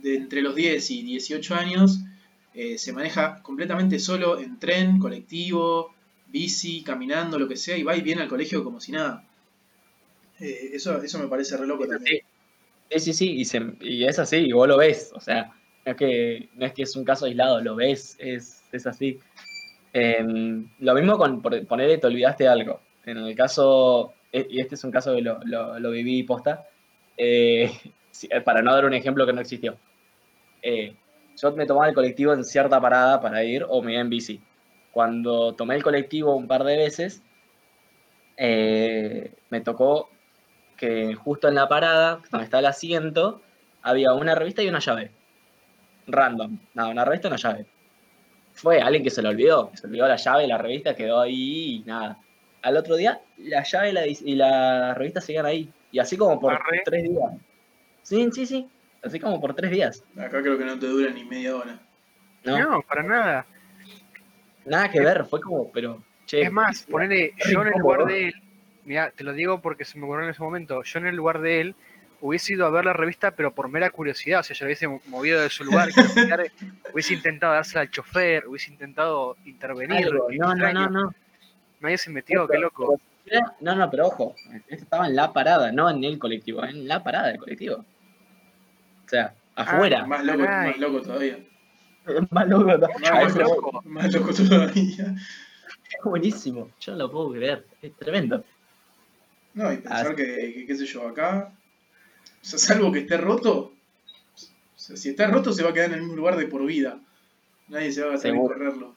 de 0.02 0.16
entre 0.16 0.42
los 0.42 0.56
10 0.56 0.90
y 0.90 1.04
18 1.04 1.54
años 1.54 2.00
eh, 2.54 2.78
se 2.78 2.94
maneja 2.94 3.42
completamente 3.44 4.00
solo 4.00 4.40
en 4.40 4.60
tren, 4.60 5.00
colectivo, 5.00 5.94
bici, 6.28 6.84
caminando, 6.84 7.40
lo 7.40 7.48
que 7.48 7.58
sea, 7.58 7.78
y 7.78 7.84
va 7.84 7.96
y 7.96 8.02
viene 8.02 8.22
al 8.22 8.30
colegio 8.30 8.64
como 8.64 8.80
si 8.80 8.92
nada. 8.92 9.24
Eh, 10.40 10.72
eso, 10.74 11.02
eso 11.02 11.20
me 11.20 11.28
parece 11.28 11.58
re 11.58 11.68
loco 11.68 11.88
también. 11.88 12.22
Sí, 12.90 13.00
sí, 13.00 13.14
sí, 13.14 13.32
y, 13.42 13.46
se- 13.46 13.76
y 13.82 14.06
es 14.06 14.20
así, 14.20 14.38
y 14.38 14.52
vos 14.52 14.68
lo 14.68 14.78
ves, 14.78 15.12
o 15.16 15.20
sea, 15.20 15.54
no 15.86 15.92
es 15.92 15.98
que, 15.98 16.50
no 16.56 16.66
es, 16.66 16.74
que 16.74 16.84
es 16.84 16.96
un 16.96 17.06
caso 17.06 17.26
aislado, 17.26 17.62
lo 17.62 17.76
ves, 17.76 18.16
es, 18.20 18.64
es 18.72 18.88
así. 18.88 19.20
Em, 19.94 20.68
lo 20.80 20.94
mismo 20.96 21.18
con 21.18 21.42
ponerle 21.42 21.98
te 22.00 22.08
olvidaste 22.08 22.48
algo. 22.48 22.82
En 23.06 23.18
el 23.18 23.36
caso, 23.36 24.14
e- 24.32 24.48
y 24.50 24.62
este 24.62 24.76
es 24.76 24.84
un 24.84 24.92
caso 24.92 25.16
que 25.16 25.22
lo, 25.22 25.40
lo, 25.46 25.80
lo 25.80 25.92
viví 25.92 26.24
posta, 26.24 26.66
eh, 27.18 27.72
para 28.46 28.62
no 28.62 28.74
dar 28.74 28.86
un 28.86 28.94
ejemplo 28.94 29.26
que 29.26 29.34
no 29.34 29.42
existió. 29.42 29.78
Yo 31.38 31.52
me 31.54 31.66
tomaba 31.66 31.88
el 31.88 31.96
colectivo 31.96 32.34
en 32.34 32.44
cierta 32.44 32.80
parada 32.80 33.22
para 33.22 33.44
ir 33.44 33.66
o 33.68 33.82
me 33.82 33.94
iba 33.94 34.02
en 34.02 34.10
bici. 34.10 34.42
Cuando 34.92 35.54
tomé 35.56 35.76
el 35.76 35.84
colectivo 35.84 36.36
un 36.36 36.48
par 36.48 36.64
de 36.64 36.78
veces, 36.78 37.24
eh, 38.38 39.34
me 39.50 39.62
tocó 39.62 40.10
que 40.78 41.14
justo 41.16 41.48
en 41.48 41.56
la 41.56 41.68
parada, 41.68 42.22
donde 42.32 42.46
está 42.46 42.60
el 42.60 42.66
asiento, 42.66 43.42
había 43.82 44.14
una 44.14 44.36
revista 44.36 44.64
y 44.64 44.68
una 44.68 44.80
llave. 44.80 45.12
Random. 46.08 46.60
Nada, 46.74 46.90
una 46.90 47.06
revista 47.06 47.28
y 47.28 47.30
una 47.30 47.38
llave. 47.38 47.66
Fue 48.54 48.82
alguien 48.82 49.04
que 49.04 49.10
se 49.10 49.22
lo 49.22 49.30
olvidó. 49.30 49.72
Se 49.76 49.88
olvidó 49.88 50.08
la 50.08 50.18
llave, 50.18 50.48
la 50.48 50.58
revista 50.58 50.96
quedó 50.96 51.22
ahí 51.22 51.76
y 51.76 51.84
nada. 51.86 52.18
Al 52.64 52.78
otro 52.78 52.96
día, 52.96 53.22
la 53.38 53.64
llave 53.64 53.90
y 53.90 53.94
la, 53.94 54.08
y 54.08 54.36
la 54.36 54.94
revista 54.94 55.22
seguían 55.22 55.46
ahí. 55.46 55.72
Y 55.92 56.00
así 56.00 56.18
como 56.18 56.40
por 56.40 56.54
Arre. 56.54 56.82
tres 56.84 57.04
días. 57.04 57.32
Sí, 58.04 58.30
sí, 58.32 58.46
sí. 58.46 58.68
Así 59.04 59.20
como 59.20 59.40
por 59.42 59.54
tres 59.56 59.72
días. 59.72 60.04
Acá 60.18 60.42
creo 60.42 60.58
que 60.58 60.66
no 60.66 60.78
te 60.78 60.86
dura 60.88 61.10
ni 61.12 61.24
media 61.24 61.56
hora. 61.56 61.80
¿no? 62.44 62.58
No, 62.60 62.82
para 62.82 63.04
nada. 63.04 63.46
Nada 64.66 64.90
que 64.92 65.00
ver. 65.00 65.26
Fue 65.26 65.42
como, 65.42 65.72
pero. 65.72 66.04
Che, 66.26 66.42
Es 66.42 66.52
más, 66.52 66.84
ponele, 66.84 67.34
yo 67.52 67.62
en 67.62 67.68
el 67.74 67.80
lugar 67.80 68.06
de 68.06 68.28
él, 68.28 68.34
mira, 68.86 69.12
te 69.12 69.24
lo 69.24 69.34
digo 69.34 69.62
porque 69.62 69.86
se 69.86 69.98
me 69.98 70.06
ocurrió 70.06 70.26
en 70.26 70.32
ese 70.32 70.44
momento, 70.44 70.84
yo 70.84 71.00
en 71.00 71.08
el 71.08 71.16
lugar 71.16 71.42
de 71.42 71.62
él 71.62 71.76
hubiese 72.22 72.54
ido 72.54 72.66
a 72.68 72.70
ver 72.70 72.86
la 72.86 72.94
revista, 72.94 73.32
pero 73.32 73.54
por 73.54 73.68
mera 73.70 73.90
curiosidad, 73.90 74.42
o 74.42 74.44
sea, 74.44 74.56
yo 74.56 74.66
lo 74.66 74.68
hubiese 74.68 74.88
mo- 74.88 75.02
movido 75.08 75.42
de 75.42 75.50
su 75.50 75.64
lugar, 75.64 75.90
hubiese 76.94 77.16
intentado 77.16 77.54
dársela 77.54 77.82
al 77.82 77.90
chofer, 77.90 78.48
hubiese 78.48 78.72
intentado 78.72 79.36
intervenir. 79.46 80.06
algo. 80.06 80.28
No, 80.32 80.54
no, 80.56 80.72
no, 80.74 80.90
no. 80.90 81.16
Nadie 81.80 81.98
se 81.98 82.12
metió, 82.12 82.48
qué 82.48 82.60
loco. 82.60 83.00
No, 83.60 83.76
no, 83.76 83.90
pero 83.90 84.08
ojo, 84.08 84.36
esto 84.68 84.84
estaba 84.84 85.08
en 85.08 85.16
la 85.16 85.34
parada, 85.34 85.72
no 85.72 85.90
en 85.90 86.04
el 86.04 86.20
colectivo, 86.20 86.64
en 86.64 86.88
la 86.88 87.04
parada 87.04 87.28
del 87.30 87.38
colectivo. 87.38 87.84
O 89.12 89.14
sea, 89.14 89.34
afuera. 89.56 90.06
Más 90.06 90.24
loco, 90.24 90.40
más 90.44 90.78
loco 90.78 91.02
todavía. 91.02 91.38
Es 92.08 92.32
más 92.32 92.48
loco, 92.48 92.64
¿no? 92.64 92.88
Mucho 92.88 93.00
Más 93.00 93.12
más 93.12 93.36
loco, 93.36 93.56
loco. 93.56 93.82
más 93.86 94.14
loco 94.14 94.34
todavía. 94.34 95.16
Es 95.94 96.04
buenísimo, 96.06 96.70
yo 96.80 96.94
no 96.94 96.98
lo 97.00 97.12
puedo 97.12 97.32
creer, 97.34 97.66
es 97.82 97.94
tremendo. 97.98 98.44
No, 99.54 99.72
y 99.74 99.78
pensar 99.78 100.08
Ah, 100.14 100.16
que, 100.16 100.54
que, 100.56 100.66
qué 100.66 100.76
sé 100.76 100.86
yo, 100.86 101.06
acá, 101.10 101.52
o 102.42 102.46
sea, 102.46 102.58
salvo 102.58 102.90
que 102.94 103.00
esté 103.00 103.18
roto, 103.18 103.74
o 104.34 104.80
sea, 104.80 104.96
si 104.96 105.10
está 105.10 105.28
roto 105.28 105.52
se 105.52 105.62
va 105.64 105.72
a 105.72 105.74
quedar 105.74 105.88
en 105.90 105.96
el 105.96 106.00
mismo 106.04 106.16
lugar 106.16 106.38
de 106.38 106.48
por 106.48 106.66
vida. 106.66 106.98
Nadie 107.68 107.92
se 107.92 108.02
va 108.04 108.12
a 108.12 108.16
en 108.16 108.22
Seguro. 108.22 108.54
correrlo. 108.56 108.96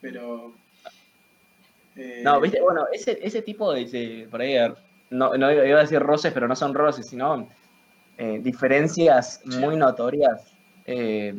Pero... 0.00 0.54
eh, 1.96 2.22
No, 2.24 2.40
viste, 2.40 2.60
bueno, 2.62 2.86
ese, 2.92 3.18
ese 3.20 3.42
tipo 3.42 3.72
de, 3.72 3.84
de- 3.86 4.28
por 4.30 4.40
ahí, 4.40 4.56
no, 5.10 5.36
no 5.36 5.52
iba 5.52 5.78
a 5.78 5.82
decir 5.82 5.98
roces, 5.98 6.32
pero 6.32 6.46
no 6.46 6.54
son 6.54 6.72
roces, 6.74 7.08
sino 7.08 7.48
eh, 8.18 8.40
diferencias 8.42 9.40
muy 9.44 9.76
notorias 9.76 10.52
eh, 10.84 11.34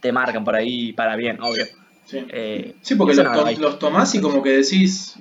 te 0.00 0.12
marcan 0.12 0.44
por 0.44 0.54
ahí 0.56 0.92
para 0.92 1.16
bien, 1.16 1.40
obvio. 1.40 1.66
Sí, 2.04 2.24
Eh, 2.28 2.74
Sí, 2.82 2.94
porque 2.96 3.14
los, 3.14 3.24
no, 3.24 3.32
to- 3.32 3.46
hay- 3.46 3.56
los 3.56 3.78
tomás 3.78 4.14
y 4.14 4.20
como 4.20 4.42
que 4.42 4.50
decís, 4.50 5.14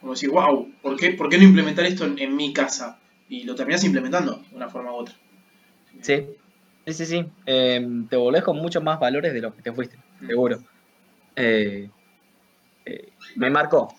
como 0.00 0.14
decís, 0.14 0.28
wow, 0.28 0.72
¿por 0.82 0.96
qué, 0.96 1.12
¿por 1.12 1.28
qué 1.28 1.38
no 1.38 1.44
implementar 1.44 1.84
esto 1.86 2.04
en, 2.04 2.18
en 2.18 2.34
mi 2.34 2.52
casa? 2.52 2.98
Y 3.28 3.44
lo 3.44 3.54
terminás 3.54 3.84
implementando 3.84 4.42
de 4.50 4.56
una 4.56 4.68
forma 4.68 4.92
u 4.92 4.96
otra. 4.96 5.14
Sí, 6.02 6.26
sí, 6.86 6.92
sí, 6.94 7.06
sí. 7.06 7.26
Eh, 7.46 7.86
te 8.08 8.16
volvés 8.16 8.42
con 8.42 8.56
muchos 8.56 8.82
más 8.82 8.98
valores 8.98 9.32
de 9.32 9.40
lo 9.40 9.54
que 9.54 9.62
te 9.62 9.72
fuiste, 9.72 9.96
seguro. 10.26 10.58
Eh, 11.36 11.88
eh, 12.84 13.08
me 13.36 13.50
marcó 13.50 13.94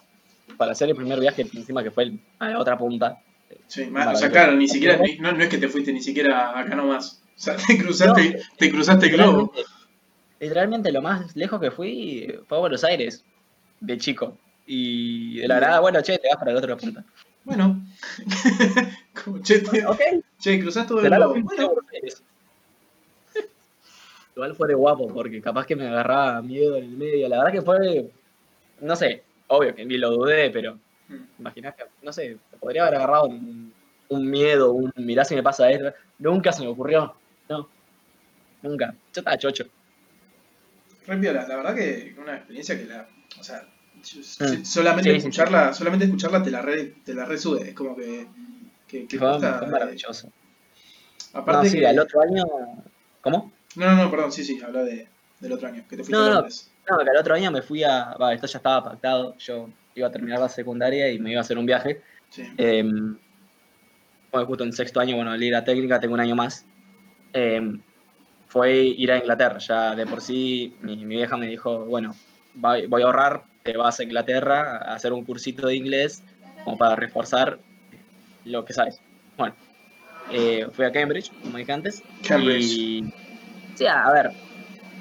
para 0.57 0.73
hacer 0.73 0.89
el 0.89 0.95
primer 0.95 1.19
viaje, 1.19 1.43
encima 1.53 1.83
que 1.83 1.91
fue 1.91 2.03
el- 2.03 2.19
a 2.39 2.49
la 2.49 2.59
otra 2.59 2.77
punta. 2.77 3.19
Sí, 3.69 3.87
o 3.93 4.15
sea, 4.15 4.31
claro, 4.31 4.55
ni 4.55 4.67
siquiera, 4.67 4.99
no, 5.19 5.31
no 5.31 5.43
es 5.43 5.49
que 5.49 5.59
te 5.59 5.69
fuiste 5.69 5.93
ni 5.93 6.01
siquiera 6.01 6.59
acá 6.59 6.75
nomás. 6.75 7.21
O 7.37 7.39
sea, 7.39 7.55
te 7.67 7.77
cruzaste, 7.77 8.41
te 8.57 8.71
cruzaste 8.71 9.05
el 9.05 9.11
globo. 9.13 9.53
Literalmente, 10.39 10.91
lo 10.91 11.03
más 11.03 11.35
lejos 11.35 11.61
que 11.61 11.69
fui 11.69 12.33
fue 12.47 12.57
a 12.57 12.61
Buenos 12.61 12.83
Aires, 12.83 13.23
de 13.79 13.97
chico. 13.99 14.35
Y 14.65 15.37
de 15.37 15.47
la 15.47 15.59
nada, 15.59 15.79
bueno, 15.81 16.01
che, 16.01 16.17
te 16.17 16.29
vas 16.29 16.37
para 16.37 16.51
la 16.51 16.57
otra 16.57 16.75
punta. 16.77 17.05
Bueno, 17.43 17.79
como, 19.23 19.39
che, 19.43 19.59
te- 19.59 19.85
Ok, 19.85 20.01
che, 20.39 20.59
cruzás 20.59 20.87
todo 20.87 21.01
el 21.01 21.09
globo. 21.11 21.35
Bueno. 21.39 21.73
Igual 24.35 24.55
fue 24.55 24.67
de 24.67 24.73
guapo, 24.73 25.07
porque 25.13 25.41
capaz 25.41 25.67
que 25.67 25.75
me 25.75 25.87
agarraba 25.87 26.41
miedo 26.41 26.75
en 26.77 26.85
el 26.85 26.97
medio. 26.97 27.29
La 27.29 27.37
verdad 27.37 27.51
que 27.51 27.61
fue, 27.61 28.09
no 28.81 28.95
sé, 28.95 29.21
obvio 29.47 29.75
que 29.75 29.85
ni 29.85 29.97
lo 29.97 30.09
dudé, 30.09 30.49
pero 30.49 30.79
Imaginás 31.39 31.75
que, 31.75 31.83
no 32.01 32.13
sé, 32.13 32.37
podría 32.59 32.83
haber 32.83 32.95
agarrado 32.95 33.25
un, 33.25 33.73
un 34.09 34.29
miedo, 34.29 34.71
un 34.73 34.91
mirá 34.97 35.25
si 35.25 35.35
me 35.35 35.43
pasa 35.43 35.69
esto. 35.71 35.91
Nunca 36.19 36.51
se 36.51 36.61
me 36.63 36.67
ocurrió. 36.69 37.15
No. 37.49 37.67
Nunca. 38.61 38.91
Yo 39.13 39.21
estaba 39.21 39.37
chocho. 39.37 39.65
re 41.07 41.17
piola. 41.17 41.47
La 41.47 41.55
verdad 41.55 41.75
que 41.75 42.15
una 42.19 42.35
experiencia 42.37 42.77
que 42.77 42.85
la. 42.85 43.07
O 43.39 43.43
sea, 43.43 43.63
Mm. 43.99 44.63
solamente 44.63 45.09
Sí, 45.09 45.15
sí, 45.15 45.21
sí. 45.21 45.27
escucharla, 45.27 45.73
solamente 45.73 46.05
escucharla 46.05 46.41
te 46.41 46.49
la 46.51 46.61
re, 46.61 46.85
te 47.03 47.13
la 47.13 47.25
resube. 47.25 47.69
Es 47.69 47.75
como 47.75 47.97
que. 47.97 48.27
que, 48.87 49.05
que 49.07 49.17
Fue, 49.19 49.37
fue 49.39 49.47
eh, 49.49 49.67
maravilloso. 49.67 50.29
aparte 51.33 51.65
no, 51.65 51.69
sí, 51.69 51.79
que. 51.79 51.87
al 51.87 51.99
otro 51.99 52.21
año. 52.21 52.45
¿Cómo? 53.21 53.51
No, 53.75 53.85
no, 53.87 54.03
no, 54.05 54.09
perdón, 54.11 54.31
sí, 54.31 54.45
sí, 54.45 54.61
habla 54.61 54.83
de, 54.83 55.07
del 55.41 55.51
otro 55.51 55.67
año, 55.67 55.83
que 55.89 55.97
te 55.97 56.03
fuiste 56.03 56.13
No, 56.13 56.29
no. 56.29 56.41
No, 56.43 56.97
que 57.03 57.09
al 57.09 57.17
otro 57.17 57.35
año 57.35 57.51
me 57.51 57.61
fui 57.61 57.83
a. 57.83 58.15
Va, 58.15 58.33
esto 58.33 58.47
ya 58.47 58.57
estaba 58.59 58.83
pactado. 58.85 59.35
Yo 59.37 59.69
iba 59.95 60.07
a 60.07 60.11
terminar 60.11 60.39
la 60.39 60.49
secundaria 60.49 61.11
y 61.11 61.19
me 61.19 61.31
iba 61.31 61.39
a 61.39 61.41
hacer 61.41 61.57
un 61.57 61.65
viaje. 61.65 62.01
Sí. 62.29 62.43
Eh, 62.57 62.83
bueno, 64.31 64.47
justo 64.47 64.63
en 64.63 64.73
sexto 64.73 64.99
año, 64.99 65.15
bueno, 65.15 65.35
leí 65.35 65.49
la 65.49 65.63
técnica, 65.63 65.99
tengo 65.99 66.13
un 66.13 66.19
año 66.19 66.35
más. 66.35 66.65
Eh, 67.33 67.79
fue 68.47 68.81
ir 68.81 69.11
a 69.11 69.17
Inglaterra. 69.17 69.59
Ya 69.59 69.95
de 69.95 70.05
por 70.05 70.21
sí, 70.21 70.75
mi, 70.81 70.97
mi 71.05 71.15
vieja 71.15 71.37
me 71.37 71.47
dijo, 71.47 71.85
bueno, 71.85 72.15
voy, 72.55 72.87
voy 72.87 73.01
a 73.01 73.05
ahorrar, 73.05 73.43
te 73.63 73.77
vas 73.77 73.99
a 73.99 74.03
Inglaterra 74.03 74.77
a 74.77 74.95
hacer 74.95 75.13
un 75.13 75.25
cursito 75.25 75.67
de 75.67 75.75
inglés 75.75 76.23
como 76.63 76.77
para 76.77 76.95
reforzar 76.95 77.59
lo 78.45 78.65
que 78.65 78.73
sabes. 78.73 78.99
Bueno, 79.37 79.55
eh, 80.31 80.67
fui 80.71 80.85
a 80.85 80.91
Cambridge, 80.91 81.31
como 81.41 81.57
dije 81.57 81.71
antes. 81.71 82.03
Cambridge. 82.27 82.63
Y, 82.63 83.13
sí, 83.75 83.85
a 83.85 84.11
ver, 84.11 84.31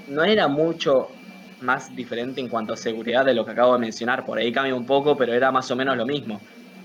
no 0.09 0.24
era 0.24 0.48
mucho 0.48 1.11
más 1.61 1.94
diferente 1.94 2.40
en 2.40 2.49
cuanto 2.49 2.75
a 2.75 2.77
seguridad 2.77 3.25
de 3.25 3.35
lo 3.35 3.44
que 3.44 3.53
acabo 3.53 3.75
de 3.75 3.81
mencionar. 3.81 4.25
Por 4.25 4.38
ahí 4.38 4.53
cambia 4.53 4.75
un 4.75 4.87
poco, 4.87 5.16
pero 5.16 5.33
era 5.35 5.51
más 5.53 5.71
o 5.71 5.77
menos 5.77 5.97
lo 5.97 6.07
mismo. 6.07 6.42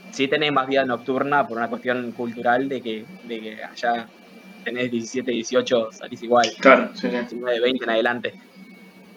Sí 0.10 0.28
tenés 0.28 0.52
más 0.52 0.68
vida 0.68 0.86
nocturna 0.86 1.46
por 1.48 1.58
una 1.58 1.70
cuestión 1.70 2.12
cultural 2.14 2.68
de 2.70 2.82
que, 2.82 3.06
de 3.22 3.40
que 3.42 3.58
allá 3.64 4.08
tenés 4.64 4.92
17, 4.92 5.32
18, 5.32 5.88
salís 5.92 6.22
igual, 6.24 6.50
Claro, 6.60 6.92
sí, 6.96 7.10
sí. 7.10 7.16
19, 7.18 7.60
20 7.62 7.86
en 7.86 7.90
adelante. 7.92 8.34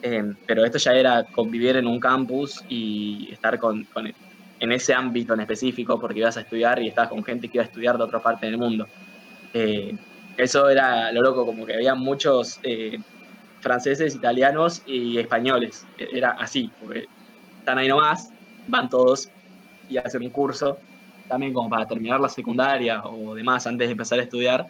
Eh, 0.01 0.23
pero 0.45 0.63
esto 0.65 0.77
ya 0.77 0.93
era 0.93 1.23
convivir 1.31 1.75
en 1.77 1.87
un 1.87 1.99
campus 1.99 2.63
y 2.67 3.31
estar 3.33 3.57
con, 3.59 3.83
con- 3.93 4.11
en 4.59 4.71
ese 4.71 4.93
ámbito 4.93 5.33
en 5.33 5.41
específico 5.41 5.99
porque 5.99 6.19
ibas 6.19 6.37
a 6.37 6.41
estudiar 6.41 6.81
y 6.81 6.87
estabas 6.87 7.09
con 7.11 7.23
gente 7.23 7.49
que 7.49 7.57
iba 7.57 7.63
a 7.63 7.67
estudiar 7.67 7.97
de 7.97 8.03
otra 8.03 8.21
parte 8.21 8.47
del 8.47 8.57
mundo. 8.57 8.87
Eh, 9.53 9.91
eso 10.35 10.69
era 10.69 11.11
lo 11.11 11.21
loco, 11.21 11.45
como 11.45 11.65
que 11.65 11.75
había 11.75 11.95
muchos 11.95 12.59
eh, 12.63 12.97
franceses, 13.61 14.15
italianos 14.15 14.81
y 14.85 15.17
españoles. 15.17 15.85
Era 15.97 16.31
así, 16.31 16.71
porque 16.79 17.07
están 17.59 17.77
ahí 17.77 17.87
nomás, 17.87 18.29
van 18.67 18.89
todos 18.89 19.29
y 19.89 19.97
hacen 19.97 20.23
un 20.23 20.29
curso, 20.29 20.77
también 21.27 21.53
como 21.53 21.69
para 21.69 21.85
terminar 21.85 22.19
la 22.19 22.29
secundaria 22.29 23.03
o 23.03 23.35
demás 23.35 23.67
antes 23.67 23.87
de 23.87 23.91
empezar 23.91 24.19
a 24.19 24.23
estudiar. 24.23 24.65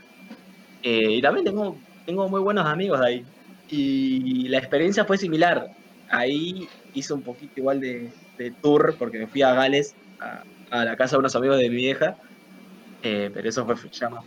Eh, 0.83 1.15
y 1.17 1.21
también 1.21 1.45
tengo, 1.45 1.77
tengo 2.05 2.27
muy 2.29 2.41
buenos 2.41 2.65
amigos 2.65 2.99
de 2.99 3.07
ahí. 3.07 3.25
Y 3.69 4.47
la 4.47 4.59
experiencia 4.59 5.05
fue 5.05 5.17
similar. 5.17 5.67
Ahí 6.09 6.67
hice 6.93 7.13
un 7.13 7.21
poquito 7.21 7.53
igual 7.57 7.79
de, 7.79 8.09
de 8.37 8.51
tour 8.51 8.95
porque 8.97 9.19
me 9.19 9.27
fui 9.27 9.41
a 9.41 9.53
Gales, 9.53 9.93
a, 10.19 10.43
a 10.71 10.85
la 10.85 10.95
casa 10.95 11.15
de 11.15 11.19
unos 11.19 11.35
amigos 11.35 11.57
de 11.57 11.69
mi 11.69 11.75
vieja. 11.75 12.15
Eh, 13.03 13.29
pero 13.33 13.49
eso 13.49 13.65
fue 13.65 13.75
llama. 13.91 14.21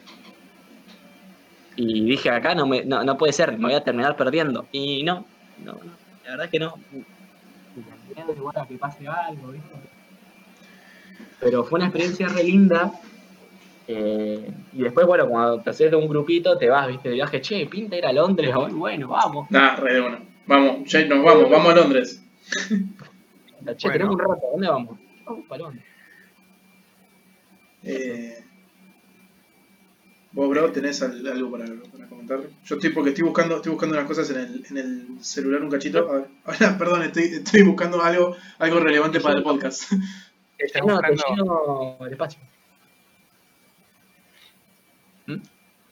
Y 1.77 2.05
dije, 2.05 2.31
acá 2.31 2.55
no, 2.55 2.67
me, 2.67 2.85
no, 2.85 3.03
no 3.05 3.17
puede 3.17 3.33
ser, 3.33 3.53
me 3.57 3.65
voy 3.67 3.75
a 3.75 3.85
terminar 3.85 4.17
perdiendo. 4.17 4.67
Y 4.73 5.03
no, 5.03 5.25
no, 5.65 5.73
no, 5.73 5.93
la 6.25 6.31
verdad 6.31 6.45
es 6.47 6.51
que 6.51 6.59
no. 6.59 6.75
Igual 8.37 8.57
a 8.59 8.67
que 8.67 8.77
pase 8.77 9.07
algo, 9.09 9.49
¿viste? 9.53 9.69
Pero 11.41 11.65
fue 11.65 11.79
una 11.79 11.87
experiencia 11.87 12.29
re 12.29 12.45
linda. 12.45 12.93
eh, 13.89 14.51
Y 14.75 14.83
después, 14.83 15.07
bueno, 15.07 15.27
cuando 15.29 15.61
te 15.61 15.71
haces 15.71 15.91
de 15.91 15.97
un 15.97 16.07
grupito, 16.09 16.59
te 16.59 16.69
vas, 16.69 16.87
viste, 16.89 17.09
de 17.09 17.15
viaje, 17.15 17.41
che, 17.41 17.65
pinta 17.67 17.97
ir 17.97 18.05
a 18.05 18.13
Londres, 18.13 18.53
Ay, 18.55 18.73
bueno, 18.75 19.09
vamos. 19.09 19.51
Nah, 19.51 19.77
re 19.77 19.95
de 19.95 20.01
bueno. 20.01 20.19
Vamos, 20.47 20.91
ya 20.91 21.05
nos 21.07 21.25
vamos, 21.25 21.49
vamos 21.51 21.73
a 21.73 21.77
Londres. 21.77 22.23
Che, 22.59 22.77
Bueno. 23.61 23.93
tenemos 23.93 24.15
un 24.15 24.19
rato, 24.21 24.33
¿a 24.47 24.51
dónde 24.53 24.69
vamos? 24.69 24.99
Vamos 25.25 25.47
para 25.49 25.63
Londres. 25.63 25.85
Eh, 27.85 28.45
vos, 30.33 30.49
bro, 30.49 30.71
tenés 30.73 31.03
al- 31.03 31.27
algo 31.27 31.51
para, 31.51 31.65
para 31.67 32.07
comentar. 32.09 32.41
Yo 32.65 32.75
estoy 32.77 32.91
porque 32.91 33.11
estoy 33.11 33.25
buscando, 33.25 33.57
estoy 33.57 33.73
buscando 33.73 33.97
unas 33.97 34.07
cosas 34.09 34.31
en 34.31 34.37
el, 34.39 34.65
en 34.71 34.77
el 34.79 35.25
celular 35.25 35.63
un 35.63 35.71
cachito. 35.71 36.09
A 36.11 36.13
ver, 36.19 36.29
ahora, 36.45 36.79
perdón, 36.79 37.03
estoy, 37.03 37.25
estoy 37.25 37.63
buscando 37.63 38.03
algo, 38.03 38.37
algo 38.59 38.81
relevante 38.81 39.21
para 39.21 39.37
el 39.39 39.43
podcast. 39.43 39.93
Estás 40.59 40.83
te 40.83 40.93
buscando- 40.93 41.99
el 42.07 42.13
espacio. 42.13 42.41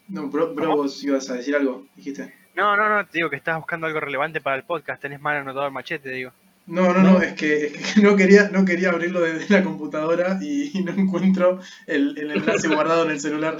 No, 0.09 0.29
bro, 0.29 0.55
bro, 0.55 0.77
vos 0.77 1.03
ibas 1.05 1.29
a 1.31 1.35
decir 1.35 1.55
algo, 1.55 1.87
dijiste. 1.95 2.35
No, 2.55 2.77
no, 2.77 2.89
no, 2.89 3.07
te 3.07 3.19
digo 3.19 3.31
que 3.31 3.37
estás 3.37 3.57
buscando 3.57 3.87
algo 3.87 4.01
relevante 4.01 4.41
para 4.41 4.57
el 4.57 4.65
podcast. 4.65 5.01
Tenés 5.03 5.21
mal 5.21 5.37
anotado 5.37 5.67
el 5.67 5.73
machete, 5.73 6.09
digo. 6.11 6.33
No, 6.69 6.93
no, 6.93 7.01
no, 7.03 7.23
es 7.23 7.33
que, 7.33 7.67
es 7.69 7.95
que 7.95 8.01
no 8.03 8.15
quería, 8.15 8.51
no 8.51 8.65
quería 8.65 8.91
abrirlo 8.91 9.21
desde 9.21 9.53
la 9.55 9.65
computadora 9.65 10.39
y, 10.41 10.79
y 10.79 10.85
no 10.85 10.93
encuentro 10.93 11.61
el, 11.87 12.17
el 12.19 12.31
enlace 12.33 12.69
guardado 12.75 13.05
en 13.07 13.13
el 13.13 13.21
celular. 13.21 13.57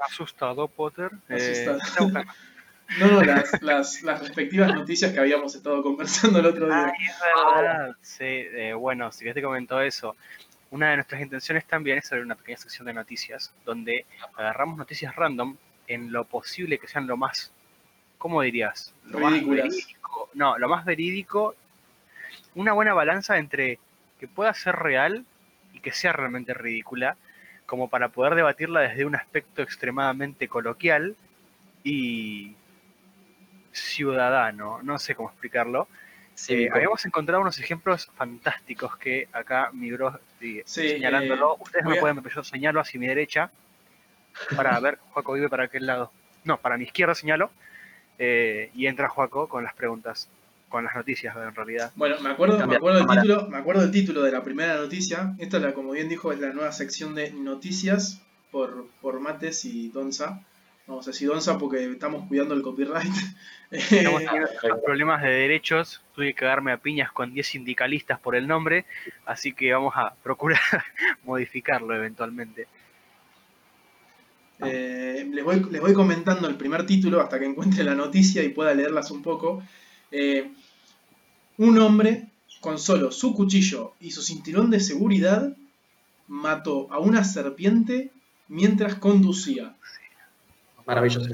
Asustado, 0.00 0.66
Potter. 0.66 1.10
Eh, 1.28 1.34
Asustado. 1.36 1.78
¿qué 1.78 1.86
estás 1.86 2.04
buscando? 2.04 2.32
No, 3.00 3.06
no, 3.08 3.22
las, 3.22 3.62
las, 3.62 4.02
las 4.02 4.20
respectivas 4.20 4.72
noticias 4.72 5.12
que 5.12 5.18
habíamos 5.20 5.54
estado 5.54 5.82
conversando 5.82 6.38
el 6.38 6.46
otro 6.46 6.66
día. 6.66 6.86
Ay, 6.86 7.06
es 7.06 7.16
verdad. 7.20 7.96
Sí, 8.00 8.24
eh, 8.24 8.74
bueno, 8.74 9.10
si 9.12 9.24
que 9.24 9.34
te 9.34 9.42
comentó 9.42 9.80
eso. 9.80 10.16
Una 10.70 10.90
de 10.90 10.96
nuestras 10.96 11.20
intenciones 11.20 11.64
también 11.66 11.98
es 11.98 12.06
hacer 12.06 12.20
una 12.20 12.34
pequeña 12.34 12.58
sección 12.58 12.86
de 12.86 12.94
noticias 12.94 13.52
donde 13.64 14.06
agarramos 14.36 14.78
noticias 14.78 15.14
random 15.14 15.56
en 15.86 16.12
lo 16.12 16.24
posible 16.24 16.78
que 16.78 16.88
sean 16.88 17.06
lo 17.06 17.16
más, 17.16 17.52
¿cómo 18.18 18.42
dirías? 18.42 18.94
Lo 19.06 19.18
más 19.20 19.32
Ridículas. 19.32 19.64
verídico. 19.68 20.30
No, 20.34 20.58
lo 20.58 20.68
más 20.68 20.84
verídico. 20.84 21.54
Una 22.56 22.72
buena 22.72 22.92
balanza 22.94 23.38
entre 23.38 23.78
que 24.18 24.26
pueda 24.26 24.52
ser 24.54 24.74
real 24.76 25.24
y 25.72 25.80
que 25.80 25.92
sea 25.92 26.12
realmente 26.12 26.54
ridícula, 26.54 27.16
como 27.66 27.88
para 27.88 28.08
poder 28.08 28.34
debatirla 28.34 28.80
desde 28.80 29.04
un 29.04 29.14
aspecto 29.14 29.62
extremadamente 29.62 30.48
coloquial 30.48 31.14
y 31.84 32.54
ciudadano. 33.72 34.80
No 34.82 34.98
sé 34.98 35.14
cómo 35.14 35.28
explicarlo. 35.30 35.88
Sí, 36.34 36.64
Eh, 36.64 36.70
habíamos 36.72 37.04
encontrado 37.06 37.40
unos 37.40 37.58
ejemplos 37.58 38.10
fantásticos 38.16 38.96
que 38.96 39.28
acá 39.32 39.70
mi 39.72 39.90
bro 39.92 40.18
sigue 40.38 40.62
Sí, 40.66 40.88
señalándolo. 40.90 41.54
eh, 41.54 41.58
Ustedes 41.60 41.84
no 41.84 41.92
a- 41.92 41.98
pueden 42.00 42.22
pero 42.22 42.34
yo 42.36 42.44
señalo 42.44 42.80
hacia 42.80 43.00
mi 43.00 43.06
derecha 43.06 43.50
para 44.54 44.78
ver, 44.80 44.98
Juaco 45.12 45.32
vive 45.34 45.48
para 45.48 45.64
aquel 45.64 45.86
lado. 45.86 46.10
No, 46.44 46.58
para 46.58 46.76
mi 46.76 46.84
izquierda 46.84 47.14
señalo. 47.14 47.50
eh, 48.18 48.70
y 48.74 48.86
entra 48.86 49.10
Juaco 49.10 49.46
con 49.46 49.62
las 49.62 49.74
preguntas, 49.74 50.28
con 50.68 50.84
las 50.84 50.94
noticias 50.94 51.36
en 51.36 51.54
realidad. 51.54 51.92
Bueno, 51.94 52.16
me 52.20 52.30
acuerdo, 52.30 52.66
me 52.66 52.76
acuerdo 52.76 52.98
del 52.98 53.06
cámara. 53.06 53.22
título, 53.22 53.48
me 53.48 53.56
acuerdo 53.56 53.82
del 53.82 53.90
título 53.90 54.22
de 54.22 54.32
la 54.32 54.42
primera 54.42 54.76
noticia. 54.76 55.34
Esta, 55.38 55.58
la, 55.58 55.74
como 55.74 55.92
bien 55.92 56.08
dijo, 56.08 56.32
es 56.32 56.40
la 56.40 56.52
nueva 56.52 56.72
sección 56.72 57.14
de 57.14 57.30
noticias 57.32 58.22
por, 58.50 58.86
por 59.00 59.20
Mates 59.20 59.64
y 59.64 59.88
Donza. 59.88 60.40
Vamos 60.86 61.06
a 61.08 61.10
decir 61.10 61.28
Donza 61.28 61.58
porque 61.58 61.84
estamos 61.84 62.26
cuidando 62.28 62.54
el 62.54 62.62
copyright. 62.62 63.12
Estamos 63.70 64.22
teniendo 64.24 64.82
problemas 64.84 65.22
de 65.22 65.30
derechos, 65.30 66.02
tuve 66.14 66.28
que 66.28 66.34
cagarme 66.34 66.72
a 66.72 66.78
piñas 66.78 67.10
con 67.12 67.32
10 67.32 67.46
sindicalistas 67.46 68.20
por 68.20 68.36
el 68.36 68.46
nombre, 68.46 68.86
así 69.24 69.52
que 69.52 69.72
vamos 69.72 69.94
a 69.96 70.14
procurar 70.22 70.60
modificarlo 71.24 71.94
eventualmente. 71.94 72.68
Eh, 74.60 75.28
les, 75.30 75.44
voy, 75.44 75.66
les 75.70 75.80
voy 75.80 75.92
comentando 75.92 76.48
el 76.48 76.54
primer 76.54 76.86
título 76.86 77.20
hasta 77.20 77.38
que 77.38 77.44
encuentre 77.44 77.84
la 77.84 77.94
noticia 77.94 78.42
y 78.42 78.48
pueda 78.48 78.72
leerlas 78.74 79.10
un 79.10 79.22
poco. 79.22 79.62
Eh, 80.18 80.50
un 81.58 81.78
hombre 81.78 82.28
con 82.60 82.78
solo 82.78 83.12
su 83.12 83.34
cuchillo 83.34 83.92
y 84.00 84.12
su 84.12 84.22
cinturón 84.22 84.70
de 84.70 84.80
seguridad 84.80 85.54
mató 86.26 86.90
a 86.90 86.98
una 86.98 87.22
serpiente 87.22 88.10
mientras 88.48 88.94
conducía. 88.94 89.76
Maravilloso. 90.86 91.28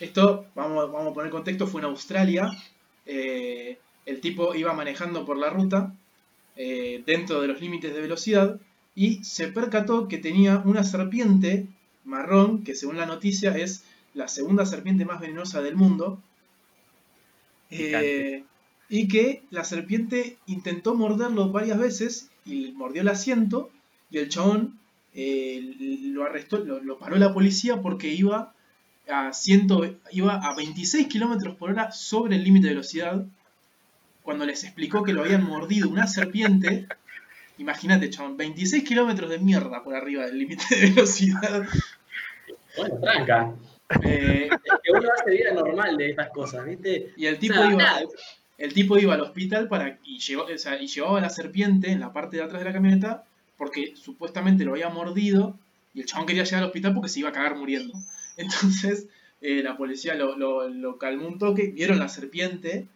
Esto, 0.00 0.46
vamos, 0.54 0.90
vamos 0.90 1.10
a 1.10 1.14
poner 1.14 1.30
contexto, 1.30 1.66
fue 1.66 1.82
en 1.82 1.88
Australia. 1.88 2.50
Eh, 3.04 3.78
el 4.06 4.20
tipo 4.22 4.54
iba 4.54 4.72
manejando 4.72 5.26
por 5.26 5.36
la 5.36 5.50
ruta 5.50 5.94
eh, 6.56 7.02
dentro 7.04 7.42
de 7.42 7.48
los 7.48 7.60
límites 7.60 7.92
de 7.94 8.00
velocidad 8.00 8.58
y 8.94 9.22
se 9.22 9.48
percató 9.48 10.08
que 10.08 10.16
tenía 10.16 10.62
una 10.64 10.82
serpiente 10.82 11.66
marrón, 12.04 12.64
que 12.64 12.74
según 12.74 12.96
la 12.96 13.06
noticia 13.06 13.54
es 13.56 13.84
la 14.14 14.28
segunda 14.28 14.64
serpiente 14.64 15.04
más 15.04 15.20
venenosa 15.20 15.60
del 15.60 15.76
mundo. 15.76 16.22
Eh, 17.74 18.44
y 18.88 19.08
que 19.08 19.42
la 19.50 19.64
serpiente 19.64 20.36
intentó 20.46 20.94
morderlo 20.94 21.50
varias 21.50 21.78
veces 21.78 22.30
y 22.44 22.72
mordió 22.72 23.00
el 23.00 23.08
asiento 23.08 23.70
y 24.10 24.18
el 24.18 24.28
chabón 24.28 24.78
eh, 25.14 25.74
lo 26.04 26.24
arrestó, 26.24 26.58
lo, 26.58 26.82
lo 26.82 26.98
paró 26.98 27.16
la 27.16 27.32
policía 27.32 27.80
porque 27.80 28.12
iba 28.12 28.52
a, 29.08 29.32
100, 29.32 29.98
iba 30.12 30.34
a 30.34 30.54
26 30.54 31.06
kilómetros 31.08 31.56
por 31.56 31.70
hora 31.70 31.90
sobre 31.92 32.36
el 32.36 32.44
límite 32.44 32.68
de 32.68 32.74
velocidad. 32.74 33.24
Cuando 34.22 34.46
les 34.46 34.62
explicó 34.64 35.02
que 35.02 35.12
lo 35.12 35.22
habían 35.22 35.44
mordido 35.44 35.88
una 35.88 36.06
serpiente, 36.06 36.86
imagínate, 37.58 38.10
chabón, 38.10 38.36
26 38.36 38.84
kilómetros 38.84 39.30
de 39.30 39.38
mierda 39.38 39.82
por 39.82 39.94
arriba 39.94 40.26
del 40.26 40.38
límite 40.38 40.64
de 40.74 40.90
velocidad. 40.90 41.66
Bueno, 42.76 43.00
tranca. 43.00 43.54
Eh, 44.04 44.48
Es 44.50 44.72
que 44.82 44.92
uno 44.92 45.08
hace 45.18 45.30
vida 45.30 45.52
normal 45.54 45.96
de 45.96 46.10
estas 46.10 46.30
cosas, 46.30 46.64
¿viste? 46.66 47.12
y 47.16 47.26
el 47.26 47.36
O 47.36 47.38
tipo 47.38 47.54
sea, 47.54 47.66
iba, 47.70 47.82
nada, 47.82 48.02
el 48.58 48.72
tipo 48.74 48.98
iba 48.98 49.14
al 49.14 49.20
hospital 49.22 49.68
para 49.68 49.98
y, 50.04 50.18
llevó- 50.18 50.44
o 50.52 50.58
sea, 50.58 50.80
y 50.80 50.86
llevaba 50.86 51.20
la 51.20 51.30
serpiente 51.30 51.90
en 51.90 52.00
la 52.00 52.12
parte 52.12 52.36
de 52.36 52.42
atrás 52.44 52.60
de 52.60 52.66
la 52.66 52.72
camioneta 52.72 53.24
porque 53.56 53.94
supuestamente 53.96 54.64
lo 54.64 54.72
había 54.72 54.88
mordido 54.88 55.58
y 55.94 56.00
el 56.00 56.06
chabón 56.06 56.26
quería 56.26 56.44
llegar 56.44 56.60
al 56.62 56.66
hospital 56.68 56.94
porque 56.94 57.08
se 57.08 57.20
iba 57.20 57.28
a 57.28 57.32
cagar 57.32 57.56
muriendo. 57.56 57.92
Entonces 58.36 59.08
eh, 59.40 59.62
la 59.62 59.76
policía 59.76 60.14
lo, 60.14 60.36
lo- 60.36 60.68
lo 60.68 60.98
calmó 60.98 61.26
un 61.28 61.38
toque, 61.38 61.68
vieron 61.68 61.98
la 61.98 62.08
serpiente 62.08 62.86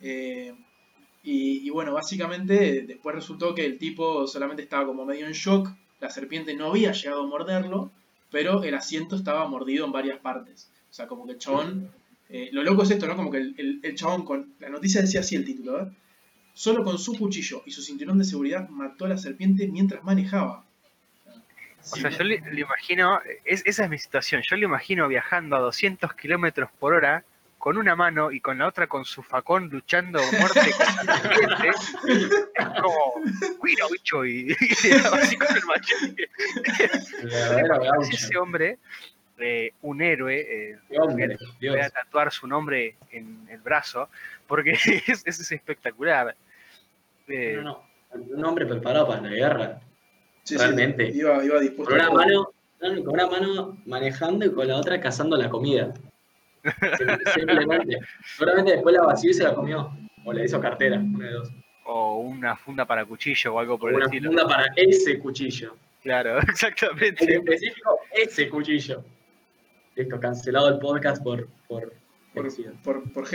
eh, 0.00 0.54
y, 1.22 1.66
y 1.66 1.70
bueno, 1.70 1.92
básicamente 1.94 2.82
después 2.82 3.14
resultó 3.14 3.54
que 3.54 3.64
el 3.64 3.78
tipo 3.78 4.26
solamente 4.26 4.62
estaba 4.62 4.86
como 4.86 5.04
medio 5.06 5.26
en 5.26 5.32
shock, 5.32 5.70
la 6.00 6.10
serpiente 6.10 6.54
no 6.54 6.66
había 6.68 6.92
llegado 6.92 7.22
a 7.22 7.26
morderlo, 7.26 7.90
pero 8.34 8.64
el 8.64 8.74
asiento 8.74 9.14
estaba 9.14 9.46
mordido 9.48 9.86
en 9.86 9.92
varias 9.92 10.18
partes. 10.18 10.68
O 10.90 10.92
sea, 10.92 11.06
como 11.06 11.24
que 11.24 11.32
el 11.34 11.38
chabón 11.38 11.88
eh, 12.28 12.48
lo 12.52 12.64
loco 12.64 12.82
es 12.82 12.90
esto, 12.90 13.06
¿no? 13.06 13.14
Como 13.14 13.30
que 13.30 13.38
el, 13.38 13.54
el- 13.56 13.80
el 13.82 13.94
chabón 13.94 14.24
con. 14.24 14.54
La 14.58 14.68
noticia 14.68 15.00
decía 15.00 15.20
así 15.20 15.36
el 15.36 15.44
título, 15.44 15.80
¿eh? 15.82 15.86
Solo 16.52 16.82
con 16.82 16.98
su 16.98 17.16
cuchillo 17.16 17.62
y 17.64 17.70
su 17.70 17.80
cinturón 17.80 18.18
de 18.18 18.24
seguridad 18.24 18.68
mató 18.68 19.04
a 19.04 19.08
la 19.10 19.16
serpiente 19.18 19.68
mientras 19.68 20.02
manejaba. 20.02 20.64
O 21.92 21.96
sea, 21.96 22.10
yo 22.10 22.24
le, 22.24 22.40
le 22.40 22.60
imagino, 22.62 23.20
es, 23.44 23.62
esa 23.66 23.84
es 23.84 23.90
mi 23.90 23.98
situación, 23.98 24.42
yo 24.48 24.56
le 24.56 24.64
imagino 24.64 25.06
viajando 25.06 25.54
a 25.54 25.60
200 25.60 26.14
kilómetros 26.14 26.70
por 26.80 26.94
hora 26.94 27.24
con 27.64 27.78
una 27.78 27.96
mano 27.96 28.30
y 28.30 28.40
con 28.40 28.58
la 28.58 28.66
otra 28.68 28.86
con 28.88 29.06
su 29.06 29.22
facón 29.22 29.70
luchando 29.70 30.20
muerte 30.38 30.60
con. 30.76 31.64
Es 31.64 32.76
como, 32.82 33.14
cuidado 33.58 33.88
bicho, 33.90 34.22
y, 34.26 34.48
y 34.84 34.90
así 34.92 35.34
con 35.38 35.56
el 35.56 35.64
machete. 35.64 36.28
gaucho. 37.68 38.10
ese 38.12 38.36
hombre, 38.36 38.78
eh, 39.38 39.70
un 39.80 40.02
héroe, 40.02 40.40
eh, 40.40 40.78
voy 40.90 41.38
Dios. 41.58 41.76
a 41.86 41.88
tatuar 41.88 42.30
su 42.32 42.46
nombre 42.46 42.96
en 43.12 43.46
el 43.50 43.60
brazo, 43.62 44.10
porque 44.46 44.72
es, 45.06 45.26
es 45.26 45.50
espectacular. 45.52 46.36
Eh, 47.28 47.54
No, 47.56 47.62
no. 47.62 47.82
Un 48.36 48.44
hombre 48.44 48.66
preparado 48.66 49.08
para 49.08 49.22
la 49.22 49.30
guerra. 49.30 49.80
Sí, 50.42 50.56
sí, 50.58 50.62
Realmente. 50.62 51.08
iba, 51.08 51.42
iba 51.42 51.58
dispuesto 51.60 51.94
Con 51.96 51.98
una 51.98 52.08
a- 52.08 52.12
mano, 52.12 52.52
no, 52.82 53.04
con 53.04 53.14
una 53.14 53.26
mano 53.26 53.78
manejando 53.86 54.44
y 54.44 54.52
con 54.52 54.68
la 54.68 54.76
otra 54.76 55.00
cazando 55.00 55.34
la 55.38 55.48
comida. 55.48 55.94
Sim- 56.98 57.32
Simplemente. 57.34 57.98
Seguramente 58.36 58.72
después 58.72 58.94
la 58.94 59.02
vació 59.02 59.30
y 59.30 59.34
se 59.34 59.44
la 59.44 59.54
comió. 59.54 59.90
O 60.24 60.32
le 60.32 60.44
hizo 60.44 60.60
cartera, 60.60 60.96
una 60.98 61.26
de 61.26 61.32
dos. 61.34 61.50
O 61.86 62.18
una 62.20 62.56
funda 62.56 62.86
para 62.86 63.04
cuchillo 63.04 63.54
o 63.54 63.58
algo 63.58 63.78
por 63.78 63.90
el 63.90 63.96
Una 63.96 64.06
estilo. 64.06 64.30
funda 64.30 64.46
para 64.48 64.66
ese 64.76 65.18
cuchillo. 65.18 65.76
Claro, 66.02 66.38
En 66.42 66.48
exactamente. 66.48 67.34
específico, 67.34 67.98
ese 68.12 68.48
cuchillo. 68.48 69.04
Listo, 69.94 70.18
cancelado 70.18 70.68
el 70.70 70.78
podcast 70.78 71.22
por. 71.22 71.48
por, 71.68 71.92
por, 72.32 72.48
por, 72.82 73.12
por 73.12 73.26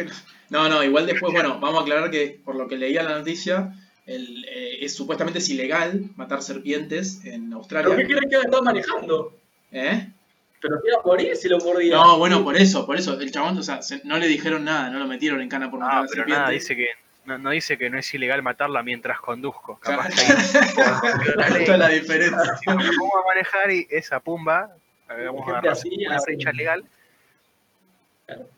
No, 0.50 0.68
no, 0.68 0.84
igual 0.84 1.06
después, 1.06 1.32
bueno, 1.32 1.60
vamos 1.60 1.80
a 1.80 1.82
aclarar 1.84 2.10
que 2.12 2.42
por 2.44 2.56
lo 2.56 2.68
que 2.68 2.78
leía 2.78 3.04
la 3.04 3.18
noticia, 3.20 3.72
el, 4.06 4.44
eh, 4.46 4.80
es 4.84 4.96
supuestamente 4.96 5.40
es 5.40 5.50
ilegal 5.50 6.10
matar 6.16 6.42
serpientes 6.42 7.24
en 7.26 7.50
¿Pero 7.50 7.50
qué 7.50 7.56
Australia. 7.56 7.96
crees 8.06 8.20
que 8.30 8.36
estaba 8.36 8.62
manejando? 8.64 9.38
¿Eh? 9.72 10.10
Pero 10.62 10.76
iba 10.86 10.98
a 11.02 11.06
morir 11.06 11.36
si 11.36 11.48
lo 11.48 11.58
mordía. 11.60 11.96
No, 11.96 12.18
bueno, 12.18 12.44
por 12.44 12.56
eso, 12.58 12.86
por 12.86 12.98
eso, 12.98 13.20
el 13.20 13.32
chabón, 13.32 13.58
o 13.58 13.64
sea, 13.64 13.82
se- 13.82 14.02
no 14.04 14.18
le 14.18 14.28
dijeron 14.28 14.66
nada, 14.66 14.90
no 14.90 15.00
lo 15.00 15.08
metieron 15.08 15.42
en 15.42 15.50
cana 15.50 15.70
por 15.72 15.80
matar 15.80 15.96
a 15.96 15.98
Ah, 16.00 16.02
la 16.02 16.08
pero 16.08 16.16
serpiente. 16.24 16.40
nada, 16.42 16.50
dice 16.52 16.76
que 16.76 16.88
no, 17.26 17.38
no 17.38 17.50
dice 17.52 17.78
que 17.78 17.90
no 17.90 17.98
es 18.00 18.14
ilegal 18.14 18.42
matarla 18.44 18.82
mientras 18.84 19.20
conduzco. 19.22 19.80
Capaz 19.80 20.10
Claro. 20.10 21.02
que 21.54 21.60
está 21.64 21.78
la 21.78 21.90
diferencia. 21.90 22.58
me 22.68 22.90
pongo 22.98 23.18
a 23.20 23.26
manejar 23.28 23.72
y 23.72 23.88
esa 23.90 24.20
pumba 24.20 24.76
Vamos 25.08 25.42
a 25.42 25.46
Gente 25.46 25.52
agarrar 25.52 25.68
así 25.72 26.06
una 26.06 26.16
hace- 26.18 26.36
brecha 26.36 26.52
legal. 26.52 26.84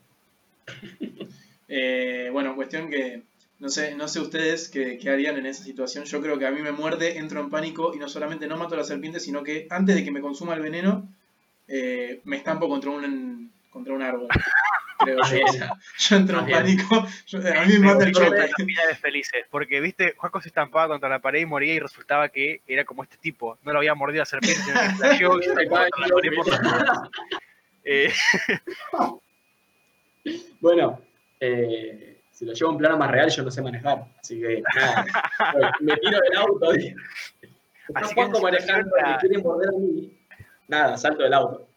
Eh, 1.73 2.29
bueno, 2.33 2.53
cuestión 2.55 2.89
que 2.89 3.21
no 3.59 3.69
sé, 3.69 3.95
no 3.95 4.07
sé 4.09 4.19
ustedes 4.19 4.67
qué, 4.69 4.97
qué 4.97 5.09
harían 5.09 5.37
en 5.37 5.45
esa 5.45 5.63
situación. 5.63 6.03
Yo 6.03 6.21
creo 6.21 6.37
que 6.37 6.45
a 6.45 6.51
mí 6.51 6.61
me 6.61 6.71
muerde, 6.73 7.17
entro 7.17 7.39
en 7.39 7.49
pánico 7.49 7.93
y 7.95 7.97
no 7.97 8.09
solamente 8.09 8.47
no 8.47 8.57
mato 8.57 8.73
a 8.75 8.79
la 8.79 8.83
serpiente, 8.83 9.19
sino 9.21 9.41
que 9.43 9.67
antes 9.69 9.95
de 9.95 10.03
que 10.03 10.11
me 10.11 10.19
consuma 10.19 10.53
el 10.55 10.61
veneno, 10.61 11.07
eh, 11.67 12.21
me 12.25 12.37
estampo 12.37 12.67
contra 12.69 12.89
un, 12.91 13.51
contra 13.69 13.93
un 13.93 14.01
árbol. 14.01 14.27
Creo 14.99 15.17
yo. 15.17 15.45
O 15.45 15.51
sea, 15.51 15.73
yo 15.97 16.15
entro 16.15 16.39
en 16.41 16.45
pánico, 16.51 17.07
yo- 17.25 17.39
a 17.39 17.65
mí 17.65 17.73
me 17.79 17.79
mata 17.79 18.05
el 18.05 18.11
choque. 18.11 18.47
finales 18.55 18.99
felices, 18.99 19.45
porque 19.49 19.81
viste, 19.81 20.13
Juaco 20.15 20.39
se 20.41 20.49
estampaba 20.49 20.89
contra 20.89 21.09
la 21.09 21.17
pared 21.19 21.39
y 21.39 21.45
moría 21.47 21.73
y 21.73 21.79
resultaba 21.79 22.29
que 22.29 22.61
era 22.67 22.85
como 22.85 23.01
este 23.01 23.17
tipo. 23.17 23.57
No 23.63 23.71
lo 23.73 23.79
había 23.79 23.95
mordido 23.95 24.21
la 24.21 24.25
serpiente, 24.27 24.61
sino 24.61 24.79
que 24.79 24.89
flasheó 24.91 25.39
y 25.39 25.43
se 25.43 25.49
estampaba 25.49 25.87
contra 25.89 26.07
la 26.07 26.13
pared 26.13 26.35
por 26.35 26.47
los 26.47 26.59
codos. 26.59 27.09
Eh, 27.83 28.13
Bueno, 30.59 31.01
eh, 31.39 32.21
si 32.31 32.45
lo 32.45 32.53
llevo 32.53 32.69
a 32.69 32.73
un 32.73 32.77
plano 32.77 32.97
más 32.97 33.09
real, 33.09 33.29
yo 33.29 33.43
no 33.43 33.51
sé 33.51 33.61
manejar. 33.61 34.05
Así 34.19 34.39
que, 34.39 34.61
nada. 34.75 35.05
Bueno, 35.53 35.71
me 35.81 35.97
tiro 35.97 36.19
del 36.19 36.37
auto. 36.37 36.75
y- 36.75 36.95
Está 37.87 37.99
Así 38.01 38.09
que 38.09 38.15
Juanco 38.21 38.37
en 38.37 38.43
manejando, 38.43 38.91
me 39.05 39.17
quieren 39.17 39.41
morder 39.41 39.69
a 39.69 39.77
mí. 39.79 40.17
Nada, 40.71 40.97
salto 40.97 41.21
del 41.23 41.33
auto. 41.33 41.67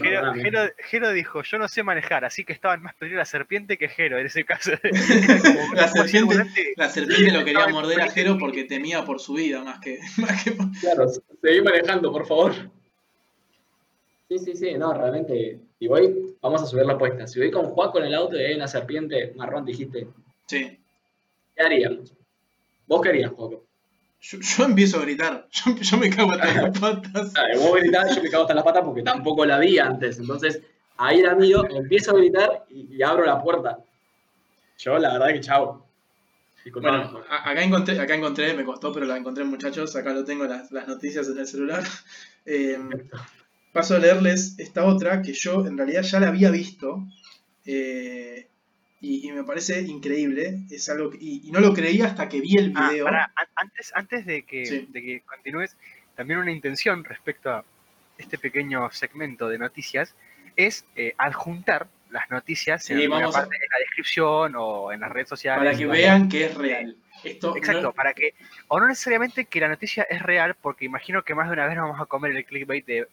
Jero. 0.00 0.34
Jero- 0.34 0.72
Jero 0.78 1.10
dijo, 1.12 1.42
yo 1.42 1.58
no 1.58 1.66
sé 1.68 1.82
manejar, 1.82 2.24
así 2.24 2.44
que 2.44 2.52
estaba 2.52 2.74
en 2.74 2.82
más 2.82 2.94
peligro 2.94 3.18
la 3.18 3.24
serpiente 3.24 3.76
que 3.78 3.88
Jero 3.88 4.18
en 4.18 4.26
ese 4.26 4.44
caso. 4.44 4.72
Como- 4.82 5.74
La 5.74 5.88
serpiente- 5.88 6.22
volante- 6.34 6.74
La 6.76 6.88
serpiente 6.88 7.32
lo 7.32 7.44
quería 7.44 7.68
morder 7.68 8.00
a. 8.02 8.10
Jero 8.10 8.36
porque 8.38 8.64
temía 8.64 9.04
por 9.04 9.20
su 9.20 9.34
vida 9.34 9.62
más 9.62 9.78
que, 9.80 9.98
más 10.18 10.42
que 10.44 10.52
por- 10.52 10.66
Claro, 10.80 11.06
seguí 11.42 11.62
manejando, 11.62 12.10
por 12.12 12.26
favor. 12.26 12.52
Sí, 14.28 14.38
sí, 14.38 14.56
sí, 14.56 14.74
no, 14.74 14.92
realmente. 14.94 15.60
Y 15.78 15.86
voy, 15.86 16.36
vamos 16.40 16.62
a 16.62 16.66
subir 16.66 16.86
la 16.86 16.94
apuesta. 16.94 17.26
Si 17.26 17.38
voy 17.38 17.50
con 17.52 17.66
Juaco 17.66 17.98
en 17.98 18.06
el 18.06 18.14
auto 18.14 18.36
y 18.36 18.44
hay 18.44 18.54
una 18.54 18.66
serpiente 18.68 19.32
marrón, 19.36 19.64
dijiste, 19.64 20.06
Sí. 20.46 20.78
¿qué 21.56 21.62
haríamos? 21.62 22.12
¿Vos 22.86 23.00
qué 23.02 23.08
harías, 23.10 23.30
Juaco? 23.32 23.63
Yo, 24.26 24.38
yo 24.40 24.64
empiezo 24.64 24.98
a 24.98 25.02
gritar, 25.02 25.48
yo, 25.52 25.76
yo 25.76 25.96
me 25.98 26.08
cago 26.08 26.32
hasta 26.32 26.62
las 26.62 26.78
patas. 26.78 27.32
Ah, 27.36 27.44
vos 27.58 27.74
gritás, 27.80 28.16
yo 28.16 28.22
me 28.22 28.30
cago 28.30 28.44
hasta 28.44 28.54
las 28.54 28.64
patas 28.64 28.82
porque 28.84 29.02
tampoco 29.02 29.44
la 29.44 29.58
vi 29.58 29.78
antes. 29.78 30.18
Entonces, 30.18 30.62
ahí 30.96 31.20
era 31.20 31.34
mío, 31.34 31.64
empiezo 31.68 32.12
a 32.12 32.18
gritar 32.18 32.64
y, 32.70 32.96
y 32.96 33.02
abro 33.02 33.26
la 33.26 33.42
puerta. 33.42 33.78
Yo, 34.78 34.98
la 34.98 35.12
verdad 35.12 35.28
que 35.28 35.40
chao. 35.40 35.84
Bueno, 36.72 37.22
acá 37.28 37.62
encontré, 37.62 38.00
acá 38.00 38.14
encontré, 38.14 38.54
me 38.54 38.64
costó, 38.64 38.92
pero 38.92 39.04
la 39.04 39.18
encontré 39.18 39.44
muchachos, 39.44 39.94
acá 39.96 40.14
lo 40.14 40.24
tengo 40.24 40.46
las, 40.46 40.72
las 40.72 40.88
noticias 40.88 41.28
en 41.28 41.38
el 41.38 41.46
celular. 41.46 41.82
Eh, 42.46 42.78
paso 43.72 43.96
a 43.96 43.98
leerles 43.98 44.58
esta 44.58 44.84
otra 44.84 45.22
que 45.22 45.32
yo 45.32 45.66
en 45.66 45.78
realidad 45.78 46.02
ya 46.02 46.20
la 46.20 46.28
había 46.28 46.50
visto 46.50 47.02
eh, 47.64 48.48
y, 49.04 49.28
y 49.28 49.32
me 49.32 49.44
parece 49.44 49.80
increíble. 49.82 50.60
Es 50.70 50.88
algo 50.88 51.10
que- 51.10 51.18
y, 51.20 51.42
y 51.48 51.50
no 51.50 51.60
lo 51.60 51.72
creía 51.74 52.06
hasta 52.06 52.28
que 52.28 52.40
vi 52.40 52.56
el 52.56 52.72
Ah, 52.74 52.90
video. 52.90 53.04
pará, 53.04 53.30
an- 53.36 53.46
antes, 53.56 53.92
antes 53.94 54.26
de 54.26 54.42
que, 54.42 54.66
Sí. 54.66 54.86
de 54.90 55.02
que 55.02 55.20
continúes, 55.22 55.76
también 56.16 56.38
una 56.40 56.50
intención 56.52 57.04
respecto 57.04 57.50
a 57.50 57.64
este 58.18 58.38
pequeño 58.38 58.90
segmento 58.92 59.48
de 59.48 59.58
noticias 59.58 60.14
es 60.56 60.84
eh, 60.96 61.14
adjuntar 61.18 61.88
las 62.10 62.30
noticias 62.30 62.84
Sí, 62.84 62.92
en 62.92 63.12
a- 63.12 63.30
parte 63.30 63.56
en 63.56 63.68
la 63.72 63.78
descripción 63.80 64.54
o 64.56 64.92
en 64.92 65.00
las 65.00 65.10
redes 65.10 65.28
sociales. 65.28 65.64
para 65.64 65.76
que 65.76 65.86
vean 65.86 66.28
que 66.28 66.44
es 66.46 66.54
real. 66.54 66.96
Esto 67.24 67.56
Exacto, 67.56 67.82
no- 67.82 67.92
para 67.92 68.12
que, 68.14 68.34
o 68.68 68.78
no 68.78 68.86
necesariamente 68.86 69.46
que 69.46 69.58
la 69.60 69.68
noticia 69.68 70.04
es 70.08 70.22
real, 70.22 70.54
porque 70.60 70.84
imagino 70.84 71.22
que 71.24 71.34
más 71.34 71.48
de 71.48 71.54
una 71.54 71.66
vez 71.66 71.76
nos 71.76 71.88
vamos 71.88 72.00
a 72.00 72.06
comer 72.06 72.36
el 72.36 72.44
clickbait 72.44 72.84
de, 72.86 73.08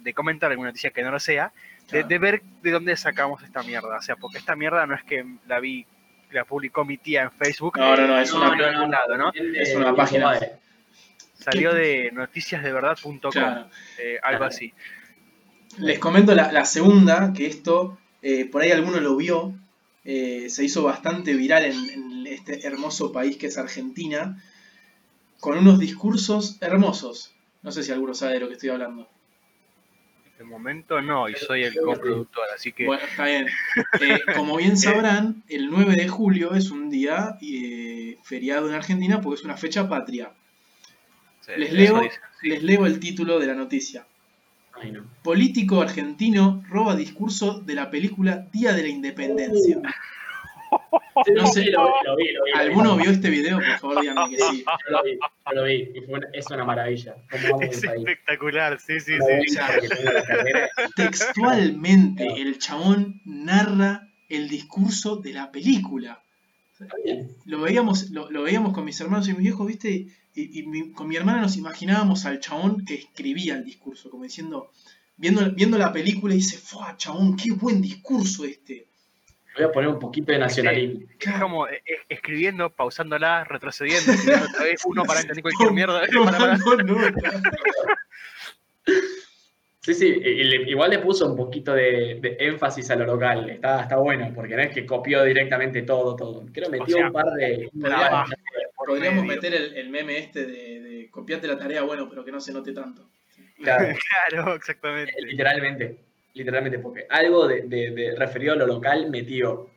de 0.00 0.14
comentar 0.14 0.50
alguna 0.50 0.68
noticia 0.70 0.90
que 0.90 1.02
no 1.02 1.10
lo 1.10 1.20
sea, 1.20 1.52
de, 1.90 2.04
de 2.04 2.18
ver 2.18 2.42
de 2.62 2.70
dónde 2.70 2.96
sacamos 2.96 3.42
esta 3.42 3.62
mierda. 3.62 3.96
O 3.98 4.02
sea, 4.02 4.16
porque 4.16 4.38
esta 4.38 4.56
mierda 4.56 4.86
no 4.86 4.94
es 4.94 5.02
que 5.04 5.24
la 5.46 5.60
vi, 5.60 5.86
la 6.30 6.44
publicó 6.44 6.84
mi 6.84 6.98
tía 6.98 7.22
en 7.22 7.32
Facebook. 7.32 7.78
No, 7.78 7.96
no, 7.96 8.06
no, 8.06 8.18
es 8.18 8.30
eh, 8.30 8.36
una- 8.36 8.56
de 8.56 8.64
algún 8.64 8.90
lado, 8.90 9.16
¿no? 9.16 9.32
Es 9.34 9.74
una 9.74 9.94
página. 9.94 10.26
Madre. 10.26 10.52
Salió 11.34 11.74
de 11.74 12.10
noticiasdeverdad.com, 12.12 13.18
Claro. 13.30 13.68
eh, 13.98 14.18
algo 14.22 14.38
Claro. 14.38 14.44
así. 14.46 14.72
Les 15.78 15.98
comento 15.98 16.34
la, 16.34 16.50
la 16.52 16.64
segunda, 16.64 17.32
que 17.34 17.46
esto, 17.46 17.98
eh, 18.22 18.46
por 18.46 18.62
ahí 18.62 18.70
alguno 18.72 18.98
lo 19.00 19.16
vio, 19.16 19.54
eh, 20.04 20.46
se 20.48 20.64
hizo 20.64 20.82
bastante 20.82 21.34
viral 21.34 21.64
en, 21.64 21.90
en 21.90 22.26
este 22.26 22.66
hermoso 22.66 23.12
país 23.12 23.36
que 23.36 23.48
es 23.48 23.58
Argentina, 23.58 24.42
con 25.40 25.58
unos 25.58 25.78
discursos 25.78 26.56
hermosos. 26.62 27.34
No 27.62 27.70
sé 27.72 27.82
si 27.82 27.92
alguno 27.92 28.14
sabe 28.14 28.34
de 28.34 28.40
lo 28.40 28.48
que 28.48 28.54
estoy 28.54 28.70
hablando. 28.70 29.08
De 30.38 30.44
momento 30.44 31.00
no, 31.00 31.28
y 31.28 31.34
soy 31.34 31.64
el 31.64 31.74
coproductor, 31.80 32.44
así 32.54 32.72
que 32.72 32.84
Bueno, 32.86 33.02
está 33.04 33.24
bien. 33.24 33.46
Eh, 34.00 34.20
como 34.34 34.56
bien 34.56 34.76
sabrán, 34.76 35.42
el 35.48 35.70
9 35.70 35.94
de 35.94 36.08
julio 36.08 36.54
es 36.54 36.70
un 36.70 36.90
día 36.90 37.38
eh, 37.40 38.18
feriado 38.22 38.68
en 38.68 38.74
Argentina 38.74 39.20
porque 39.20 39.40
es 39.40 39.44
una 39.44 39.56
fecha 39.56 39.88
patria. 39.88 40.32
sí, 41.40 41.52
Les 41.56 41.72
leo, 41.72 42.00
dice. 42.00 42.20
les 42.42 42.62
leo 42.62 42.84
el 42.84 43.00
título 43.00 43.38
de 43.38 43.46
la 43.46 43.54
noticia. 43.54 44.06
Ay, 44.74 44.92
no. 44.92 45.04
Político 45.22 45.80
argentino 45.80 46.62
roba 46.68 46.94
discurso 46.96 47.60
de 47.60 47.74
la 47.74 47.90
película 47.90 48.46
Día 48.52 48.74
de 48.74 48.82
la 48.82 48.88
Independencia. 48.88 49.80
No 51.34 51.46
sé. 51.46 51.70
Lo 51.70 51.84
vi, 51.86 51.92
lo 52.04 52.16
vi, 52.16 52.32
lo 52.32 52.44
vi. 52.44 52.50
¿Alguno 52.54 52.96
vio 52.96 53.10
este 53.10 53.30
video? 53.30 53.58
Por 53.58 53.78
favor, 53.78 54.00
díganme 54.00 54.30
que 54.30 54.38
sí. 54.38 54.64
Yo 54.66 54.90
lo 54.96 55.02
vi, 55.02 55.12
yo 55.18 55.52
lo 55.54 55.64
vi. 55.64 55.74
Y 55.94 56.00
fue 56.02 56.14
una- 56.18 56.28
es 56.32 56.46
una 56.50 56.64
maravilla. 56.64 57.14
¿Cómo 57.30 57.58
vamos 57.58 57.62
Es 57.76 57.84
espectacular, 57.84 58.78
sí, 58.80 59.00
sí, 59.00 59.14
sí. 59.18 59.56
Textualmente, 60.94 62.26
el 62.42 62.58
chabón 62.58 63.20
narra 63.24 64.08
el 64.28 64.48
discurso 64.48 65.16
de 65.16 65.32
la 65.32 65.50
película. 65.50 66.22
Lo 67.46 67.60
veíamos, 67.60 68.10
lo, 68.10 68.30
lo 68.30 68.42
veíamos 68.42 68.72
con 68.74 68.84
mis 68.84 69.00
hermanos 69.00 69.28
y 69.28 69.32
mis 69.32 69.40
viejos, 69.42 69.66
¿viste? 69.66 70.08
Y, 70.34 70.60
y 70.60 70.66
mi- 70.66 70.92
con 70.92 71.08
mi 71.08 71.16
hermana 71.16 71.40
nos 71.40 71.56
imaginábamos 71.56 72.26
al 72.26 72.40
chabón 72.40 72.84
que 72.84 72.94
escribía 72.96 73.54
el 73.54 73.64
discurso, 73.64 74.10
como 74.10 74.24
diciendo, 74.24 74.70
viendo, 75.16 75.50
viendo 75.52 75.78
la 75.78 75.92
película 75.92 76.34
y 76.34 76.38
dice, 76.38 76.58
¡fua, 76.58 76.94
chabón, 76.98 77.36
qué 77.36 77.52
buen 77.52 77.80
discurso 77.80 78.44
este! 78.44 78.86
Voy 79.56 79.64
a 79.64 79.72
poner 79.72 79.88
un 79.88 79.98
poquito 79.98 80.32
de 80.32 80.38
nacionalismo. 80.38 81.06
Es 81.18 81.40
como 81.40 81.66
eh, 81.66 81.82
eh, 81.86 81.98
escribiendo, 82.08 82.70
pausándola, 82.70 83.44
retrocediendo, 83.44 84.12
otra 84.50 84.64
vez, 84.64 84.82
uno 84.84 85.04
para 85.04 85.20
entender 85.20 85.42
cualquier 85.42 85.72
mierda. 85.72 86.02
para- 86.24 86.38
para-. 86.38 87.96
Sí, 89.80 89.94
sí, 89.94 90.06
igual 90.66 90.90
le 90.90 90.98
puso 90.98 91.30
un 91.30 91.36
poquito 91.36 91.72
de, 91.72 92.18
de 92.20 92.36
énfasis 92.40 92.90
a 92.90 92.96
lo 92.96 93.06
local. 93.06 93.48
Está, 93.48 93.82
está 93.82 93.96
bueno, 93.98 94.32
porque 94.34 94.56
no 94.56 94.62
es 94.62 94.70
que 94.74 94.84
copió 94.84 95.22
directamente 95.22 95.82
todo, 95.82 96.16
todo. 96.16 96.44
Creo 96.52 96.70
que 96.70 96.78
metió 96.80 96.96
sea, 96.96 97.06
un 97.06 97.12
par 97.12 97.26
de. 97.26 97.70
Podríamos, 98.84 99.24
meter 99.24 99.54
el, 99.54 99.76
el 99.76 99.88
meme 99.90 100.18
este 100.18 100.44
de, 100.44 100.80
de 100.80 101.10
copiate 101.10 101.46
la 101.46 101.56
tarea, 101.56 101.82
bueno, 101.82 102.08
pero 102.10 102.24
que 102.24 102.32
no 102.32 102.40
se 102.40 102.52
note 102.52 102.72
tanto. 102.72 103.08
Claro, 103.62 103.94
Claro, 104.30 104.54
exactamente. 104.54 105.14
literalmente. 105.22 106.05
Literalmente, 106.36 106.78
porque 106.78 107.06
algo 107.08 107.48
de, 107.48 107.62
de- 107.62 107.90
de 107.90 108.14
referido 108.14 108.52
a 108.52 108.56
lo 108.56 108.66
local 108.66 109.10
metió. 109.10 109.70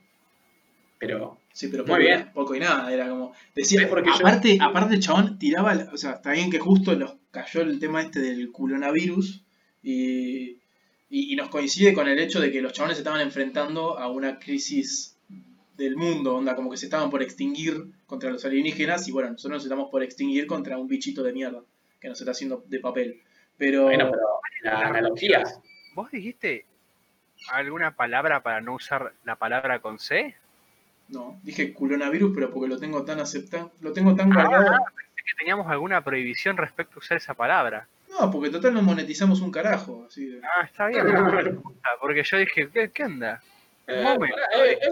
Pero. 0.98 1.38
Sí, 1.54 1.68
pero 1.70 1.84
Muy 1.84 1.88
poco, 1.90 2.00
bien. 2.00 2.32
poco 2.34 2.56
y 2.56 2.60
nada, 2.60 2.94
era 2.94 3.10
como. 3.10 3.34
Decía, 3.56 3.88
porque 3.90 4.10
yo- 4.10 4.16
aparte, 4.28 4.58
aparte 4.62 4.96
el 4.96 5.02
chabón 5.02 5.40
tiraba, 5.40 5.74
o 5.94 5.98
sea, 5.98 6.14
está 6.14 6.32
bien 6.34 6.52
que 6.52 6.60
justo 6.60 6.96
nos 6.96 7.16
cayó 7.32 7.62
el 7.62 7.80
tema 7.80 8.02
este 8.02 8.20
del 8.20 8.52
coronavirus 8.52 9.44
y, 9.82 10.58
y, 11.10 11.34
y 11.34 11.36
nos 11.36 11.50
coincide 11.50 11.94
con 11.94 12.08
el 12.08 12.20
hecho 12.20 12.40
de 12.40 12.52
que 12.52 12.62
los 12.62 12.74
chabones 12.74 12.98
se 12.98 13.02
estaban 13.02 13.22
enfrentando 13.22 13.98
a 13.98 14.10
una 14.12 14.38
crisis 14.40 15.18
del 15.78 15.96
mundo, 15.96 16.36
onda, 16.36 16.56
como 16.56 16.70
que 16.70 16.78
se 16.78 16.86
estaban 16.88 17.10
por 17.10 17.24
extinguir 17.24 17.86
contra 18.06 18.30
los 18.32 18.44
alienígenas 18.44 19.08
y 19.08 19.12
bueno, 19.14 19.32
nosotros 19.32 19.58
nos 19.60 19.64
estamos 19.64 19.90
por 19.90 20.04
extinguir 20.04 20.46
contra 20.46 20.78
un 20.78 20.88
bichito 20.90 21.24
de 21.24 21.32
mierda 21.34 21.62
que 22.02 22.10
nos 22.10 22.20
está 22.20 22.32
haciendo 22.32 22.64
de 22.68 22.80
papel. 22.80 23.22
Pero, 23.58 23.84
Bueno, 23.84 24.10
pero 24.12 24.24
la 24.64 24.88
analogía. 24.88 25.44
¿Vos 25.94 26.12
dijiste 26.12 26.66
alguna 27.52 27.92
palabra 27.96 28.42
para 28.42 28.62
no 28.62 28.74
usar 28.76 29.14
la 29.24 29.36
palabra 29.36 29.80
con 29.80 30.00
C? 30.00 30.36
no, 31.10 31.40
dije 31.42 31.74
coronavirus, 31.74 32.32
pero 32.36 32.52
porque 32.52 32.68
lo 32.70 32.78
tengo 32.80 33.04
tan 33.04 33.20
aceptado, 33.20 33.72
lo 33.82 33.92
tengo 33.94 34.16
tan 34.16 34.32
Ah, 34.32 34.36
guardado. 34.36 34.78
Pensé 34.96 35.22
que 35.26 35.34
teníamos 35.40 35.66
alguna 35.68 36.04
prohibición 36.04 36.56
respecto 36.56 36.96
a 36.96 37.00
usar 37.00 37.18
esa 37.18 37.34
palabra. 37.34 37.88
No, 38.12 38.30
porque 38.30 38.52
total 38.52 38.76
no 38.76 38.84
monetizamos 38.84 39.42
un 39.42 39.52
carajo, 39.52 40.06
así 40.08 40.28
que- 40.30 40.42
Ah, 40.46 40.66
está 40.66 40.86
bien. 40.88 41.04
me 41.48 41.52
gusta, 41.54 41.90
Porque 42.00 42.24
yo 42.24 42.38
dije, 42.38 42.70
¿qué, 42.72 42.92
qué 42.92 43.04
onda? 43.06 43.42
Eh, 43.88 44.04
Momento, 44.04 44.38
eh, 44.56 44.78
eh, 44.84 44.90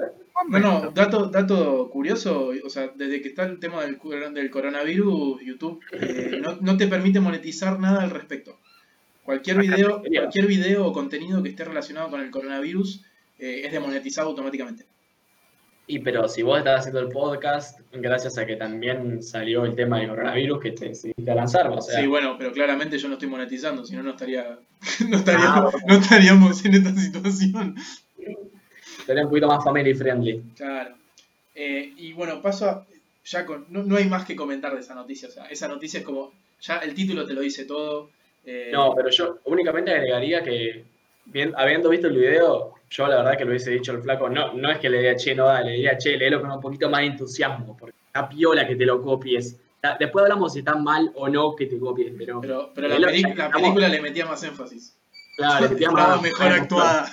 No, 0.50 0.60
no, 0.60 0.90
dato, 0.92 1.28
dato 1.28 1.88
curioso, 1.92 2.50
o 2.66 2.70
sea, 2.70 2.88
desde 2.96 3.22
que 3.22 3.28
está 3.30 3.44
el 3.44 3.60
tema 3.60 3.84
del, 3.84 4.00
del 4.34 4.50
coronavirus, 4.50 5.40
YouTube 5.44 5.84
eh, 5.92 6.40
no, 6.42 6.58
no 6.62 6.78
te 6.78 6.88
permite 6.88 7.20
monetizar 7.20 7.80
nada 7.80 8.02
al 8.02 8.10
respecto. 8.10 8.58
Cualquier 9.28 9.58
video, 9.58 10.02
sería. 10.02 10.22
cualquier 10.22 10.48
video 10.48 10.86
o 10.88 10.94
contenido 10.94 11.44
que 11.44 11.50
esté 11.50 11.66
relacionado 11.66 12.10
con 12.10 12.22
el 12.22 12.32
coronavirus 12.32 13.02
eh, 13.40 13.64
es 13.66 13.72
demonetizado 13.74 14.30
automáticamente. 14.30 14.86
Y 15.86 16.00
pero 16.00 16.30
si 16.30 16.44
vos 16.44 16.58
estás 16.58 16.80
haciendo 16.80 17.02
el 17.02 17.10
podcast, 17.10 17.82
gracias 17.92 18.38
a 18.38 18.46
que 18.46 18.56
también 18.56 19.22
salió 19.22 19.66
el 19.66 19.76
tema 19.76 20.00
del 20.00 20.08
coronavirus, 20.10 20.62
que 20.62 20.72
te 20.72 20.86
decidiste 20.88 21.30
a 21.30 21.36
lanzar, 21.36 21.68
o 21.68 21.82
sea, 21.82 22.00
Sí, 22.00 22.08
bueno, 22.08 22.36
pero 22.38 22.54
claramente 22.54 22.98
yo 22.98 23.10
no 23.10 23.16
estoy 23.16 23.28
monetizando, 23.28 23.86
si 23.86 23.96
no, 23.98 24.04
no 24.04 24.12
estaría, 24.12 24.58
no 25.10 25.18
estaría- 25.18 25.46
Ah, 25.46 25.72
no 25.88 25.96
estaríamos 25.96 26.64
en 26.64 26.74
esta 26.76 26.96
situación. 26.96 27.76
tenés 29.06 29.24
un 29.26 29.30
poquito 29.30 29.48
más 29.48 29.62
family 29.64 29.94
friendly. 29.94 30.42
Claro. 30.56 30.96
Eh, 31.54 31.92
y 31.98 32.14
bueno, 32.14 32.42
paso 32.42 32.70
a. 32.70 32.86
Ya 33.26 33.46
con, 33.46 33.66
no, 33.70 33.84
no 33.84 33.98
hay 33.98 34.06
más 34.08 34.24
que 34.26 34.38
comentar 34.38 34.74
de 34.74 34.80
esa 34.80 34.96
noticia. 34.96 35.28
O 35.28 35.32
sea, 35.32 35.46
esa 35.48 35.68
noticia 35.68 36.00
es 36.00 36.06
como. 36.06 36.32
Ya 36.62 36.78
el 36.78 36.94
título 36.94 37.26
te 37.28 37.34
lo 37.34 37.42
dice 37.42 37.66
todo. 37.66 38.10
Eh, 38.46 38.70
No, 38.72 38.94
pero 38.96 39.10
yo 39.10 39.40
únicamente 39.46 39.92
agregaría 39.92 40.42
que, 40.44 40.86
bien, 41.26 41.54
habiendo 41.58 41.90
visto 41.90 42.08
el 42.08 42.18
video, 42.18 42.74
yo 42.90 43.08
la 43.08 43.18
verdad 43.18 43.38
que 43.38 43.44
lo 43.46 43.50
hubiese 43.52 43.72
dicho 43.72 43.92
al 43.92 44.02
flaco, 44.02 44.30
no, 44.30 44.54
no 44.54 44.72
es 44.72 44.80
que 44.80 44.90
le 44.90 45.00
diga, 45.00 45.16
che, 45.16 45.36
no 45.36 45.46
da, 45.48 45.62
le 45.62 45.72
diría, 45.74 45.98
che, 45.98 46.18
léelo 46.18 46.42
con 46.42 46.52
un 46.52 46.62
poquito 46.62 46.90
más 46.90 47.02
de 47.02 47.08
entusiasmo, 47.08 47.76
porque 47.78 47.96
está 48.08 48.30
piola 48.30 48.68
que 48.68 48.76
te 48.76 48.86
lo 48.86 49.02
copies. 49.02 49.60
Después 50.00 50.24
hablamos 50.24 50.54
si 50.54 50.60
está 50.60 50.76
mal 50.76 51.12
o 51.16 51.30
no 51.30 51.56
que 51.56 51.66
te 51.68 51.80
copies, 51.80 52.14
pero, 52.18 52.42
pero 52.42 52.72
pero 52.74 52.88
la, 52.88 53.08
peli- 53.08 53.24
película 53.54 53.88
le 53.88 54.02
metía 54.02 54.26
más 54.26 54.44
énfasis. 54.44 54.98
Claro, 55.38 55.66
le 55.66 55.70
metía 55.70 55.88
Estaba 55.90 56.16
más- 56.16 56.22
mejor 56.22 56.52
actuada. 56.52 57.06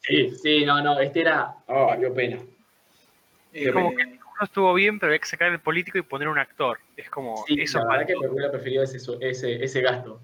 Sí, 0.00 0.30
sí, 0.42 0.64
no, 0.64 0.82
no, 0.82 1.00
este 1.00 1.22
era, 1.22 1.54
oh, 1.66 1.94
dio 1.98 2.12
pena. 2.12 2.38
Eh, 3.52 3.72
como 3.72 3.94
que- 3.96 4.04
No 4.04 4.44
estuvo 4.44 4.74
bien, 4.74 4.98
pero 4.98 5.12
hay 5.12 5.18
que 5.18 5.26
sacar 5.26 5.50
el 5.52 5.60
político 5.60 5.96
y 5.98 6.02
poner 6.02 6.28
un 6.28 6.38
actor. 6.38 6.78
Es 6.96 7.08
como, 7.08 7.44
Sí, 7.46 7.60
eso 7.60 7.78
la 7.78 7.86
verdad 7.86 8.06
que 8.06 8.16
me 8.16 8.28
hubiera 8.28 8.50
preferido 8.50 8.82
ese, 8.82 8.98
su- 8.98 9.16
ese, 9.20 9.62
ese 9.64 9.80
gasto. 9.80 10.20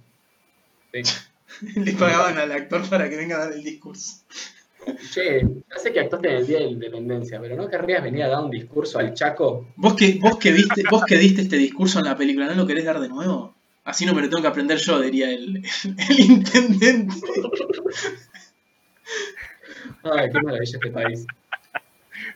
Le 1.77 1.93
pagaban 1.95 2.39
al 2.39 2.53
actor 2.53 2.89
para 2.89 3.09
que 3.09 3.17
venga 3.17 3.37
a 3.37 3.41
dar 3.41 3.53
el 3.53 3.63
discurso. 3.63 4.23
Che, 5.13 5.25
ya 5.69 5.77
sé 5.79 5.93
que 5.93 6.01
actuaste 6.01 6.29
en 6.31 6.37
el 6.37 6.47
Día 6.47 6.59
de 6.59 6.65
la 6.65 6.71
Independencia, 6.71 7.41
pero 7.41 7.57
¿no 7.57 7.69
querrías 7.69 8.03
venir 8.03 8.23
a 8.25 8.29
dar 8.29 8.43
un 8.45 8.51
discurso 8.51 8.99
al 8.99 9.13
Chaco? 9.15 9.73
Vos 9.77 9.95
que, 9.95 10.19
vos 10.21 10.39
que 10.39 10.53
viste, 10.53 10.87
vos 10.91 11.05
que 11.05 11.19
diste 11.19 11.43
este 11.43 11.57
discurso 11.57 11.99
en 11.99 12.07
la 12.07 12.17
película, 12.17 12.47
¿no 12.47 12.55
lo 12.55 12.67
querés 12.67 12.85
dar 12.85 13.01
de 13.01 13.09
nuevo? 13.09 13.55
Así 13.85 14.07
no 14.07 14.15
me 14.15 14.23
lo 14.23 14.29
tengo 14.31 14.43
que 14.43 14.49
aprender 14.49 14.79
yo, 14.79 15.01
diría 15.01 15.31
el, 15.31 15.63
el 16.11 16.21
intendente. 16.21 17.15
Ay, 20.03 20.31
qué 20.33 20.41
maravilla 20.43 20.79
este 20.79 20.91
país. 20.91 21.27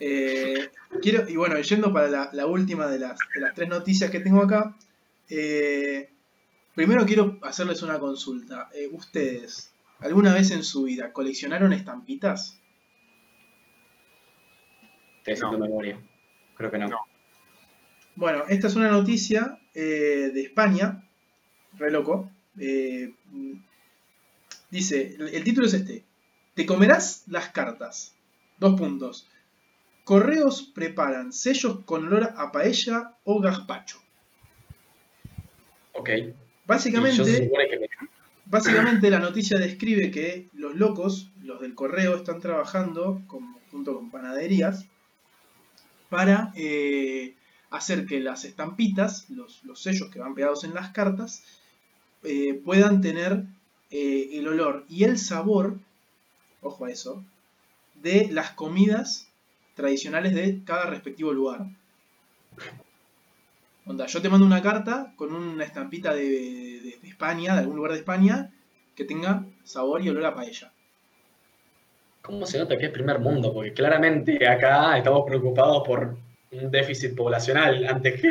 Eh, 0.01 0.71
quiero, 1.03 1.29
y 1.29 1.37
bueno, 1.37 1.59
yendo 1.61 1.93
para 1.93 2.09
la, 2.09 2.31
la 2.33 2.47
última 2.47 2.87
de 2.89 2.99
las, 2.99 3.19
de 3.35 3.41
las 3.41 3.55
tres 3.55 3.69
noticias 3.69 4.11
que 4.11 4.21
tengo 4.21 4.43
acá. 4.43 4.77
eh, 5.29 6.14
primero 6.75 7.05
quiero 7.07 7.39
hacerles 7.43 7.83
una 7.83 7.99
consulta. 7.99 8.71
Eh, 8.75 8.89
¿Ustedes 8.93 9.73
alguna 10.01 10.33
vez 10.35 10.51
en 10.51 10.63
su 10.63 10.85
vida 10.85 11.13
coleccionaron 11.13 11.73
estampitas? 11.73 12.59
Te 15.25 15.35
No. 15.37 15.53
memoria. 15.59 15.99
Creo 16.57 16.71
que 16.71 16.79
no. 16.79 16.89
No. 16.89 16.99
Bueno, 18.17 18.45
esta 18.49 18.69
es 18.69 18.77
una 18.77 18.91
noticia 18.91 19.59
eh, 19.75 20.31
de 20.33 20.43
España, 20.43 21.09
re 21.75 21.91
loco. 21.91 22.31
Eh, 22.59 23.13
dice, 24.71 25.17
el, 25.19 25.29
el 25.29 25.45
título 25.45 25.67
es 25.67 25.75
este. 25.75 26.05
Te 26.55 26.67
comerás 26.67 27.25
las 27.27 27.49
cartas. 27.49 28.15
Dos 28.59 28.79
puntos. 28.79 29.29
Correos 30.05 30.63
preparan 30.63 31.33
sellos 31.33 31.81
con 31.85 32.07
olor 32.07 32.35
a 32.37 32.53
paella 32.53 33.17
o 33.25 33.41
gazpacho. 33.41 33.99
Ok. 35.93 36.11
Básicamente, 36.67 37.19
me- 37.51 37.89
básicamente 38.47 39.11
la 39.11 39.19
noticia 39.19 39.59
describe 39.59 40.11
que 40.11 40.49
los 40.55 40.75
locos, 40.77 41.31
los 41.43 41.61
del 41.61 41.75
correo, 41.75 42.17
están 42.17 42.41
trabajando 42.41 43.23
con- 43.27 43.55
junto 43.71 43.95
con 43.95 44.11
panaderías 44.11 44.87
para 46.09 46.53
eh, 46.55 47.35
hacer 47.71 48.07
que 48.07 48.21
las 48.21 48.45
estampitas, 48.45 49.29
los, 49.31 49.65
los 49.65 49.81
sellos 49.83 50.11
que 50.11 50.19
van 50.21 50.35
pegados 50.35 50.65
en 50.65 50.75
las 50.75 50.91
cartas, 50.91 51.43
eh, 52.23 52.55
puedan 52.65 53.01
tener 53.01 53.45
eh, 53.91 54.31
el 54.33 54.49
olor 54.49 54.85
y 54.89 55.05
el 55.05 55.19
sabor, 55.19 55.79
ojo 56.63 56.85
a 56.87 56.91
eso, 56.91 57.23
de 58.03 58.29
las 58.31 58.51
comidas 58.53 59.29
tradicionales 59.75 60.35
de 60.35 60.63
cada 60.65 60.87
respectivo 60.87 61.33
lugar. 61.33 61.67
Onda, 63.87 64.07
yo 64.07 64.23
te 64.23 64.29
mando 64.31 64.47
una 64.47 64.63
carta 64.63 65.13
con 65.17 65.35
una 65.35 65.65
estampita 65.65 66.15
de, 66.15 66.23
de- 66.23 66.99
de 67.03 67.09
España, 67.09 67.55
de 67.55 67.61
algún 67.61 67.77
lugar 67.77 67.93
de 67.93 67.99
España, 67.99 68.51
que 68.95 69.05
tenga 69.05 69.45
sabor 69.63 70.03
y 70.03 70.09
olor 70.09 70.25
a 70.27 70.35
paella. 70.35 70.73
¿Cómo 72.23 72.47
se 72.47 72.59
nota 72.59 72.79
que 72.79 72.87
es 72.87 72.91
primer 72.93 73.19
mundo? 73.19 73.53
Porque 73.53 73.73
claramente 73.75 74.49
acá 74.49 74.97
estamos 74.97 75.25
preocupados 75.27 75.83
por 75.87 76.17
un 76.53 76.71
déficit 76.71 77.15
poblacional 77.17 77.85
antes 77.87 78.21
que 78.23 78.31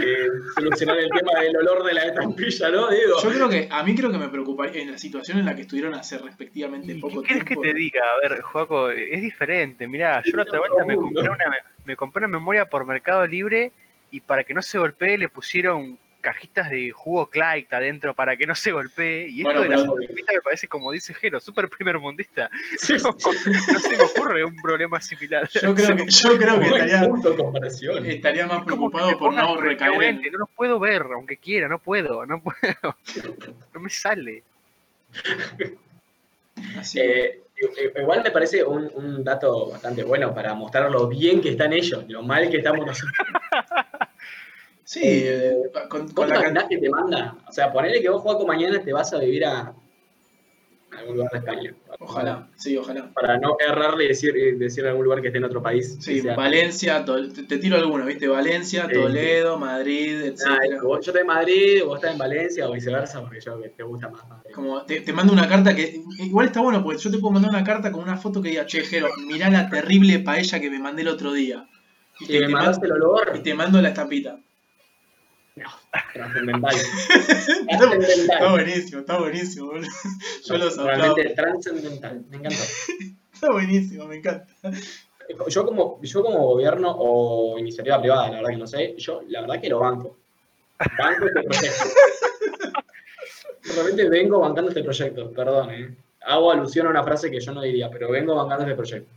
solucionar 0.56 0.98
el 0.98 1.10
tema 1.10 1.40
del 1.42 1.58
olor 1.58 1.84
de 1.84 1.94
la 1.94 2.06
estampilla, 2.06 2.70
¿no? 2.70 2.90
Digo. 2.90 3.22
Yo 3.22 3.30
creo 3.30 3.50
que, 3.50 3.68
a 3.70 3.84
mí 3.84 3.94
creo 3.96 4.12
que 4.12 4.18
me 4.18 4.30
preocuparía 4.30 4.82
en 4.82 4.92
la 4.94 4.98
situación 4.98 5.38
en 5.40 5.46
la 5.46 5.56
que 5.56 5.64
estuvieron 5.64 5.94
hace 5.94 6.18
respectivamente 6.18 6.94
¿Y 6.94 7.02
poco 7.02 7.22
¿Qué 7.22 7.28
quieres 7.28 7.44
que 7.44 7.48
tiempo. 7.56 7.62
te 7.62 7.74
diga? 7.76 8.02
A 8.18 8.28
ver, 8.30 8.42
Joaco, 8.42 8.90
es 8.90 9.22
diferente. 9.22 9.88
Mirá, 9.88 10.24
yo 10.26 10.38
la 10.38 10.44
otra 10.44 10.60
vuelta 10.60 10.86
me 10.86 10.96
compré, 10.96 11.30
una, 11.30 11.46
me 11.86 11.96
compré 11.96 12.20
una 12.26 12.40
memoria 12.40 12.66
por 12.66 12.86
Mercado 12.86 13.28
Libre 13.28 13.74
y 14.14 14.22
para 14.22 14.44
que 14.44 14.54
no 14.54 14.62
se 14.62 14.78
golpee 14.78 15.18
le 15.18 15.28
pusieron 15.28 15.98
cajitas 16.22 16.70
de 16.70 16.92
jugo 16.92 17.30
Clyde 17.30 17.68
adentro 17.72 18.14
para 18.14 18.38
que 18.38 18.48
no 18.48 18.56
se 18.56 18.72
golpee. 18.72 19.28
Y 19.28 19.40
esto 19.42 19.44
Bueno, 19.44 19.62
de 19.64 19.68
la 19.70 19.76
pero- 19.76 19.96
me 19.96 20.42
parece, 20.42 20.70
como 20.70 20.90
dice 20.94 21.14
Jero, 21.14 21.42
súper 21.42 21.68
primer 21.68 22.00
mundista. 22.00 22.50
Sí, 22.78 22.94
No, 23.04 23.10
no 23.12 23.80
se 23.80 23.98
me 23.98 24.04
ocurre 24.04 24.46
un 24.46 24.56
problema 24.62 25.02
similar. 25.02 25.50
Yo 25.50 25.76
creo 25.76 25.98
que, 25.98 26.06
yo 26.08 26.38
creo 26.38 26.60
que 26.62 26.66
estaría, 26.68 27.10
comparación. 27.38 28.06
estaría 28.06 28.48
más 28.48 28.64
preocupado 28.64 29.18
por 29.20 29.34
no 29.34 29.60
recaer 29.60 30.02
en... 30.04 30.22
No 30.32 30.38
los 30.38 30.50
puedo 30.56 30.80
ver, 30.80 31.02
aunque 31.14 31.36
quiera, 31.36 31.68
no 31.68 31.80
puedo, 31.80 32.26
no 32.26 32.42
puedo. 32.42 32.96
No 33.74 33.80
me 33.82 33.90
sale. 33.90 34.44
así. 36.78 37.00
Eh, 37.02 37.42
i- 37.60 38.00
igual 38.00 38.24
me 38.24 38.32
parece 38.32 38.64
un, 38.64 38.90
un 38.96 39.24
dato 39.24 39.70
bastante 39.72 40.04
bueno 40.04 40.34
para 40.34 40.54
mostrar 40.54 40.90
lo 40.90 41.08
bien 41.08 41.42
que 41.42 41.50
están 41.50 41.74
ellos, 41.74 42.06
lo 42.08 42.22
mal 42.24 42.50
que 42.50 42.58
estamos 42.58 42.86
nosotros. 42.86 43.14
sí, 44.86 45.02
eh, 45.04 45.58
con, 45.90 46.06
¿Vos 46.06 46.14
con 46.14 46.30
la 46.30 46.36
imaginás 46.36 46.64
can- 46.64 46.70
que 46.70 46.78
te 46.78 46.90
manda? 46.90 47.36
O 47.48 47.52
sea, 47.52 47.72
ponele 47.72 48.02
que 48.02 48.10
vos, 48.10 48.22
Juaco, 48.22 48.46
mañana 48.46 48.82
te 48.84 48.94
vas 48.94 49.14
a 49.14 49.20
vivir 49.20 49.46
a, 49.46 49.60
a 49.62 51.00
algún 51.00 51.16
lugar 51.18 51.32
de 51.32 51.38
España. 51.40 51.74
Ojalá, 52.00 52.50
sí, 52.58 52.76
ojalá. 52.78 53.12
Para 53.14 53.38
no 53.40 53.56
errarle 53.60 54.06
y 54.06 54.08
decir, 54.10 54.34
decir 54.58 54.86
algún 54.86 55.06
lugar 55.06 55.22
que 55.22 55.28
esté 55.28 55.38
en 55.40 55.46
otro 55.46 55.62
país. 55.64 55.98
Sí, 56.00 56.22
sea- 56.22 56.36
Valencia, 56.36 57.04
te, 57.06 57.44
te 57.44 57.58
tiro 57.58 57.78
alguno, 57.78 58.06
¿viste? 58.06 58.28
Valencia. 58.28 58.88
Toledo, 58.92 59.58
Madrid, 59.58 60.34
Ah, 60.46 60.58
etc. 60.66 60.82
vos- 60.84 61.04
yo 61.06 61.12
estoy 61.12 61.22
en 61.22 61.28
Madrid, 61.28 61.84
vos 61.86 61.96
estás 61.96 62.12
en 62.12 62.18
Valencia 62.20 62.68
o 62.70 62.74
viceversa, 62.74 63.22
porque 63.22 63.40
yo 63.40 63.60
que 63.62 63.70
te 63.70 63.84
gusta 63.84 64.10
más 64.10 64.28
Madrid. 64.28 64.52
Como 64.54 64.84
te, 64.84 65.02
te 65.02 65.14
mando 65.14 65.34
una 65.34 65.48
carta 65.48 65.76
que. 65.76 66.00
Igual 66.20 66.48
está 66.48 66.62
bueno, 66.62 66.84
porque 66.84 67.00
yo 67.00 67.10
te 67.10 67.18
puedo 67.18 67.32
mandar 67.34 67.50
una 67.52 67.64
carta 67.64 67.92
con 67.92 68.04
una 68.04 68.18
foto 68.18 68.42
que 68.42 68.50
diga, 68.50 68.66
che, 68.66 68.82
Jero, 68.82 69.10
mirá 69.26 69.50
la 69.50 69.70
terrible 69.70 70.20
paella 70.20 70.60
que 70.60 70.70
me 70.70 70.78
mandé 70.80 71.02
el 71.04 71.08
otro 71.08 71.32
día. 71.34 71.68
Y, 72.20 72.26
Y 72.26 72.28
te, 72.28 72.34
me 72.42 72.46
te 72.48 72.52
mandaste 72.54 72.82
mando, 72.88 72.96
el 72.96 73.02
olor, 73.02 73.32
y 73.36 73.40
te 73.40 73.54
mando 73.56 73.82
la 73.82 73.88
estampita. 73.90 74.40
No, 75.56 75.70
trascendental. 76.14 76.76
Está 77.70 77.90
trascendental. 77.90 78.50
buenísimo, 78.52 79.00
está 79.02 79.20
buenísimo, 79.20 79.68
boludo. 79.68 79.88
Yo 80.46 80.58
los 80.58 80.80
aplaudo. 80.80 81.16
Realmente 81.16 81.36
trascendental, 81.36 82.26
me 82.30 82.38
encantó. 82.38 82.64
Está 83.34 83.52
buenísimo, 83.52 84.06
me 84.06 84.16
encanta. 84.18 84.48
Yo 85.48 85.66
como, 85.66 86.02
yo 86.02 86.24
como 86.24 86.46
gobierno 86.46 86.96
o 86.98 87.58
iniciativa 87.58 88.00
privada, 88.00 88.30
la 88.30 88.36
verdad 88.38 88.50
que 88.50 88.58
no 88.58 88.68
sé, 88.68 88.96
yo 88.98 89.22
la 89.28 89.42
verdad 89.42 89.62
que 89.62 89.70
lo 89.70 89.80
banco. 89.80 90.18
Banco 90.98 91.26
este 91.28 91.44
proyecto. 91.44 91.84
Realmente 93.76 94.10
vengo 94.10 94.40
bancando 94.40 94.70
este 94.70 94.84
proyecto, 94.84 95.32
perdón, 95.32 95.72
¿eh? 95.72 95.96
Hago 96.26 96.52
alusión 96.52 96.88
a 96.88 96.90
una 96.90 97.04
frase 97.04 97.30
que 97.30 97.40
yo 97.40 97.52
no 97.54 97.62
diría, 97.62 97.90
pero 97.90 98.10
vengo 98.10 98.36
bancando 98.36 98.64
este 98.64 98.76
proyecto. 98.76 99.12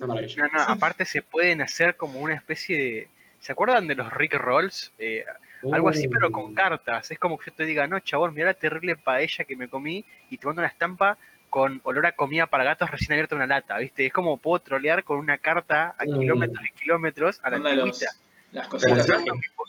No, 0.00 0.06
no, 0.06 0.60
aparte 0.66 1.04
se 1.04 1.22
pueden 1.22 1.62
hacer 1.62 1.96
como 1.96 2.20
una 2.20 2.34
especie 2.34 2.76
de. 2.76 3.08
¿Se 3.44 3.52
acuerdan 3.52 3.86
de 3.86 3.94
los 3.94 4.10
Rick 4.14 4.34
Rolls? 4.36 4.90
Eh, 4.98 5.22
algo 5.70 5.90
así, 5.90 6.08
pero 6.08 6.30
con 6.32 6.44
Uh, 6.52 6.54
cartas. 6.54 7.10
Es 7.10 7.18
como 7.18 7.36
que 7.38 7.50
yo 7.50 7.56
te 7.56 7.64
diga, 7.66 7.86
no, 7.86 8.00
chabón, 8.00 8.32
mira 8.32 8.46
la 8.46 8.54
terrible 8.54 8.96
paella 8.96 9.44
que 9.44 9.54
me 9.54 9.68
comí 9.68 10.02
y 10.30 10.38
te 10.38 10.46
mando 10.46 10.62
una 10.62 10.68
estampa 10.68 11.18
con 11.50 11.78
olor 11.84 12.06
a 12.06 12.12
comida 12.12 12.46
para 12.46 12.64
gatos 12.64 12.90
recién 12.90 13.12
abierta 13.12 13.36
una 13.36 13.46
lata, 13.46 13.76
¿viste? 13.78 14.06
Es 14.06 14.12
como 14.14 14.38
puedo 14.38 14.60
trolear 14.60 15.04
con 15.04 15.18
una 15.18 15.36
carta 15.36 15.94
a 15.98 16.04
Mm. 16.06 16.18
kilómetros 16.20 16.64
y 16.64 16.72
kilómetros 16.80 17.38
a 17.42 17.50
la 17.50 17.56
antigüita. 17.58 18.06
las 18.52 18.68
Pero 18.68 18.70
cositas, 18.70 19.06
¿sabes 19.06 19.24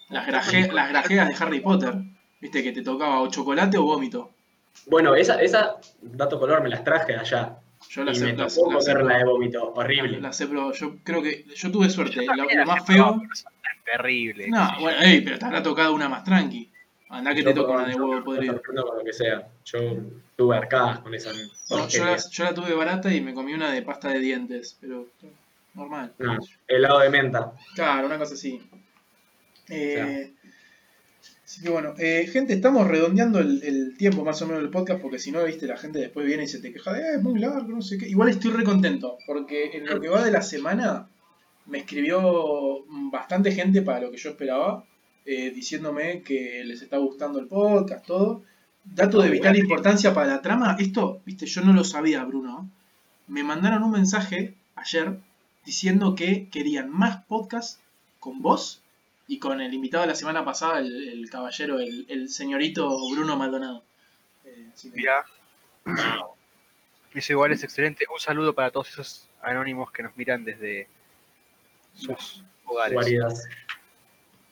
las, 0.09 0.27
graje- 0.27 0.71
las 0.71 0.89
grajeas 0.89 1.27
de 1.29 1.35
Harry 1.45 1.59
Potter. 1.59 1.93
Viste 2.39 2.63
que 2.63 2.71
te 2.71 2.81
tocaba 2.81 3.19
o 3.21 3.27
chocolate 3.29 3.77
o 3.77 3.83
vómito. 3.83 4.31
Bueno, 4.87 5.15
esa, 5.15 5.41
esa, 5.41 5.75
dato 6.01 6.39
color, 6.39 6.61
me 6.63 6.69
las 6.69 6.83
traje 6.83 7.13
de 7.13 7.19
allá. 7.19 7.57
Yo 7.89 8.01
Y 8.01 8.05
las 8.05 8.19
me 8.19 8.29
he 8.31 8.33
las- 8.35 8.55
tocó 8.55 8.71
las 8.73 8.87
he 8.87 8.91
comer 8.93 9.05
la 9.05 9.17
de 9.19 9.23
vómito, 9.25 9.73
horrible. 9.73 10.19
Las 10.21 10.39
he 10.41 10.47
probado. 10.47 10.71
Yo 10.73 10.95
creo 11.03 11.21
que 11.23 11.45
yo 11.55 11.71
tuve 11.71 11.89
suerte. 11.89 12.25
Yo 12.25 12.33
Lo, 12.33 12.43
lo 12.43 12.49
las 12.53 12.67
más 12.67 12.85
feo. 12.85 13.21
Terribles. 13.85 14.47
No, 14.49 14.67
bueno, 14.81 14.99
ey, 15.01 15.21
pero 15.21 15.37
te 15.39 15.45
habrá 15.45 15.63
tocado 15.63 15.93
una 15.93 16.09
más 16.09 16.23
tranqui. 16.23 16.69
Andá 17.09 17.33
que 17.35 17.43
te 17.43 17.49
Yo 17.53 17.61
toca 17.61 17.73
una 17.73 17.87
de 17.87 17.93
yo- 17.93 18.05
huevo 18.05 18.23
podrido. 18.23 18.61
con 18.65 18.75
lo 18.75 19.03
que 19.05 19.13
sea. 19.13 19.47
Yo 19.63 19.79
tuve 20.35 20.57
arcadas 20.57 20.99
con 20.99 21.13
esa 21.13 21.31
No, 21.69 21.87
yo, 21.87 22.03
la, 22.05 22.17
yo 22.17 22.43
la 22.43 22.53
tuve 22.53 22.73
barata 22.73 23.13
y 23.13 23.21
me 23.21 23.33
comí 23.33 23.53
una 23.53 23.71
de 23.71 23.81
pasta 23.83 24.09
de 24.09 24.19
dientes, 24.19 24.77
pero 24.81 25.07
normal. 25.75 26.13
No, 26.17 26.37
helado 26.67 26.99
de 26.99 27.09
menta. 27.09 27.51
Claro, 27.75 28.07
una 28.07 28.17
cosa 28.17 28.33
así. 28.33 28.61
Eh, 29.69 30.31
Así 31.43 31.61
que 31.61 31.69
bueno, 31.69 31.93
eh, 31.99 32.27
gente, 32.31 32.53
estamos 32.53 32.87
redondeando 32.87 33.37
el, 33.39 33.61
el 33.63 33.95
tiempo 33.97 34.25
más 34.25 34.41
o 34.41 34.47
menos 34.47 34.63
del 34.63 34.71
podcast 34.71 34.99
porque 34.99 35.19
si 35.19 35.31
no, 35.31 35.43
viste, 35.43 35.67
la 35.67 35.77
gente 35.77 35.99
después 35.99 36.25
viene 36.25 36.45
y 36.45 36.47
se 36.47 36.59
te 36.59 36.73
queja 36.73 36.91
de, 36.91 37.01
"Eh, 37.01 37.15
es 37.17 37.21
muy 37.21 37.39
largo, 37.39 37.67
no 37.67 37.81
sé 37.83 37.99
qué. 37.99 38.07
Igual 38.09 38.29
estoy 38.29 38.51
re 38.51 38.63
contento 38.63 39.19
porque 39.27 39.77
en 39.77 39.85
lo 39.85 40.01
que 40.01 40.09
va 40.09 40.25
de 40.25 40.31
la 40.31 40.41
semana 40.41 41.07
me 41.67 41.79
escribió 41.79 42.85
bastante 43.11 43.51
gente 43.51 43.81
para 43.81 44.01
lo 44.01 44.11
que 44.11 44.17
yo 44.17 44.31
esperaba, 44.31 44.83
eh, 45.25 45.49
diciéndome 45.51 46.21
que 46.21 46.63
les 46.65 46.81
está 46.81 46.97
gustando 46.97 47.39
el 47.39 47.47
podcast, 47.47 48.05
todo. 48.05 48.43
Dato 48.83 49.19
de 49.21 49.31
vital 49.31 49.55
importancia 49.57 50.13
para 50.13 50.27
la 50.27 50.41
trama, 50.41 50.75
esto, 50.79 51.21
viste, 51.25 51.47
yo 51.47 51.61
no 51.61 51.73
lo 51.73 51.83
sabía, 51.83 52.23
Bruno. 52.23 52.69
Me 53.27 53.41
mandaron 53.43 53.81
un 53.83 53.91
mensaje 53.91 54.53
ayer 54.75 55.17
diciendo 55.65 56.13
que 56.13 56.47
querían 56.49 56.91
más 56.91 57.23
podcast 57.25 57.81
con 58.19 58.43
vos 58.43 58.83
y 59.27 59.39
con 59.39 59.59
el 59.61 59.73
invitado 59.73 60.03
de 60.03 60.09
la 60.09 60.15
semana 60.15 60.45
pasada, 60.45 60.77
el, 60.77 61.07
el 61.09 61.29
caballero, 61.31 61.79
el, 61.79 62.05
el 62.09 62.29
señorito 62.29 62.87
Bruno 63.09 63.35
Maldonado. 63.35 63.83
Eh, 64.45 64.69
así 64.71 64.91
que- 64.91 64.97
Mirá. 64.97 65.25
Eso 67.13 67.33
igual 67.33 67.51
es 67.53 67.63
excelente. 67.63 68.05
Un 68.13 68.19
saludo 68.19 68.53
para 68.53 68.71
todos 68.71 68.89
esos 68.89 69.27
anónimos 69.41 69.91
que 69.91 70.03
nos 70.03 70.15
miran 70.17 70.43
desde 70.43 70.87
sus 71.95 72.43
hogares. 72.65 73.47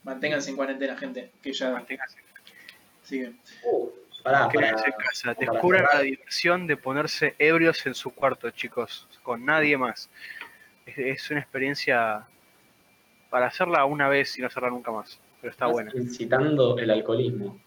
Manténganse 0.03 0.49
en 0.49 0.55
cuarentena, 0.55 0.97
gente, 0.97 1.31
que 1.41 1.53
ya 1.53 1.71
Manténganse 1.71 2.17
sigue. 3.03 3.33
Uh, 3.63 3.89
pará, 4.23 4.49
Quédense 4.49 4.85
en 4.85 4.93
casa. 4.93 5.33
Descubran 5.33 5.85
la 5.93 6.01
diversión 6.01 6.67
de 6.67 6.77
ponerse 6.77 7.35
ebrios 7.39 7.85
en 7.85 7.95
su 7.95 8.11
cuarto, 8.11 8.49
chicos. 8.51 9.07
Con 9.23 9.45
nadie 9.45 9.77
más. 9.77 10.09
Es, 10.85 10.97
es 10.97 11.31
una 11.31 11.39
experiencia 11.39 12.25
para 13.29 13.47
hacerla 13.47 13.85
una 13.85 14.09
vez 14.09 14.37
y 14.37 14.41
no 14.41 14.47
hacerla 14.47 14.69
nunca 14.69 14.91
más. 14.91 15.19
Pero 15.41 15.51
está 15.51 15.65
Estás 15.65 15.71
buena. 15.71 15.91
incitando 15.95 16.77
el 16.77 16.89
alcoholismo. 16.91 17.59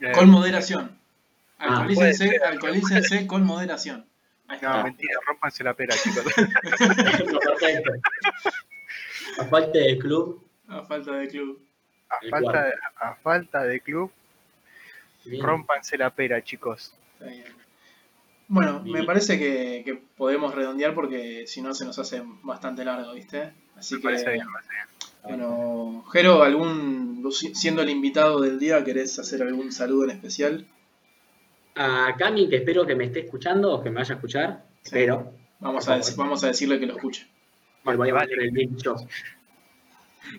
Eh, 0.00 0.12
Con 0.12 0.30
moderación. 0.30 0.98
Ah, 1.58 1.68
Alcoholícense, 1.80 2.28
ser. 2.28 2.42
alcoholícense 2.42 3.26
con 3.26 3.44
moderación. 3.44 4.06
Ahí 4.48 4.58
no, 4.62 4.82
mentira, 4.84 5.18
rompanse 5.26 5.64
la 5.64 5.74
pera, 5.74 5.94
chicos. 5.96 6.24
Perfecto. 6.34 7.92
A 9.38 9.44
falta 9.44 9.78
de 9.78 9.98
club, 9.98 10.42
A 10.68 10.82
falta 10.84 11.12
de 11.12 11.28
club. 11.28 11.60
A 12.08 12.18
falta, 12.30 12.64
de, 12.64 12.72
a 13.00 13.14
falta 13.16 13.64
de 13.64 13.80
club, 13.80 14.10
bien. 15.24 15.42
rompanse 15.42 15.98
la 15.98 16.10
pera, 16.10 16.42
chicos. 16.42 16.94
Está 17.14 17.26
bien. 17.26 17.44
Bueno, 18.48 18.80
me 18.84 19.02
parece 19.04 19.38
que, 19.38 19.82
que 19.84 19.94
podemos 20.16 20.54
redondear 20.54 20.94
porque 20.94 21.46
si 21.48 21.60
no 21.62 21.74
se 21.74 21.84
nos 21.84 21.98
hace 21.98 22.22
bastante 22.42 22.84
largo, 22.84 23.12
¿viste? 23.12 23.52
Así 23.74 23.96
Me 23.96 24.00
que, 24.00 24.04
parece 24.04 24.30
bien, 24.32 24.46
me 24.46 24.52
parece 24.52 24.70
bien. 24.72 24.86
bueno, 25.24 26.04
Jero, 26.12 26.42
algún, 26.44 27.28
siendo 27.32 27.82
el 27.82 27.90
invitado 27.90 28.40
del 28.40 28.58
día, 28.60 28.84
¿querés 28.84 29.18
hacer 29.18 29.42
algún 29.42 29.72
saludo 29.72 30.04
en 30.04 30.10
especial? 30.10 30.66
A 31.74 32.14
Cami, 32.16 32.48
que 32.48 32.56
espero 32.56 32.86
que 32.86 32.94
me 32.94 33.04
esté 33.04 33.20
escuchando 33.20 33.72
o 33.74 33.82
que 33.82 33.90
me 33.90 33.96
vaya 33.96 34.14
a 34.14 34.16
escuchar. 34.16 34.64
Sí. 34.82 34.88
Espero. 34.96 35.32
Vamos 35.58 35.88
a, 35.88 36.00
vamos 36.16 36.44
a 36.44 36.48
decirle 36.48 36.78
que 36.78 36.86
lo 36.86 36.94
escuche. 36.94 37.26
A 37.86 37.94
Vale, 37.96 38.12
mandar 38.12 38.28
el 38.38 38.76
yo. 38.76 38.96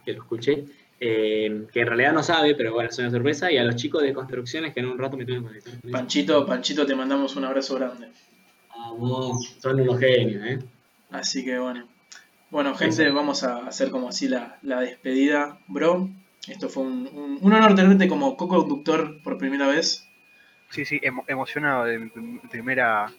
Que 0.06 0.14
lo 0.14 0.22
escuché. 0.24 0.66
Eh, 1.00 1.68
que 1.72 1.82
en 1.82 1.88
realidad 1.88 2.12
no 2.14 2.24
sabe, 2.24 2.56
pero 2.56 2.74
bueno, 2.74 2.90
es 2.90 2.98
una 3.00 3.12
sorpresa. 3.12 3.52
Y 3.52 3.58
a 3.58 3.64
los 3.64 3.76
chicos 3.76 4.02
de 4.04 4.14
construcciones 4.14 4.74
que 4.74 4.80
en 4.80 4.88
un 4.88 4.98
rato 4.98 5.16
me 5.16 5.26
tienen 5.26 5.44
que 5.44 5.62
conectar. 5.62 5.92
Panchito, 5.92 6.46
Panchito, 6.46 6.86
te 6.86 6.96
mandamos 6.96 7.36
un 7.36 7.46
abrazo 7.46 7.76
grande. 7.76 8.10
Vamos, 8.70 9.58
son 9.62 9.80
unos 9.80 10.00
genios, 10.00 10.44
¿eh? 10.46 10.60
Así 11.12 11.44
que 11.46 11.58
bueno. 11.60 11.88
Bueno, 12.50 12.76
gente, 12.76 13.10
vamos 13.12 13.44
a 13.44 13.68
hacer 13.68 13.90
como 13.92 14.10
así 14.10 14.28
la, 14.28 14.58
la 14.62 14.80
despedida, 14.82 15.60
bro. 15.68 16.10
Esto 16.48 16.70
fue 16.70 16.84
un, 16.84 17.08
un- 17.14 17.40
un 17.42 17.54
honor 17.54 17.76
tenerte 17.76 18.08
como 18.08 18.38
co-conductor 18.38 19.22
por 19.22 19.38
primera 19.38 19.68
vez. 19.68 20.08
Sí, 20.70 20.86
sí, 20.86 21.00
emo- 21.04 21.26
emocionado 21.28 21.86
de 21.86 22.00
mi 22.00 22.10
prim- 22.10 22.40
primera 22.50 23.12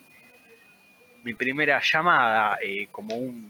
mi 1.24 1.34
primera 1.34 1.80
llamada 1.82 2.58
eh, 2.62 2.88
como 2.90 3.16
un 3.16 3.46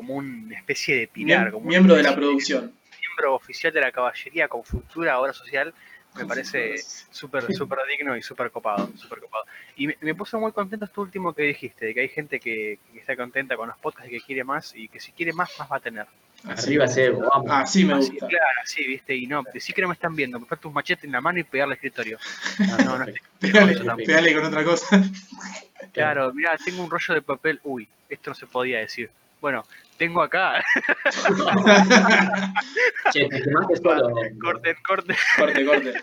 como 0.00 0.14
una 0.14 0.56
especie 0.56 0.96
de 0.96 1.08
pilar, 1.08 1.48
Miem- 1.48 1.52
como 1.52 1.66
miembro 1.66 1.94
de 1.94 2.02
la 2.02 2.14
producción. 2.14 2.72
miembro 3.00 3.34
oficial 3.34 3.70
de 3.70 3.80
la 3.82 3.92
caballería 3.92 4.48
con 4.48 4.64
futura 4.64 5.18
obra 5.20 5.34
social, 5.34 5.74
me 6.16 6.24
parece 6.24 6.78
súper 7.10 7.52
súper 7.54 7.80
digno 7.86 8.16
y 8.16 8.22
súper 8.22 8.50
copado, 8.50 8.90
súper 8.96 9.20
copado. 9.20 9.44
Y 9.76 9.88
me, 9.88 9.96
me 10.00 10.14
puso 10.14 10.40
muy 10.40 10.52
contento 10.52 10.86
esto 10.86 11.02
último 11.02 11.34
que 11.34 11.42
dijiste, 11.42 11.84
de 11.84 11.92
que 11.94 12.00
hay 12.00 12.08
gente 12.08 12.40
que, 12.40 12.78
que 12.92 12.98
está 12.98 13.14
contenta 13.14 13.58
con 13.58 13.68
los 13.68 13.76
podcasts 13.78 14.10
y 14.10 14.18
que 14.18 14.24
quiere 14.24 14.42
más, 14.42 14.74
y 14.74 14.88
que 14.88 15.00
si 15.00 15.12
quiere 15.12 15.34
más, 15.34 15.50
más 15.58 15.70
va 15.70 15.76
a 15.76 15.80
tener. 15.80 16.06
Así, 16.44 16.70
Arriba 16.70 16.86
ese, 16.86 17.10
vamos. 17.10 17.50
así 17.50 17.84
me 17.84 17.92
Así, 17.92 18.12
gusta. 18.12 18.26
claro, 18.26 18.60
sí, 18.64 18.86
viste, 18.86 19.14
y 19.14 19.26
no, 19.26 19.42
decir 19.52 19.74
que 19.74 19.82
no 19.82 19.88
me 19.88 19.94
están 19.94 20.16
viendo, 20.16 20.40
me 20.40 20.46
falta 20.46 20.66
un 20.66 20.72
machete 20.74 21.04
en 21.06 21.12
la 21.12 21.20
mano 21.20 21.38
y 21.38 21.44
pegarle 21.44 21.74
al 21.74 21.76
escritorio. 21.76 22.18
No, 22.58 22.98
no, 22.98 23.04
Eso 23.04 23.84
también. 23.84 24.06
pegale 24.06 24.34
con 24.34 24.46
otra 24.46 24.64
cosa. 24.64 25.02
Claro, 25.92 26.32
mira, 26.32 26.56
tengo 26.64 26.82
un 26.84 26.90
rollo 26.90 27.14
de 27.14 27.22
papel. 27.22 27.60
Uy, 27.64 27.88
esto 28.08 28.30
no 28.30 28.34
se 28.34 28.46
podía 28.46 28.78
decir. 28.78 29.10
Bueno, 29.40 29.64
tengo 30.00 30.22
acá. 30.22 30.64
Che, 33.12 33.26
te 33.28 33.42
quemaste 33.42 33.76
solo. 33.76 34.14
corten, 34.40 34.76
corten. 34.86 35.16
corte, 35.36 35.64
corte. 35.64 35.94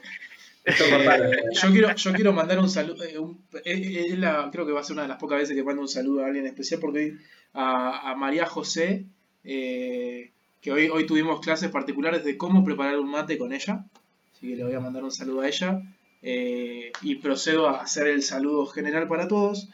Esto 0.63 0.83
Eh, 0.83 1.31
yo 1.61 1.71
quiero, 1.71 1.95
yo 1.95 2.13
quiero 2.13 2.33
mandar 2.33 2.59
un 2.59 2.69
saludo. 2.69 3.03
eh, 3.03 3.17
un- 3.17 3.41
eh, 3.63 4.05
es 4.11 4.19
la- 4.19 4.49
creo 4.51 4.65
que 4.65 4.73
va 4.73 4.81
a 4.81 4.83
ser 4.83 4.93
una 4.93 5.03
de 5.03 5.07
las 5.07 5.17
pocas 5.17 5.39
veces 5.39 5.55
que 5.55 5.63
mando 5.63 5.81
un 5.81 5.87
saludo 5.87 6.23
a 6.23 6.27
alguien 6.27 6.45
especial 6.45 6.79
porque 6.81 6.99
hoy 6.99 7.17
a, 7.53 8.11
a 8.11 8.15
María 8.15 8.45
José, 8.45 9.05
eh, 9.43 10.31
que 10.61 10.71
hoy, 10.71 10.89
hoy 10.89 11.05
tuvimos 11.05 11.39
clases 11.39 11.71
particulares 11.71 12.23
de 12.25 12.37
cómo 12.37 12.63
preparar 12.63 12.99
un 12.99 13.09
mate 13.09 13.37
con 13.37 13.53
ella. 13.53 13.85
Así 14.33 14.49
que 14.49 14.55
le 14.57 14.63
voy 14.65 14.73
a 14.75 14.79
mandar 14.81 15.03
un 15.03 15.11
saludo 15.11 15.41
a 15.41 15.47
ella. 15.47 15.81
eh, 16.21 16.91
y 17.01 17.15
procedo 17.15 17.69
a 17.69 17.81
hacer 17.81 18.07
el 18.07 18.21
saludo 18.23 18.65
general 18.67 19.07
para 19.07 19.27
todos. 19.27 19.69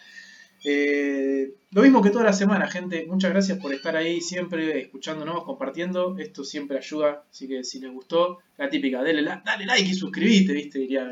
Eh, 0.65 1.53
lo 1.71 1.81
mismo 1.81 2.01
que 2.01 2.09
toda 2.09 2.23
la 2.25 2.33
semana, 2.33 2.67
gente. 2.67 3.05
Muchas 3.07 3.31
gracias 3.31 3.57
por 3.59 3.73
estar 3.73 3.95
ahí 3.95 4.21
siempre 4.21 4.79
escuchándonos, 4.81 5.43
compartiendo. 5.43 6.15
Esto 6.17 6.43
siempre 6.43 6.77
ayuda. 6.77 7.23
Así 7.29 7.47
que 7.47 7.63
si 7.63 7.79
les 7.79 7.91
gustó, 7.91 8.39
la 8.57 8.69
típica, 8.69 9.03
dale, 9.03 9.21
la- 9.21 9.41
dale 9.45 9.65
like 9.65 9.89
y 9.89 9.93
suscribite, 9.93 10.53
¿viste? 10.53 10.79
Diría. 10.79 11.03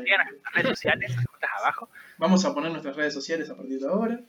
Redes 0.54 0.68
sociales, 0.70 1.14
abajo. 1.60 1.88
Vamos 2.18 2.44
a 2.44 2.54
poner 2.54 2.70
nuestras 2.70 2.96
redes 2.96 3.12
sociales 3.12 3.50
a 3.50 3.56
partir 3.56 3.78
de 3.80 3.88
ahora. 3.88 4.20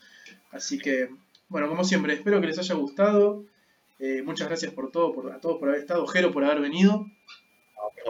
Así 0.51 0.77
que, 0.77 1.09
bueno, 1.47 1.69
como 1.69 1.83
siempre, 1.83 2.13
espero 2.13 2.41
que 2.41 2.47
les 2.47 2.59
haya 2.59 2.75
gustado. 2.75 3.45
Eh, 3.99 4.21
muchas 4.23 4.47
gracias 4.47 4.73
por 4.73 4.91
todo, 4.91 5.13
por, 5.13 5.31
a 5.31 5.39
todos 5.39 5.57
por 5.59 5.69
haber 5.69 5.81
estado. 5.81 6.05
Jero 6.07 6.31
por 6.31 6.43
haber 6.43 6.59
venido. 6.61 7.05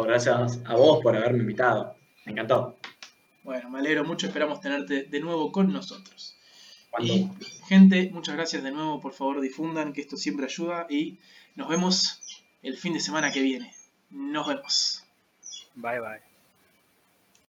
Gracias 0.04 0.60
a 0.66 0.76
vos 0.76 1.00
por 1.04 1.16
haberme 1.16 1.40
invitado. 1.40 1.96
Me 2.26 2.32
encantó. 2.32 2.76
Bueno, 3.44 3.70
me 3.70 3.80
alegro 3.80 4.04
mucho. 4.04 4.26
Esperamos 4.28 4.60
tenerte 4.62 5.04
de 5.04 5.20
nuevo 5.20 5.52
con 5.52 5.72
nosotros. 5.72 6.38
Cuando- 6.94 7.12
Y, 7.14 7.30
gente, 7.68 8.12
muchas 8.14 8.36
gracias 8.36 8.62
de 8.64 8.72
nuevo. 8.72 9.02
Por 9.02 9.14
favor, 9.14 9.42
difundan 9.42 9.94
que 9.94 10.02
esto 10.02 10.16
siempre 10.16 10.46
ayuda. 10.46 10.86
Y 10.90 11.18
nos 11.56 11.68
vemos 11.68 12.22
el 12.62 12.78
fin 12.78 12.94
de 12.94 13.00
semana 13.00 13.32
que 13.32 13.42
viene. 13.42 13.74
Nos 14.12 14.48
vemos. 14.48 15.04
Bye, 15.74 16.00
bye. 16.00 16.33